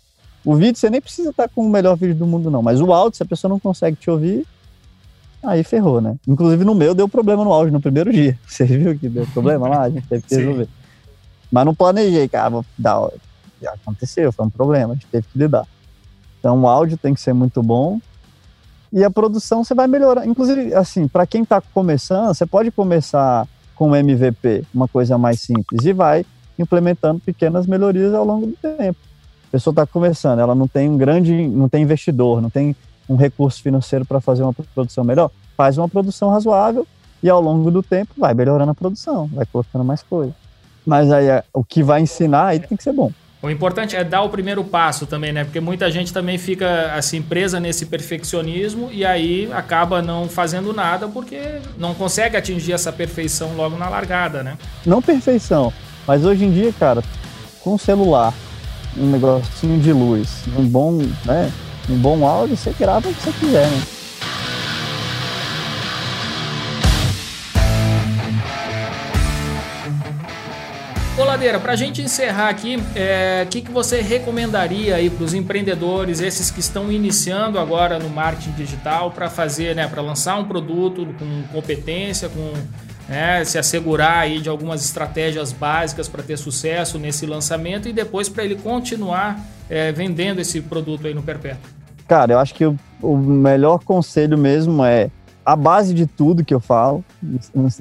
O 0.43 0.55
vídeo, 0.55 0.75
você 0.77 0.89
nem 0.89 1.01
precisa 1.01 1.29
estar 1.29 1.47
com 1.47 1.65
o 1.65 1.69
melhor 1.69 1.95
vídeo 1.95 2.15
do 2.15 2.25
mundo, 2.25 2.49
não. 2.49 2.61
Mas 2.61 2.81
o 2.81 2.91
áudio, 2.91 3.17
se 3.17 3.23
a 3.23 3.25
pessoa 3.25 3.49
não 3.49 3.59
consegue 3.59 3.95
te 3.95 4.09
ouvir, 4.09 4.45
aí 5.43 5.63
ferrou, 5.63 6.01
né? 6.01 6.15
Inclusive 6.27 6.63
no 6.65 6.73
meu 6.73 6.95
deu 6.95 7.07
problema 7.07 7.43
no 7.43 7.53
áudio 7.53 7.71
no 7.71 7.81
primeiro 7.81 8.11
dia. 8.11 8.37
Você 8.47 8.65
viu 8.65 8.97
que 8.97 9.07
deu 9.07 9.27
problema 9.27 9.67
lá? 9.67 9.81
A 9.83 9.89
gente 9.89 10.07
teve 10.07 10.23
que 10.23 10.35
resolver. 10.35 10.67
Mas 11.51 11.65
não 11.65 11.75
planejei, 11.75 12.27
cara. 12.27 12.49
Vou 12.49 12.65
dar... 12.77 13.09
Já 13.61 13.73
aconteceu, 13.73 14.31
foi 14.31 14.45
um 14.45 14.49
problema, 14.49 14.93
a 14.93 14.95
gente 14.95 15.05
teve 15.05 15.27
que 15.31 15.37
lidar. 15.37 15.67
Então 16.39 16.59
o 16.59 16.67
áudio 16.67 16.97
tem 16.97 17.13
que 17.13 17.21
ser 17.21 17.33
muito 17.33 17.61
bom. 17.61 17.99
E 18.91 19.03
a 19.03 19.11
produção 19.11 19.63
você 19.63 19.75
vai 19.75 19.87
melhorar. 19.87 20.25
Inclusive, 20.25 20.73
assim, 20.73 21.07
para 21.07 21.27
quem 21.27 21.43
está 21.43 21.61
começando, 21.61 22.33
você 22.33 22.45
pode 22.47 22.71
começar 22.71 23.47
com 23.75 23.95
MVP, 23.95 24.65
uma 24.73 24.87
coisa 24.87 25.17
mais 25.17 25.39
simples, 25.41 25.85
e 25.85 25.93
vai 25.93 26.25
implementando 26.57 27.19
pequenas 27.19 27.67
melhorias 27.67 28.13
ao 28.13 28.25
longo 28.25 28.47
do 28.47 28.53
tempo 28.53 29.10
pessoa 29.51 29.71
está 29.71 29.85
começando, 29.85 30.39
ela 30.39 30.55
não 30.55 30.67
tem 30.67 30.89
um 30.89 30.97
grande, 30.97 31.47
não 31.47 31.67
tem 31.67 31.83
investidor, 31.83 32.41
não 32.41 32.49
tem 32.49 32.75
um 33.09 33.15
recurso 33.15 33.61
financeiro 33.61 34.05
para 34.05 34.21
fazer 34.21 34.43
uma 34.43 34.53
produção 34.53 35.03
melhor, 35.03 35.29
faz 35.57 35.77
uma 35.77 35.89
produção 35.89 36.29
razoável 36.29 36.87
e 37.21 37.29
ao 37.29 37.41
longo 37.41 37.69
do 37.69 37.83
tempo 37.83 38.13
vai 38.17 38.33
melhorando 38.33 38.71
a 38.71 38.75
produção, 38.75 39.29
vai 39.33 39.45
colocando 39.45 39.83
mais 39.83 40.01
coisa. 40.01 40.33
Mas 40.85 41.11
aí 41.11 41.27
é, 41.27 41.43
o 41.53 41.63
que 41.63 41.83
vai 41.83 42.01
ensinar 42.01 42.47
aí 42.47 42.59
tem 42.59 42.77
que 42.77 42.83
ser 42.83 42.93
bom. 42.93 43.11
O 43.43 43.49
importante 43.49 43.95
é 43.95 44.03
dar 44.03 44.21
o 44.21 44.29
primeiro 44.29 44.63
passo 44.63 45.07
também, 45.07 45.33
né? 45.33 45.43
Porque 45.43 45.59
muita 45.59 45.89
gente 45.89 46.13
também 46.13 46.37
fica 46.37 46.93
assim 46.93 47.23
presa 47.23 47.59
nesse 47.59 47.87
perfeccionismo 47.87 48.89
e 48.91 49.03
aí 49.03 49.49
acaba 49.51 49.99
não 49.99 50.29
fazendo 50.29 50.71
nada 50.71 51.07
porque 51.07 51.59
não 51.77 51.95
consegue 51.95 52.37
atingir 52.37 52.73
essa 52.73 52.93
perfeição 52.93 53.55
logo 53.55 53.75
na 53.77 53.89
largada, 53.89 54.43
né? 54.43 54.57
Não 54.85 55.01
perfeição, 55.01 55.73
mas 56.07 56.23
hoje 56.23 56.45
em 56.45 56.51
dia, 56.51 56.71
cara, 56.71 57.03
com 57.63 57.73
o 57.73 57.79
celular, 57.79 58.31
um 58.97 59.09
negocinho 59.09 59.79
de 59.79 59.93
luz, 59.93 60.43
um 60.57 60.65
bom, 60.65 60.97
né, 61.25 61.51
um 61.89 61.97
bom 61.97 62.25
áudio, 62.25 62.57
você 62.57 62.73
grava 62.77 63.09
o 63.09 63.13
que 63.13 63.21
você 63.21 63.31
quiser, 63.39 63.67
né? 63.67 63.81
Ô 71.17 71.59
para 71.59 71.73
a 71.73 71.75
gente 71.75 72.01
encerrar 72.01 72.49
aqui, 72.49 72.77
o 72.77 72.83
é, 72.95 73.45
que, 73.49 73.61
que 73.61 73.71
você 73.71 74.01
recomendaria 74.01 74.95
aí 74.95 75.09
para 75.09 75.23
os 75.23 75.33
empreendedores, 75.33 76.19
esses 76.19 76.49
que 76.49 76.59
estão 76.59 76.91
iniciando 76.91 77.59
agora 77.59 77.99
no 77.99 78.09
marketing 78.09 78.51
digital, 78.51 79.11
para 79.11 79.29
fazer, 79.29 79.75
né, 79.75 79.87
para 79.87 80.01
lançar 80.01 80.37
um 80.37 80.45
produto 80.45 81.07
com 81.19 81.43
competência, 81.51 82.27
com 82.27 82.53
né, 83.11 83.43
se 83.43 83.57
assegurar 83.57 84.19
aí 84.19 84.39
de 84.39 84.47
algumas 84.47 84.85
estratégias 84.85 85.51
básicas 85.51 86.07
para 86.07 86.23
ter 86.23 86.37
sucesso 86.37 86.97
nesse 86.97 87.25
lançamento 87.25 87.89
e 87.89 87.91
depois 87.91 88.29
para 88.29 88.45
ele 88.45 88.55
continuar 88.55 89.37
é, 89.69 89.91
vendendo 89.91 90.39
esse 90.39 90.61
produto 90.61 91.05
aí 91.05 91.13
no 91.13 91.21
perpétuo? 91.21 91.69
Cara, 92.07 92.31
eu 92.31 92.39
acho 92.39 92.55
que 92.55 92.65
o, 92.65 92.79
o, 93.01 93.17
melhor 93.17 93.83
conselho 93.83 94.37
mesmo 94.37 94.85
é 94.85 95.11
a 95.45 95.57
base 95.57 95.93
de 95.93 96.07
tudo 96.07 96.45
que 96.45 96.53
eu 96.53 96.61
falo. 96.61 97.03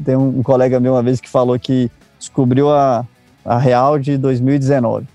Tem 0.04 0.16
um, 0.16 0.40
um 0.40 0.42
colega 0.42 0.80
meu 0.80 0.94
uma 0.94 1.02
vez 1.02 1.20
que 1.20 1.28
falou 1.28 1.56
que 1.60 1.88
descobriu 2.18 2.68
a, 2.68 3.06
a 3.44 3.56
Real 3.56 4.00
de 4.00 4.18
2019. 4.18 5.06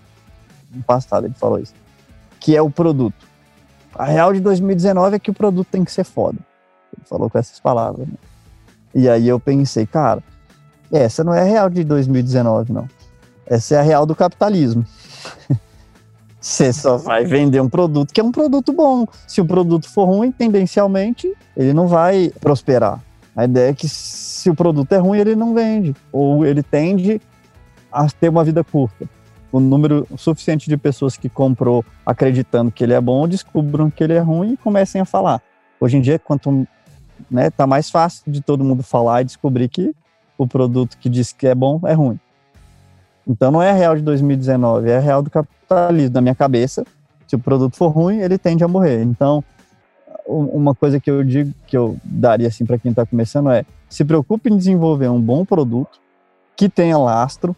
No 0.74 0.84
passado 0.84 1.28
ele 1.28 1.34
falou 1.34 1.60
isso. 1.60 1.74
Que 2.40 2.56
é 2.56 2.62
o 2.62 2.70
produto. 2.70 3.28
A 3.94 4.06
Real 4.06 4.32
de 4.34 4.40
2019 4.40 5.18
é 5.18 5.20
que 5.20 5.30
o 5.30 5.34
produto 5.34 5.68
tem 5.70 5.84
que 5.84 5.92
ser 5.92 6.06
foda. 6.06 6.38
Ele 6.98 7.06
falou 7.06 7.30
com 7.30 7.38
essas 7.38 7.60
palavras. 7.60 8.08
Né? 8.08 8.14
E 8.96 9.10
aí 9.10 9.28
eu 9.28 9.38
pensei, 9.38 9.86
cara, 9.86 10.24
essa 10.90 11.22
não 11.22 11.34
é 11.34 11.42
a 11.42 11.44
real 11.44 11.70
de 11.70 11.84
2019, 11.84 12.72
não. 12.72 12.88
Essa 13.46 13.76
é 13.76 13.80
a 13.80 13.82
real 13.82 14.06
do 14.06 14.16
capitalismo. 14.16 14.86
Você 16.40 16.72
só 16.72 16.96
vai 16.96 17.26
vender 17.26 17.60
um 17.60 17.68
produto 17.68 18.14
que 18.14 18.22
é 18.22 18.24
um 18.24 18.32
produto 18.32 18.72
bom. 18.72 19.06
Se 19.28 19.42
o 19.42 19.46
produto 19.46 19.90
for 19.90 20.06
ruim, 20.06 20.32
tendencialmente, 20.32 21.34
ele 21.58 21.74
não 21.74 21.88
vai 21.88 22.32
prosperar. 22.40 23.04
A 23.36 23.44
ideia 23.44 23.72
é 23.72 23.74
que 23.74 23.90
se 23.90 24.50
o 24.50 24.56
produto 24.56 24.94
é 24.94 24.98
ruim, 24.98 25.20
ele 25.20 25.36
não 25.36 25.54
vende. 25.54 25.94
Ou 26.12 26.46
ele 26.46 26.64
tende 26.64 27.20
a 27.92 28.08
ter 28.08 28.30
uma 28.30 28.44
vida 28.44 28.64
curta. 28.64 29.10
O 29.52 29.60
número 29.60 30.08
suficiente 30.16 30.70
de 30.70 30.78
pessoas 30.78 31.18
que 31.18 31.28
comprou 31.28 31.84
acreditando 32.06 32.72
que 32.72 32.84
ele 32.84 32.94
é 32.94 33.02
bom 33.02 33.28
descubram 33.28 33.90
que 33.90 34.04
ele 34.04 34.14
é 34.14 34.20
ruim 34.20 34.54
e 34.54 34.58
comecem 34.58 35.02
a 35.02 35.06
falar. 35.06 35.42
Hoje 35.80 35.98
em 35.98 36.02
dia, 36.02 36.20
quanto 36.20 36.66
né, 37.30 37.50
tá 37.50 37.66
mais 37.66 37.90
fácil 37.90 38.24
de 38.32 38.42
todo 38.42 38.64
mundo 38.64 38.84
falar 38.84 39.22
e 39.22 39.26
descobrir 39.26 39.68
que 39.70 39.96
o 40.38 40.48
produto 40.48 40.98
que 40.98 41.10
diz 41.10 41.32
que 41.32 41.48
é 41.48 41.56
bom 41.56 41.80
é 41.86 41.94
ruim. 41.94 42.20
Então 43.28 43.52
não 43.52 43.62
é 43.62 43.72
real 43.72 43.96
de 43.96 44.02
2019, 44.02 44.90
é 44.90 45.00
real 45.00 45.22
do 45.22 45.30
capitalismo. 45.30 46.14
Na 46.14 46.22
minha 46.22 46.36
cabeça, 46.36 46.86
se 47.28 47.36
o 47.36 47.40
produto 47.40 47.76
for 47.76 47.88
ruim, 47.88 48.20
ele 48.20 48.38
tende 48.38 48.64
a 48.64 48.68
morrer. 48.68 49.02
Então, 49.02 49.44
uma 50.28 50.76
coisa 50.76 51.00
que 51.00 51.10
eu 51.10 51.24
digo 51.24 51.54
que 51.68 51.78
eu 51.78 51.98
daria 52.04 52.48
assim 52.48 52.66
para 52.66 52.78
quem 52.78 52.92
está 52.92 53.06
começando 53.06 53.50
é: 53.50 53.66
se 53.90 54.04
preocupe 54.04 54.52
em 54.52 54.58
desenvolver 54.58 55.10
um 55.10 55.22
bom 55.22 55.46
produto 55.46 56.00
que 56.56 56.70
tenha 56.70 56.98
lastro, 56.98 57.56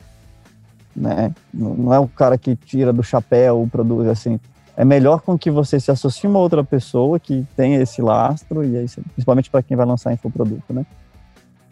né? 0.95 1.33
Não 1.53 1.93
é 1.93 1.99
o 1.99 2.07
cara 2.07 2.37
que 2.37 2.55
tira 2.55 2.91
do 2.91 3.03
chapéu 3.03 3.61
o 3.61 3.69
produto 3.69 4.09
assim. 4.09 4.39
É 4.77 4.85
melhor 4.85 5.21
com 5.21 5.35
que 5.35 5.49
você 5.49 5.79
se 5.79 5.89
associe 5.89 6.27
a 6.27 6.29
uma 6.29 6.37
outra 6.37 6.63
pessoa 6.63 7.19
que 7.19 7.43
tenha 7.55 7.81
esse 7.81 7.99
lastro 7.99 8.63
e 8.63 8.77
aí, 8.77 8.85
principalmente 9.15 9.49
para 9.49 9.63
quem 9.63 9.75
vai 9.75 9.87
lançar 9.87 10.13
infoproduto, 10.13 10.71
né? 10.71 10.85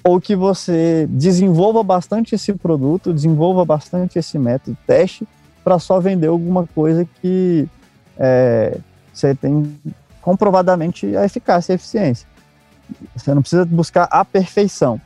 Ou 0.03 0.19
que 0.19 0.35
você 0.35 1.05
desenvolva 1.07 1.83
bastante 1.83 2.33
esse 2.33 2.51
produto, 2.53 3.13
desenvolva 3.13 3.63
bastante 3.63 4.17
esse 4.17 4.39
método, 4.39 4.75
teste 4.87 5.27
para 5.63 5.77
só 5.77 5.99
vender 5.99 6.27
alguma 6.27 6.65
coisa 6.65 7.07
que 7.21 7.69
é, 8.17 8.75
você 9.13 9.35
tem 9.35 9.79
comprovadamente 10.19 11.15
a 11.15 11.25
eficácia 11.25 11.71
e 11.71 11.73
a 11.73 11.75
eficiência. 11.75 12.27
Você 13.15 13.35
não 13.35 13.41
precisa 13.41 13.65
buscar 13.65 14.07
a 14.09 14.25
perfeição. 14.25 14.99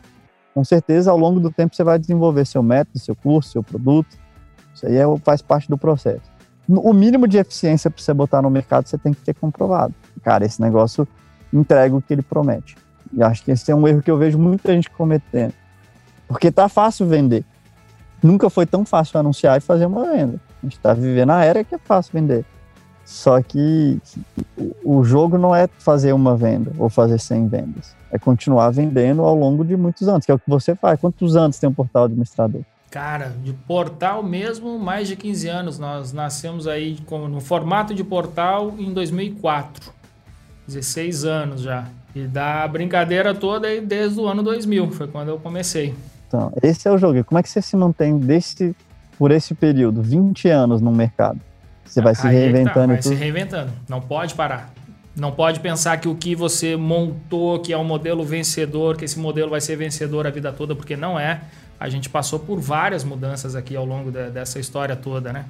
Com 0.54 0.64
certeza, 0.64 1.12
ao 1.12 1.18
longo 1.18 1.42
do 1.42 1.52
tempo, 1.52 1.76
você 1.76 1.84
vai 1.84 2.00
desenvolver 2.00 2.46
seu 2.46 2.64
método, 2.64 2.98
seu 2.98 3.16
curso, 3.16 3.52
seu 3.52 3.64
produto. 3.64 4.18
Isso 4.74 4.86
aí 4.86 4.96
é, 4.96 5.04
faz 5.18 5.42
parte 5.42 5.68
do 5.68 5.78
processo. 5.78 6.39
O 6.70 6.94
mínimo 6.94 7.28
de 7.28 7.38
eficiência 7.38 7.90
para 7.90 8.02
você 8.02 8.14
botar 8.14 8.44
no 8.44 8.50
mercado, 8.50 8.88
você 8.88 8.98
tem 8.98 9.12
que 9.12 9.22
ter 9.22 9.34
comprovado. 9.34 9.94
Cara, 10.22 10.46
esse 10.46 10.62
negócio 10.62 11.08
entrega 11.52 11.96
o 11.96 12.02
que 12.02 12.14
ele 12.14 12.22
promete. 12.22 12.78
E 13.12 13.24
acho 13.24 13.44
que 13.44 13.50
esse 13.50 13.72
é 13.72 13.76
um 13.76 13.88
erro 13.88 14.04
que 14.04 14.12
eu 14.12 14.18
vejo 14.18 14.38
muita 14.38 14.72
gente 14.72 14.88
cometendo. 14.92 15.54
Porque 16.28 16.52
tá 16.52 16.70
fácil 16.70 17.08
vender. 17.08 17.44
Nunca 18.22 18.50
foi 18.52 18.68
tão 18.68 18.86
fácil 18.86 19.20
anunciar 19.20 19.58
e 19.58 19.62
fazer 19.62 19.88
uma 19.88 20.06
venda. 20.12 20.40
A 20.62 20.66
gente 20.66 20.78
está 20.78 20.94
vivendo 20.94 21.32
a 21.32 21.44
era 21.44 21.64
que 21.64 21.74
é 21.74 21.80
fácil 21.80 22.14
vender. 22.14 22.46
Só 23.04 23.42
que 23.42 24.00
o 24.86 25.04
jogo 25.04 25.40
não 25.40 25.56
é 25.56 25.68
fazer 25.80 26.14
uma 26.14 26.38
venda 26.38 26.72
ou 26.78 26.88
fazer 26.88 27.20
100 27.20 27.48
vendas. 27.48 27.96
É 28.12 28.20
continuar 28.20 28.70
vendendo 28.70 29.24
ao 29.24 29.34
longo 29.34 29.66
de 29.66 29.76
muitos 29.76 30.08
anos, 30.08 30.24
que 30.24 30.32
é 30.32 30.36
o 30.36 30.40
que 30.40 30.50
você 30.50 30.76
faz. 30.76 31.00
Quantos 31.00 31.36
anos 31.36 31.58
tem 31.58 31.68
um 31.68 31.74
portal 31.74 32.04
administrador? 32.04 32.62
Cara, 32.92 33.36
de 33.44 33.54
portal 33.54 34.24
mesmo, 34.24 34.80
mais 34.80 35.08
de 35.08 35.16
15 35.16 35.48
anos. 35.48 35.80
Nós 35.80 36.12
nascemos 36.12 36.68
aí 36.68 36.98
no 37.30 37.40
formato 37.40 37.94
de 37.94 38.04
portal 38.04 38.74
em 38.80 38.92
2004. 38.92 39.92
16 40.68 41.26
anos 41.26 41.62
já. 41.62 41.88
E 42.16 42.22
da 42.22 42.68
brincadeira 42.68 43.36
toda 43.36 43.68
aí 43.68 43.80
desde 43.80 44.20
o 44.20 44.28
ano 44.28 44.42
2000, 44.42 44.90
foi 44.92 45.08
quando 45.08 45.30
eu 45.30 45.38
comecei. 45.38 45.94
Então, 46.28 46.52
esse 46.62 46.88
é 46.88 46.92
o 46.92 46.98
jogo. 46.98 47.24
Como 47.24 47.38
é 47.38 47.44
que 47.44 47.50
você 47.50 47.62
se 47.62 47.76
mantém 47.76 48.18
desse, 48.18 48.76
por 49.18 49.32
esse 49.32 49.54
período, 49.54 50.02
20 50.02 50.50
anos 50.50 50.82
no 50.82 50.92
mercado? 50.92 51.40
Você 51.86 52.02
vai 52.02 52.16
se 52.16 52.28
é 52.28 52.30
reinventando. 52.30 52.74
Tá, 52.74 52.86
vai 52.88 53.02
se 53.02 53.16
reinventando. 53.16 53.72
Não 53.88 54.02
pode 54.02 54.34
parar. 54.36 54.72
Não 55.16 55.32
pode 55.32 55.60
pensar 55.60 55.98
que 55.98 56.08
o 56.08 56.16
que 56.16 56.36
você 56.36 56.76
montou, 56.76 57.60
que 57.60 57.74
é 57.74 57.78
um 57.78 57.84
modelo 57.84 58.24
vencedor, 58.24 58.96
que 58.96 59.06
esse 59.06 59.20
modelo 59.20 59.50
vai 59.50 59.60
ser 59.60 59.76
vencedor 59.76 60.26
a 60.26 60.30
vida 60.30 60.52
toda, 60.52 60.76
porque 60.76 60.96
não 60.96 61.20
é. 61.20 61.42
A 61.80 61.88
gente 61.90 62.10
passou 62.10 62.40
por 62.40 62.60
várias 62.60 63.04
mudanças 63.04 63.56
aqui 63.56 63.76
ao 63.76 63.86
longo 63.86 64.12
de, 64.12 64.30
dessa 64.30 64.60
história 64.60 64.96
toda, 64.96 65.32
né? 65.32 65.46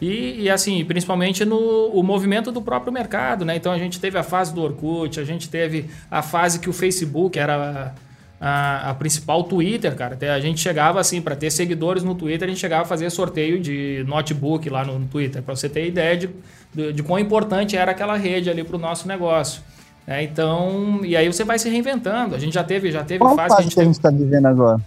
E, 0.00 0.42
e, 0.42 0.50
assim, 0.50 0.84
principalmente 0.84 1.44
no 1.44 1.88
o 1.88 2.02
movimento 2.02 2.50
do 2.50 2.60
próprio 2.60 2.92
mercado, 2.92 3.44
né? 3.44 3.56
Então 3.56 3.72
a 3.72 3.78
gente 3.78 4.00
teve 4.00 4.18
a 4.18 4.22
fase 4.22 4.52
do 4.52 4.62
Orkut, 4.62 5.20
a 5.20 5.24
gente 5.24 5.48
teve 5.48 5.88
a 6.10 6.20
fase 6.20 6.58
que 6.58 6.68
o 6.68 6.72
Facebook 6.72 7.38
era 7.38 7.94
a, 8.40 8.90
a, 8.90 8.94
principal 8.94 9.44
Twitter, 9.44 9.94
cara. 9.94 10.14
Até 10.14 10.30
a 10.30 10.40
gente 10.40 10.60
chegava 10.60 11.00
assim, 11.00 11.20
para 11.20 11.36
ter 11.36 11.50
seguidores 11.50 12.02
no 12.02 12.14
Twitter, 12.14 12.46
a 12.46 12.50
gente 12.50 12.60
chegava 12.60 12.82
a 12.82 12.86
fazer 12.86 13.08
sorteio 13.10 13.60
de 13.60 14.04
notebook 14.06 14.68
lá 14.68 14.84
no, 14.84 14.98
no 14.98 15.06
Twitter, 15.06 15.42
para 15.42 15.54
você 15.54 15.68
ter 15.68 15.86
ideia 15.86 16.16
de, 16.16 16.30
de, 16.74 16.92
de, 16.92 17.02
quão 17.02 17.18
importante 17.18 17.76
era 17.76 17.92
aquela 17.92 18.16
rede 18.16 18.50
ali 18.50 18.64
para 18.64 18.76
o 18.76 18.78
nosso 18.78 19.06
negócio. 19.06 19.62
É, 20.06 20.22
então, 20.22 21.00
e 21.02 21.16
aí 21.16 21.32
você 21.32 21.44
vai 21.44 21.58
se 21.58 21.68
reinventando. 21.70 22.34
A 22.34 22.38
gente 22.38 22.52
já 22.52 22.64
teve, 22.64 22.90
já 22.90 23.02
teve 23.02 23.20
Qual 23.20 23.34
fase, 23.36 23.56
fase 23.56 23.74
que 23.74 23.80
a 23.80 23.84
gente 23.84 23.94
está 23.94 24.10
vivendo 24.10 24.46
agora. 24.46 24.78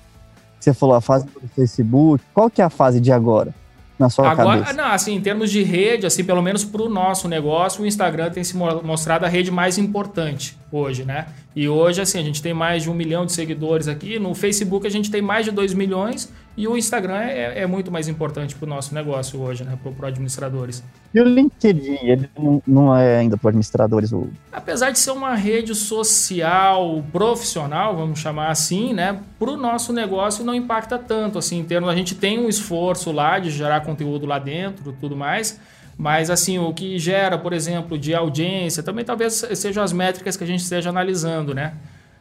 Você 0.60 0.74
falou 0.74 0.96
a 0.96 1.02
fase 1.02 1.26
do 1.26 1.48
Facebook. 1.56 2.24
Qual 2.34 2.50
que 2.50 2.62
é 2.62 2.66
a 2.66 2.70
fase 2.70 3.00
de 3.00 3.12
agora? 3.12 3.54
na 3.98 4.10
sua 4.10 4.30
Agora, 4.30 4.60
cabeça? 4.60 4.74
Não, 4.74 4.92
assim, 4.92 5.16
em 5.16 5.22
termos 5.22 5.50
de 5.50 5.64
rede, 5.64 6.06
assim, 6.06 6.24
pelo 6.24 6.42
menos 6.42 6.64
para 6.64 6.84
o 6.84 6.90
nosso 6.90 7.28
negócio, 7.28 7.84
o 7.84 7.86
Instagram 7.86 8.30
tem 8.30 8.44
se 8.44 8.56
mostrado 8.56 9.26
a 9.26 9.28
rede 9.28 9.50
mais 9.50 9.78
importante 9.78 10.58
hoje, 10.72 11.04
né? 11.04 11.28
E 11.56 11.68
hoje, 11.68 12.02
assim, 12.02 12.20
a 12.20 12.24
gente 12.24 12.42
tem 12.42 12.54
mais 12.54 12.84
de 12.84 12.90
um 12.90 12.94
milhão 12.94 13.26
de 13.26 13.32
seguidores 13.34 13.88
aqui. 13.88 14.20
No 14.20 14.36
Facebook 14.36 14.86
a 14.86 14.90
gente 14.90 15.10
tem 15.10 15.22
mais 15.22 15.46
de 15.46 15.52
dois 15.52 15.74
milhões 15.74 16.32
e 16.58 16.68
o 16.68 16.76
Instagram 16.76 17.20
é, 17.20 17.62
é 17.62 17.68
muito 17.68 17.92
mais 17.92 18.08
importante 18.08 18.56
para 18.56 18.66
o 18.66 18.70
nosso 18.70 18.94
negócio 18.96 19.40
hoje, 19.40 19.64
né? 19.64 19.78
Para 19.96 20.08
administradores. 20.08 20.84
E 21.14 21.22
o 21.22 21.24
LinkedIn, 21.24 22.00
ele 22.02 22.28
não, 22.36 22.62
não 22.66 22.98
é 22.98 23.18
ainda 23.18 23.38
para 23.38 23.50
administradores? 23.50 24.12
O... 24.12 24.28
Apesar 24.52 24.90
de 24.90 24.98
ser 24.98 25.12
uma 25.12 25.36
rede 25.36 25.76
social 25.76 27.04
profissional, 27.12 27.96
vamos 27.96 28.18
chamar 28.18 28.50
assim, 28.50 28.92
né? 28.92 29.20
Para 29.38 29.52
o 29.52 29.56
nosso 29.56 29.94
negócio 29.94 30.44
não 30.44 30.56
impacta 30.56 30.98
tanto, 30.98 31.38
assim, 31.38 31.60
em 31.60 31.64
termos... 31.64 31.92
A 31.92 31.96
gente 31.96 32.16
tem 32.16 32.40
um 32.40 32.50
esforço 32.50 33.12
lá 33.12 33.38
de 33.38 33.52
gerar 33.52 33.82
conteúdo 33.82 34.26
lá 34.26 34.40
dentro 34.40 34.92
tudo 35.00 35.16
mais, 35.16 35.60
mas 35.96 36.32
assim, 36.32 36.58
o 36.58 36.74
que 36.74 36.98
gera, 36.98 37.38
por 37.38 37.54
exemplo, 37.54 37.98
de 38.00 38.16
audiência, 38.16 38.82
também 38.82 39.06
talvez 39.06 39.46
sejam 39.54 39.84
as 39.84 39.94
métricas 39.94 40.36
que 40.36 40.44
a 40.44 40.48
gente 40.48 40.62
esteja 40.62 40.90
analisando, 40.90 41.54
né? 41.54 41.74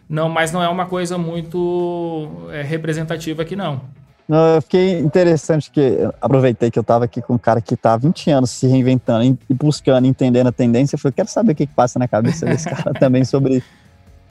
Não, 0.09 0.29
mas 0.29 0.53
não 0.53 0.63
é 0.63 0.69
uma 0.69 0.85
coisa 0.87 1.17
muito 1.19 2.29
é, 2.51 2.63
representativa 2.63 3.43
aqui, 3.43 3.57
não. 3.57 3.81
Não, 4.29 4.57
eu 4.57 4.63
fiquei 4.63 4.99
interessante 4.99 5.71
que 5.71 5.99
aproveitei 6.21 6.71
que 6.71 6.79
eu 6.79 6.83
estava 6.83 7.05
aqui 7.05 7.23
com 7.23 7.35
um 7.35 7.39
cara 7.39 7.61
que 7.61 7.75
está 7.75 7.95
há 7.95 7.97
20 7.97 8.31
anos 8.31 8.51
se 8.51 8.67
reinventando 8.67 9.39
e 9.49 9.55
buscando, 9.55 10.07
entendendo 10.07 10.49
a 10.49 10.53
tendência. 10.53 10.97
Eu 10.97 10.99
falei, 10.99 11.15
quero 11.15 11.29
saber 11.29 11.53
o 11.53 11.55
que, 11.55 11.67
que 11.67 11.75
passa 11.75 11.99
na 11.99 12.09
cabeça 12.09 12.45
desse 12.45 12.69
cara 12.69 12.93
também 12.99 13.25
sobre. 13.25 13.63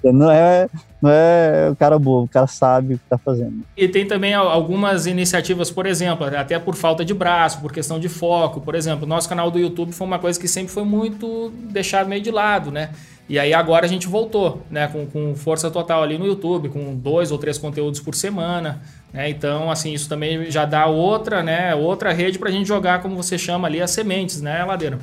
Não 0.04 0.30
é, 0.30 0.68
não 1.02 1.10
é 1.10 1.70
o 1.72 1.76
cara 1.76 1.98
bobo, 1.98 2.26
o 2.26 2.28
cara 2.28 2.46
sabe 2.46 2.94
o 2.94 2.98
que 2.98 3.06
está 3.06 3.18
fazendo. 3.18 3.64
E 3.76 3.88
tem 3.88 4.06
também 4.06 4.36
algumas 4.36 5.08
iniciativas, 5.08 5.72
por 5.72 5.88
exemplo, 5.88 6.28
até 6.28 6.60
por 6.60 6.76
falta 6.76 7.04
de 7.04 7.14
braço, 7.14 7.60
por 7.60 7.72
questão 7.72 8.00
de 8.00 8.08
foco. 8.08 8.62
Por 8.62 8.76
exemplo, 8.76 9.08
nosso 9.08 9.28
canal 9.28 9.50
do 9.50 9.58
YouTube 9.58 9.94
foi 9.94 10.06
uma 10.06 10.20
coisa 10.20 10.40
que 10.40 10.48
sempre 10.48 10.72
foi 10.72 10.84
muito 10.84 11.52
deixado 11.72 12.08
meio 12.08 12.22
de 12.22 12.30
lado, 12.30 12.70
né? 12.70 12.92
E 13.28 13.40
aí 13.40 13.54
agora 13.54 13.86
a 13.86 13.90
gente 13.90 14.08
voltou, 14.08 14.62
né, 14.70 14.88
com, 14.88 15.08
com 15.08 15.36
força 15.36 15.72
total 15.72 16.04
ali 16.04 16.18
no 16.18 16.28
YouTube, 16.28 16.70
com 16.70 16.96
dois 16.96 17.32
ou 17.32 17.40
três 17.40 17.58
conteúdos 17.58 18.00
por 18.00 18.14
semana. 18.14 18.82
Né? 19.16 19.30
Então, 19.30 19.72
assim, 19.72 19.94
isso 19.94 20.10
também 20.10 20.52
já 20.52 20.66
dá 20.66 20.88
outra, 20.88 21.42
né, 21.42 21.74
outra 21.74 22.12
rede 22.12 22.38
para 22.38 22.50
a 22.50 22.52
gente 22.52 22.68
jogar, 22.68 23.02
como 23.02 23.16
você 23.16 23.38
chama 23.38 23.66
ali, 23.66 23.82
as 23.82 23.92
sementes, 23.92 24.42
né, 24.42 24.64
Ladeira? 24.66 25.00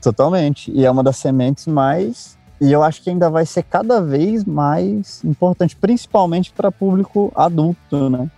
Totalmente. 0.00 0.72
E 0.72 0.86
é 0.86 0.90
uma 0.90 1.02
das 1.02 1.18
sementes 1.18 1.66
mais. 1.66 2.38
E 2.58 2.72
eu 2.72 2.82
acho 2.82 3.02
que 3.02 3.10
ainda 3.10 3.28
vai 3.28 3.44
ser 3.44 3.64
cada 3.64 4.00
vez 4.00 4.44
mais 4.44 5.22
importante, 5.22 5.76
principalmente 5.76 6.52
para 6.52 6.72
público 6.72 7.30
adulto, 7.34 8.08
né? 8.08 8.30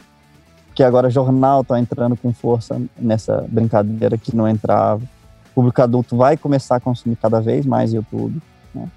Porque 0.67 0.83
agora 0.83 1.09
jornal 1.09 1.61
está 1.61 1.79
entrando 1.79 2.17
com 2.17 2.33
força 2.33 2.81
nessa 2.99 3.47
brincadeira 3.49 4.19
que 4.19 4.35
não 4.35 4.49
entrava. 4.49 5.03
O 5.51 5.55
público 5.55 5.81
adulto 5.81 6.17
vai 6.17 6.37
começar 6.37 6.77
a 6.77 6.81
consumir 6.81 7.17
cada 7.17 7.41
vez 7.41 7.65
mais 7.65 7.93
YouTube, 7.93 8.43
né? 8.75 8.89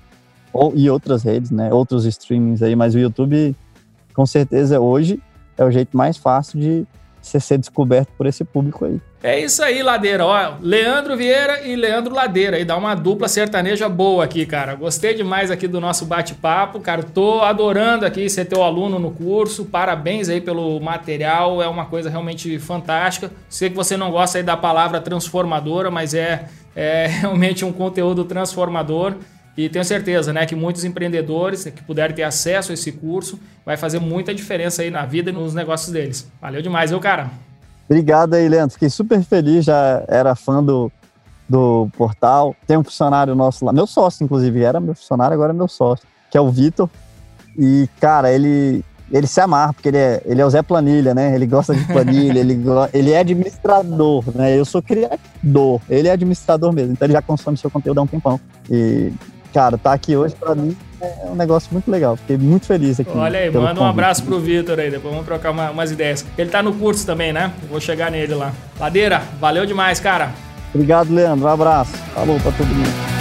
Ou, 0.51 0.73
e 0.75 0.89
outras 0.89 1.23
redes, 1.23 1.51
né? 1.51 1.71
Outros 1.71 2.05
streamings 2.05 2.63
aí, 2.63 2.75
mas 2.75 2.95
o 2.95 2.99
YouTube, 2.99 3.55
com 4.13 4.25
certeza, 4.25 4.79
hoje 4.79 5.21
é 5.59 5.65
o 5.65 5.69
jeito 5.69 5.95
mais 5.95 6.15
fácil 6.15 6.57
de 6.57 6.87
você 7.21 7.37
ser 7.37 7.57
descoberto 7.57 8.09
por 8.17 8.25
esse 8.25 8.45
público 8.45 8.85
aí. 8.85 8.99
É 9.21 9.37
isso 9.37 9.61
aí, 9.61 9.83
Ladeira. 9.83 10.25
Ó, 10.25 10.53
Leandro 10.61 11.17
Vieira 11.17 11.67
e 11.67 11.75
Leandro 11.75 12.15
Ladeira. 12.15 12.57
E 12.57 12.63
dá 12.63 12.77
uma 12.77 12.95
dupla 12.95 13.27
sertaneja 13.27 13.89
boa 13.89 14.23
aqui, 14.23 14.45
cara. 14.45 14.73
Gostei 14.75 15.13
demais 15.13 15.51
aqui 15.51 15.67
do 15.67 15.81
nosso 15.81 16.05
bate-papo, 16.05 16.79
cara. 16.79 17.03
Tô 17.03 17.41
adorando 17.41 18.05
aqui 18.05 18.29
ser 18.29 18.45
teu 18.45 18.63
aluno 18.63 18.97
no 18.97 19.11
curso. 19.11 19.65
Parabéns 19.65 20.29
aí 20.29 20.39
pelo 20.39 20.79
material. 20.79 21.61
É 21.61 21.67
uma 21.67 21.85
coisa 21.85 22.09
realmente 22.09 22.57
fantástica. 22.57 23.29
Sei 23.49 23.69
que 23.69 23.75
você 23.75 23.97
não 23.97 24.09
gosta 24.09 24.37
aí 24.37 24.43
da 24.43 24.55
palavra 24.55 25.01
transformadora, 25.01 25.91
mas 25.91 26.13
é, 26.13 26.45
é 26.73 27.07
realmente 27.19 27.65
um 27.65 27.73
conteúdo 27.73 28.23
transformador. 28.23 29.15
E 29.59 29.67
tenho 29.67 29.83
certeza, 29.83 30.31
né, 30.31 30.45
que 30.45 30.55
muitos 30.55 30.85
empreendedores 30.85 31.65
que 31.65 31.83
puderem 31.83 32.15
ter 32.15 32.23
acesso 32.23 32.71
a 32.71 32.73
esse 32.73 32.93
curso 32.93 33.37
vai 33.65 33.75
fazer 33.75 33.99
muita 33.99 34.33
diferença 34.33 34.83
aí 34.83 34.89
na 34.89 35.05
vida 35.05 35.31
e 35.31 35.33
nos 35.33 35.53
negócios 35.53 35.91
deles. 35.91 36.25
Valeu 36.39 36.61
demais, 36.61 36.91
viu, 36.91 36.99
cara? 37.01 37.29
Obrigado 37.89 38.35
aí, 38.35 38.47
Leandro. 38.47 38.71
Fiquei 38.71 38.89
super 38.89 39.21
feliz, 39.21 39.65
já 39.65 40.01
era 40.07 40.33
fã 40.33 40.63
do, 40.63 40.89
do 41.49 41.89
portal. 41.97 42.55
Tem 42.65 42.77
um 42.77 42.85
funcionário 42.85 43.35
nosso 43.35 43.65
lá, 43.65 43.73
meu 43.73 43.85
sócio, 43.85 44.23
inclusive, 44.23 44.63
era 44.63 44.79
meu 44.79 44.95
funcionário, 44.95 45.33
agora 45.33 45.51
é 45.51 45.53
meu 45.53 45.67
sócio, 45.67 46.07
que 46.31 46.37
é 46.37 46.41
o 46.41 46.49
Vitor. 46.49 46.89
E, 47.57 47.89
cara, 47.99 48.31
ele, 48.31 48.81
ele 49.11 49.27
se 49.27 49.41
amarra, 49.41 49.73
porque 49.73 49.89
ele 49.89 49.97
é, 49.97 50.21
ele 50.23 50.39
é 50.39 50.45
o 50.45 50.49
Zé 50.49 50.61
Planilha, 50.61 51.13
né? 51.13 51.35
Ele 51.35 51.45
gosta 51.45 51.75
de 51.75 51.83
planilha, 51.83 52.39
ele, 52.39 52.57
ele 52.93 53.11
é 53.11 53.19
administrador, 53.19 54.23
né? 54.33 54.57
Eu 54.57 54.63
sou 54.63 54.81
criador, 54.81 55.81
ele 55.89 56.07
é 56.07 56.11
administrador 56.11 56.71
mesmo, 56.71 56.93
então 56.93 57.05
ele 57.05 57.13
já 57.13 57.21
consome 57.21 57.57
seu 57.57 57.69
conteúdo 57.69 57.99
há 57.99 58.03
um 58.03 58.07
tempão. 58.07 58.39
E 58.71 59.11
cara, 59.53 59.77
tá 59.77 59.93
aqui 59.93 60.15
hoje 60.15 60.35
para 60.35 60.55
mim 60.55 60.75
é 61.01 61.29
um 61.29 61.35
negócio 61.35 61.69
muito 61.71 61.89
legal. 61.89 62.17
Fiquei 62.17 62.37
muito 62.37 62.65
feliz 62.65 62.99
aqui. 62.99 63.11
Olha 63.15 63.39
aí, 63.39 63.51
manda 63.51 63.79
um 63.79 63.85
abraço 63.85 64.23
pro 64.23 64.39
Vitor 64.39 64.79
aí, 64.79 64.91
depois 64.91 65.13
vamos 65.13 65.25
trocar 65.25 65.51
uma, 65.51 65.71
umas 65.71 65.91
ideias. 65.91 66.25
Ele 66.37 66.49
tá 66.49 66.61
no 66.61 66.73
curso 66.73 67.05
também, 67.05 67.31
né? 67.31 67.51
vou 67.69 67.79
chegar 67.79 68.11
nele 68.11 68.35
lá. 68.35 68.51
Ladeira, 68.79 69.21
valeu 69.39 69.65
demais, 69.65 69.99
cara. 69.99 70.31
Obrigado, 70.73 71.13
Leandro. 71.13 71.45
Um 71.45 71.49
abraço. 71.49 71.93
Falou 72.13 72.39
pra 72.39 72.51
todo 72.51 72.67
mundo. 72.67 73.18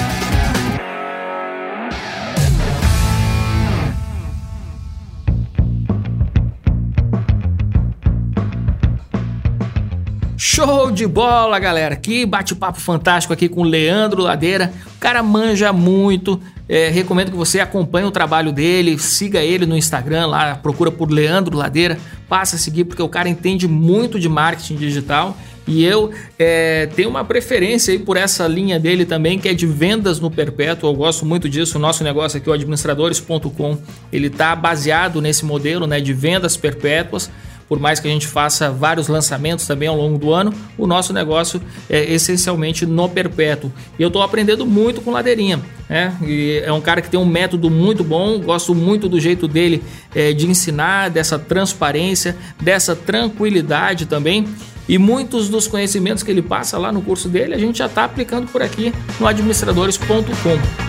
Show 10.41 10.93
de 10.93 11.05
bola, 11.05 11.59
galera! 11.59 11.97
Que 11.97 12.25
bate-papo 12.25 12.81
fantástico 12.81 13.33
aqui 13.33 13.49
com 13.49 13.63
o 13.63 13.65
Leandro 13.65 14.23
Ladeira. 14.23 14.73
O 14.95 15.01
cara 15.01 15.21
manja 15.21 15.73
muito. 15.73 16.41
É, 16.69 16.89
recomendo 16.91 17.33
que 17.33 17.37
você 17.37 17.59
acompanhe 17.59 18.07
o 18.07 18.11
trabalho 18.13 18.53
dele, 18.53 18.97
siga 19.01 19.41
ele 19.43 19.67
no 19.67 19.77
Instagram 19.77 20.29
lá, 20.29 20.55
procura 20.55 20.93
por 20.93 21.11
Leandro 21.11 21.57
Ladeira, 21.57 21.99
passa 22.29 22.55
a 22.55 22.59
seguir 22.59 22.85
porque 22.85 23.03
o 23.03 23.09
cara 23.09 23.29
entende 23.29 23.67
muito 23.67 24.21
de 24.21 24.29
marketing 24.29 24.77
digital 24.77 25.37
e 25.67 25.85
eu 25.85 26.13
é, 26.39 26.87
tenho 26.95 27.11
uma 27.11 27.25
preferência 27.25 27.93
aí 27.93 27.99
por 27.99 28.17
essa 28.17 28.47
linha 28.47 28.79
dele 28.79 29.05
também, 29.05 29.41
que 29.41 29.49
é 29.49 29.55
de 29.55 29.67
vendas 29.67 30.21
no 30.21 30.31
perpétuo. 30.31 30.89
Eu 30.89 30.95
gosto 30.95 31.27
muito 31.27 31.49
disso. 31.49 31.79
O 31.79 31.81
nosso 31.81 32.05
negócio 32.05 32.39
aqui, 32.39 32.49
o 32.49 32.53
administradores.com, 32.53 33.77
ele 34.13 34.29
está 34.29 34.55
baseado 34.55 35.21
nesse 35.21 35.45
modelo 35.45 35.85
né, 35.85 36.01
de 36.01 36.13
vendas 36.13 36.57
perpétuas 36.57 37.29
por 37.69 37.79
mais 37.79 38.01
que 38.01 38.09
a 38.09 38.11
gente 38.11 38.27
faça 38.27 38.71
vários 38.71 39.09
lançamentos 39.09 39.67
também 39.67 39.89
ao 39.89 39.97
longo 39.97 40.19
do 40.19 40.33
ano, 40.33 40.53
o 40.77 40.87
nosso 40.87 41.13
negócio 41.13 41.61
é 41.89 42.13
essencialmente 42.13 42.87
no 42.87 43.09
perpétuo. 43.09 43.71
E 43.99 44.03
eu 44.03 44.09
estou 44.09 44.23
aprendendo 44.23 44.65
muito 44.65 45.01
com 45.01 45.11
Ladeirinha. 45.11 45.61
Né? 45.89 46.17
E 46.23 46.63
é 46.65 46.73
um 46.73 46.81
cara 46.81 47.03
que 47.03 47.11
tem 47.11 47.21
um 47.21 47.27
método 47.27 47.71
muito 47.71 48.03
bom, 48.03 48.41
gosto 48.41 48.75
muito 48.75 49.09
do 49.09 49.21
jeito 49.21 49.47
dele 49.47 49.83
é, 50.15 50.33
de 50.33 50.47
ensinar, 50.47 51.11
dessa 51.11 51.39
transparência, 51.39 52.37
dessa 52.61 52.97
tranquilidade 52.97 54.07
também. 54.07 54.49
E 54.89 54.97
muitos 54.97 55.51
dos 55.51 55.67
conhecimentos 55.67 56.23
que 56.23 56.31
ele 56.31 56.41
passa 56.41 56.79
lá 56.79 56.91
no 56.91 57.03
curso 57.03 57.29
dele, 57.29 57.55
a 57.55 57.59
gente 57.59 57.79
já 57.79 57.87
está 57.87 58.05
aplicando 58.05 58.47
por 58.51 58.63
aqui 58.63 58.93
no 59.21 59.27
administradores.com. 59.27 60.88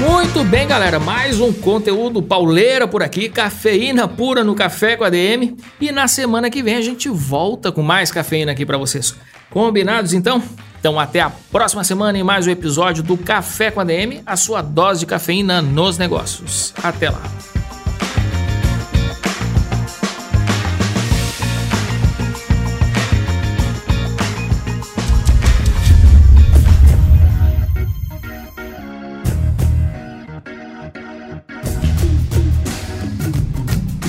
Muito 0.00 0.42
bem, 0.44 0.66
galera. 0.66 0.98
Mais 0.98 1.40
um 1.40 1.52
conteúdo 1.52 2.20
pauleira 2.20 2.86
por 2.88 3.02
aqui, 3.02 3.28
cafeína 3.28 4.08
pura 4.08 4.42
no 4.42 4.54
café 4.54 4.96
com 4.96 5.04
a 5.04 5.10
DM. 5.10 5.56
E 5.80 5.92
na 5.92 6.08
semana 6.08 6.50
que 6.50 6.62
vem 6.62 6.76
a 6.76 6.82
gente 6.82 7.08
volta 7.08 7.70
com 7.70 7.82
mais 7.82 8.10
cafeína 8.10 8.52
aqui 8.52 8.66
para 8.66 8.76
vocês. 8.76 9.14
Combinados 9.50 10.12
então? 10.12 10.42
Então 10.80 10.98
até 10.98 11.20
a 11.20 11.30
próxima 11.30 11.84
semana 11.84 12.18
em 12.18 12.22
mais 12.22 12.46
um 12.46 12.50
episódio 12.50 13.02
do 13.02 13.16
Café 13.16 13.70
com 13.70 13.80
a 13.80 13.84
DM, 13.84 14.20
a 14.26 14.36
sua 14.36 14.60
dose 14.60 15.00
de 15.00 15.06
cafeína 15.06 15.62
nos 15.62 15.96
negócios. 15.96 16.74
Até 16.82 17.08
lá. 17.08 17.53